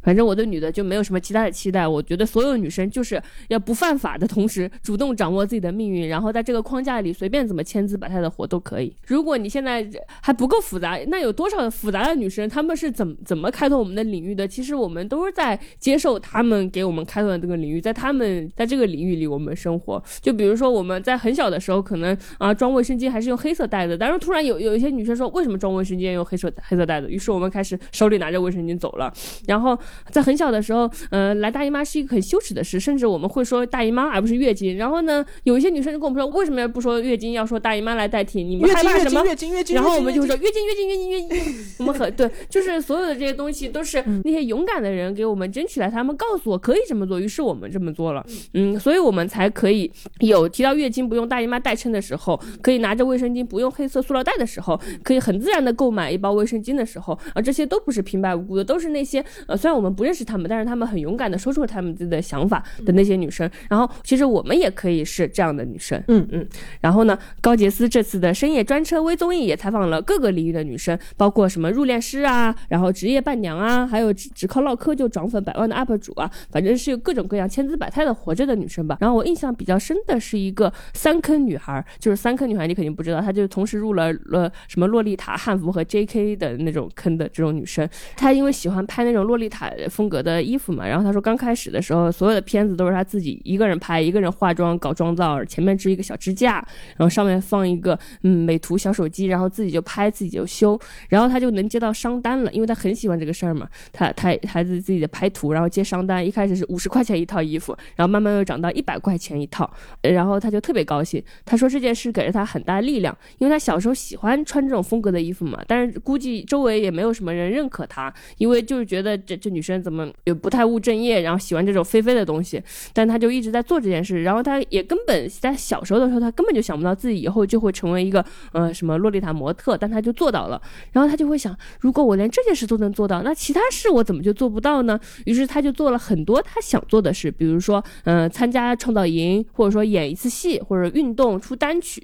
[0.01, 1.85] 反正我对女的就没有什么其他的期待。
[1.85, 8.95] 我觉得所有女生就是要不犯法的同时，主动掌握自己的命运，然后在这个框架里随便怎么签字摆态的活都可以。
[9.07, 9.85] 如果你现在
[10.21, 14.47] 还不够复杂，那有多少复杂的女生，她们是怎怎么开拓我们的领域的？
[14.47, 20.01] 其实我们都是在接受她们给我们开拓的这个领域，在她们在这个领域里我们生活。
[20.21, 27.09] 就比如说我们在很小的时候，可能啊装卫生巾还是用黑色袋子，但是突然有有一些女生说，为什么装卫生巾用黑色黑色袋子？
[27.09, 28.44] 于是我们开始手里拿着。
[28.45, 29.11] 卫生巾走了。
[29.47, 29.77] 然后
[30.11, 34.77] 在很小的时候，呃，来大姨妈是一个很羞耻的事，甚至我们会说大姨妈而不是月经。
[34.77, 38.43] 然后呢，有一些女生就跟我们说，为什么要不说月经，要说大姨妈来代替？
[38.43, 39.25] 你们害怕什么？
[39.25, 39.75] 月经月经。
[39.75, 41.55] 然后我们就会说月经月经月经月经。
[41.79, 48.25] 我们很对，就是所有的这些东西都是那些勇敢的人给我们争取来，他们告诉我可以这么做，于是我们这么做了。
[48.53, 63.49] 嗯，所以我们才可以有提到月经不用大姨妈代称的时候，可以拿着卫生巾不用黑色塑料袋的时候，可以很自然的购买一包卫生巾的时候，而，这些都不是平白无辜的，都是那些呃，虽然我们不认识他们，但是他们很勇敢的说出了他们自己的想法的那些女生。
[63.69, 66.01] 然后，其实我们也可以是这样的女生。
[66.07, 66.47] 嗯嗯。
[66.81, 78.97] 然后呢，高杰斯这次的深夜专车微综艺也采访了各个领域的女生，包括什么入殓师啊，然后职业伴娘啊，还有只只靠唠嗑就涨粉百万的 UP 主啊，反正是有各种各样千姿百态的活着的女生吧。
[78.99, 87.87] 然后我印象比较深的是一个三坑女孩，就是三坑女孩，你肯定不知道，她就同时入了呃什么洛丽塔、汉服和 JK 的那种坑的这种女生。
[88.25, 96.53] 他因为喜欢拍那种洛丽塔风格的衣服嘛，然后他说刚开始的时候，所有的片子都是他自己一个人拍，一个人化妆搞妆造，前面支一个小支架，
[96.97, 100.75] 然后上面放一个嗯美图小手机，然后自己就拍，自己就修，
[101.07, 103.69] 然后他就能接到商单了，因为他很喜欢这个事儿嘛。
[103.93, 109.71] 他他孩子自己的拍图，然后接商单，一开始是五十块钱一套衣服，然后慢慢又涨到一百块钱一套，
[110.01, 111.23] 然后他就特别高兴。
[111.45, 122.61] 他说这件事给了他很大力量，因为他小时候喜欢穿这种风格的衣服嘛，但是估计周围也没有什么人认可他，因为就是觉得这这女生怎么也不太务正业，然后喜欢这种飞飞的东西，
[122.93, 130.61] 但她就一直在做这件事，然后她也根本在小时候的时候，她根本就想不到自己以后就会成为一个呃什么洛丽塔模特，但她就做到了，
[130.91, 134.99] 然后她就会想，如果我连这件事都能做到，那其他事我怎么就做不到呢？
[135.25, 142.01] 于是她就做了很多她想做的事，比如说嗯参加创造营，或者说演一次戏，或者运动出单曲，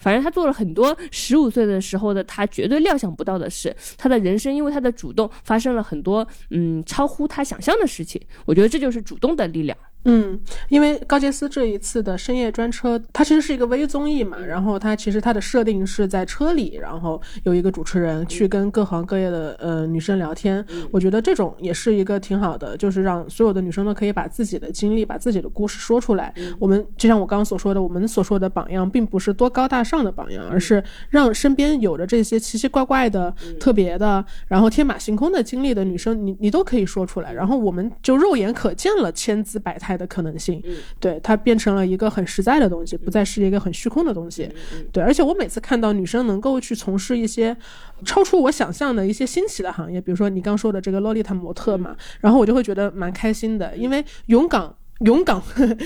[0.00, 3.74] 反正她做了很多十五岁的时候的她绝对料想不到的事。
[3.96, 9.76] 她的人生因为她的主动发生了很多嗯超乎他想象的事情，我觉得这就是主动的力量。
[10.04, 10.38] 嗯，
[10.68, 20.64] 因为高杰斯这一次的深夜专车，它其实是一个微综艺嘛，然后它其实它的设定是在车里，然后有一个主持人去跟各行各业的呃女生聊天。
[20.90, 26.34] 我觉得这种也是一个挺好的，就是让所有的女生都可以把自己的经历、把自己的故事说出来。
[26.58, 37.32] 我们就像我刚刚所说的，我们所说的榜样，并不是多高大上的榜样，而是让身边有着这些奇奇怪怪的、特别的，然后天马行空的经历的女生，你你都可以说出来。
[37.32, 39.91] 然后我们就肉眼可见了千姿百态。
[39.96, 40.62] 的可能性，
[41.00, 44.48] 对它变成了一个很实在的东西，不再是一个很虚空的东西。
[44.92, 47.56] 对，而且我每次看到女生能够去从事一些
[48.04, 55.40] 超出我想象的一些新奇的行业，比如说你刚说的这个洛丽塔模特嘛，然后我就会觉得蛮开心的，因为勇敢，勇敢，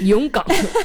[0.04, 0.44] 勇敢，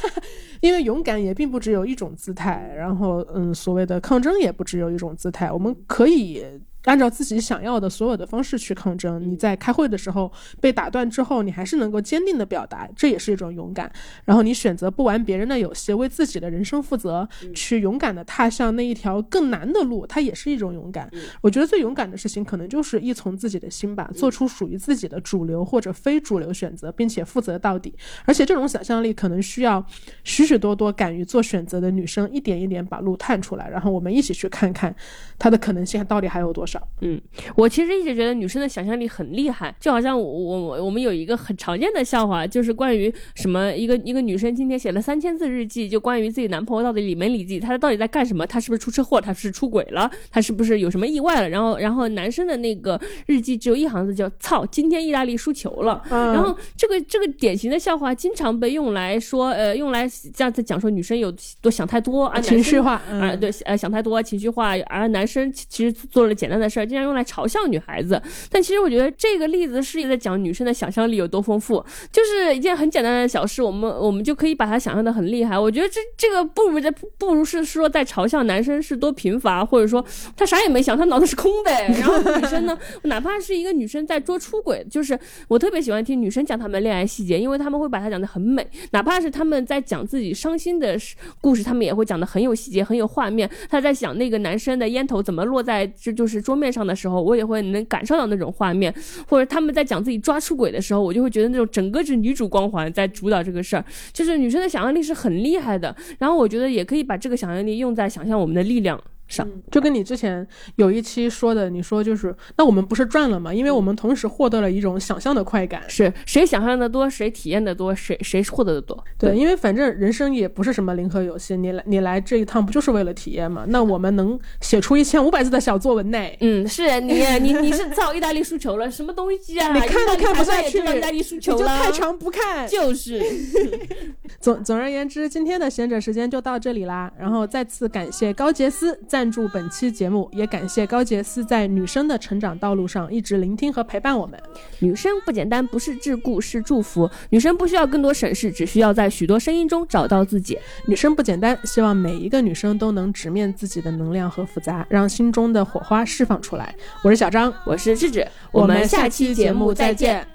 [0.61, 6.43] 因为勇敢也并不只有一种姿态，然后嗯，所谓的抗争也不只有一种姿态，我们可以。
[6.85, 13.91] 按照自己想要的所有的方式去抗争，你在开会的时候被打断之后，你还是能够坚定的表达，这也是一种勇敢。
[14.25, 21.09] 然后你选择不玩别人的游戏，为自己的人生负责，去勇敢的踏上那一条更难的路，它也是一种勇敢。
[21.41, 27.93] 我觉得最勇敢的事情，可能就是依从自己的心吧，做出属于自己的主流或者非主流选择，并且负责到底。
[28.25, 29.85] 而且这种想象力可能需要
[30.23, 34.95] 许许多多敢于做选择的女生，一点一点把路探出来，然后我们一起去看看
[35.37, 36.70] 它的可能性到底还有多少。
[37.01, 37.19] 嗯，
[37.55, 51.49] 我其实一直觉得女生的想象力很厉害，就好像我我我们有一个很常见的笑话，就是关于什么一个一个女生今天写了三千字日记，就关于自己男朋友到底理没理记，他到底在干什么，他是不是出车祸，他是出轨了，他是不是有什么意外了？
[51.49, 56.01] 然后然后男生的那个日记只有一行字，叫操，今天意大利输球了。
[56.09, 68.21] 然后这个这个典型的笑话经常被用来说，呃，用来这样子讲说女生有多想太多啊，情绪化啊，对，呃，想太多，情绪化，而男生其实做了简单的事儿，竟然用来嘲笑女孩子。
[68.49, 75.57] 但其实我觉得这个例子是在讲女生的想象力有多丰富，就是一件很简单的小事，我们我们就可以把它想象的很厉害。
[75.57, 80.05] 我觉得这这个不如在不如是说在嘲笑男生是多贫乏，或者说
[80.37, 81.71] 他啥也没想，他脑子是空的。
[81.71, 85.17] 然后女生呢， 哪怕是一个女生在捉出轨，就是
[85.47, 88.67] 我特别喜欢听女生讲她们恋爱细节，因为他们会把它讲的很美。
[88.91, 90.97] 哪怕是他们在讲自己伤心的
[91.39, 93.49] 故事，他们也会讲的很有细节，很有画面。
[93.69, 98.93] 他在想那个男生的烟头怎么落在这就是桌面上的时候，我也会能感受到那种画面。
[99.25, 103.85] 或者他们在讲自己抓出轨的时候，我就会觉得那种整个是女主光环在主导这个事儿。
[104.11, 105.95] 就是女生的想象力是很厉害的。
[106.19, 109.01] 然后我觉得也可以把这个想象力用在想象我们的力量。
[109.31, 109.47] 上。
[109.71, 110.45] 就跟你之前
[110.75, 113.53] 有一期说的，你说就是那我们不是赚了吗？
[113.53, 115.81] 因为我们同时获得了一种想象的快感。
[115.87, 119.03] 是谁想象的多，谁体验的多，谁谁获得的多。
[119.17, 123.63] 对，因为反正人生也不是什么零和游戏，你来你来这一趟不就是为了体验吗？
[123.69, 126.19] 那我们能写出一千五百字的小作文呢？
[126.41, 129.73] 嗯，是你你你是造意大利输球了，什么东西啊？
[129.73, 132.67] 你看都看不下去，意大利输球了，就太长不看。
[132.67, 133.21] 就是。
[134.39, 137.11] 总总而言之，今天的闲者时间就到这里啦。
[137.19, 144.41] 然后再次感谢高杰斯赞助本期节目，也感谢高杰斯在女生的成长道路上一直聆听和陪伴我们。
[144.79, 147.09] 女生不简单，不是桎梏，是祝福。
[147.29, 150.57] 女生不需要更多审视，只需要在许多声音中找到自己。
[150.87, 156.73] 女生不简单，希望每一个女生都能直面自己的能量和复杂，让心中的火花释放出来。
[157.03, 160.25] 我是小张，我是智智，我们下期节目再见。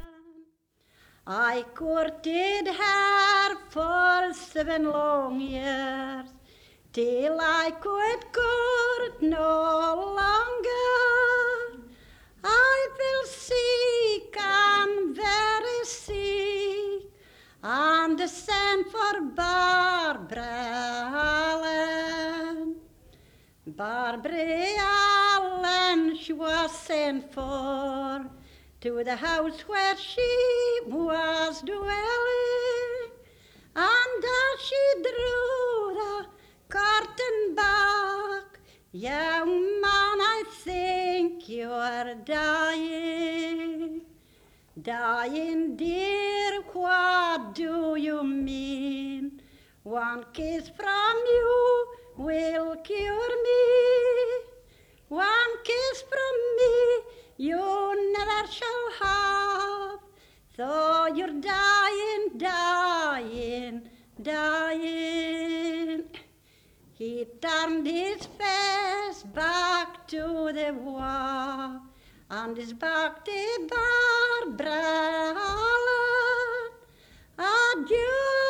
[1.29, 6.27] I courted her for seven long years,
[6.97, 11.85] till I could court no longer.
[12.43, 17.03] I fell sick and very sick,
[17.63, 20.55] and sent for Barbara
[21.35, 22.77] Allen.
[23.67, 28.25] Barbara Allen, she was sent for
[28.81, 30.33] to the house where she
[30.87, 32.91] was dwelling,
[33.75, 36.36] and as she drew the
[36.69, 38.61] curtain back,
[38.93, 44.03] young man, I think you're dying.
[44.81, 49.41] Dying, dear, what do you mean?
[49.85, 51.87] One kiss from you
[52.17, 53.63] will cure me.
[55.09, 56.99] One kiss from me
[57.39, 60.01] you never shall have.
[60.57, 63.89] Though you're dying, dying,
[64.21, 66.05] dying.
[66.99, 71.83] He turned his face back to the wall,
[72.31, 76.71] and his back to Barbara Allen.
[77.37, 78.01] Adieu,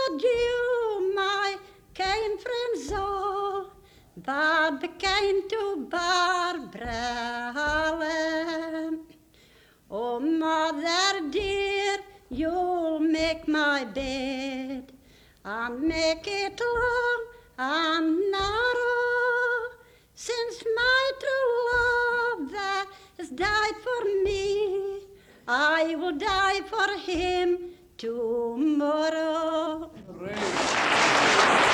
[0.06, 1.56] adieu, my
[1.92, 3.72] kind friends all.
[4.16, 9.00] But be kind to Barbara Allen.
[9.90, 11.98] Oh, mother dear,
[12.30, 14.92] you'll make my bed
[15.44, 19.76] and make it long I'm not old
[20.14, 25.00] since my true love that has died for me.
[25.48, 29.90] I will die for him tomorrow.
[30.18, 31.72] Great.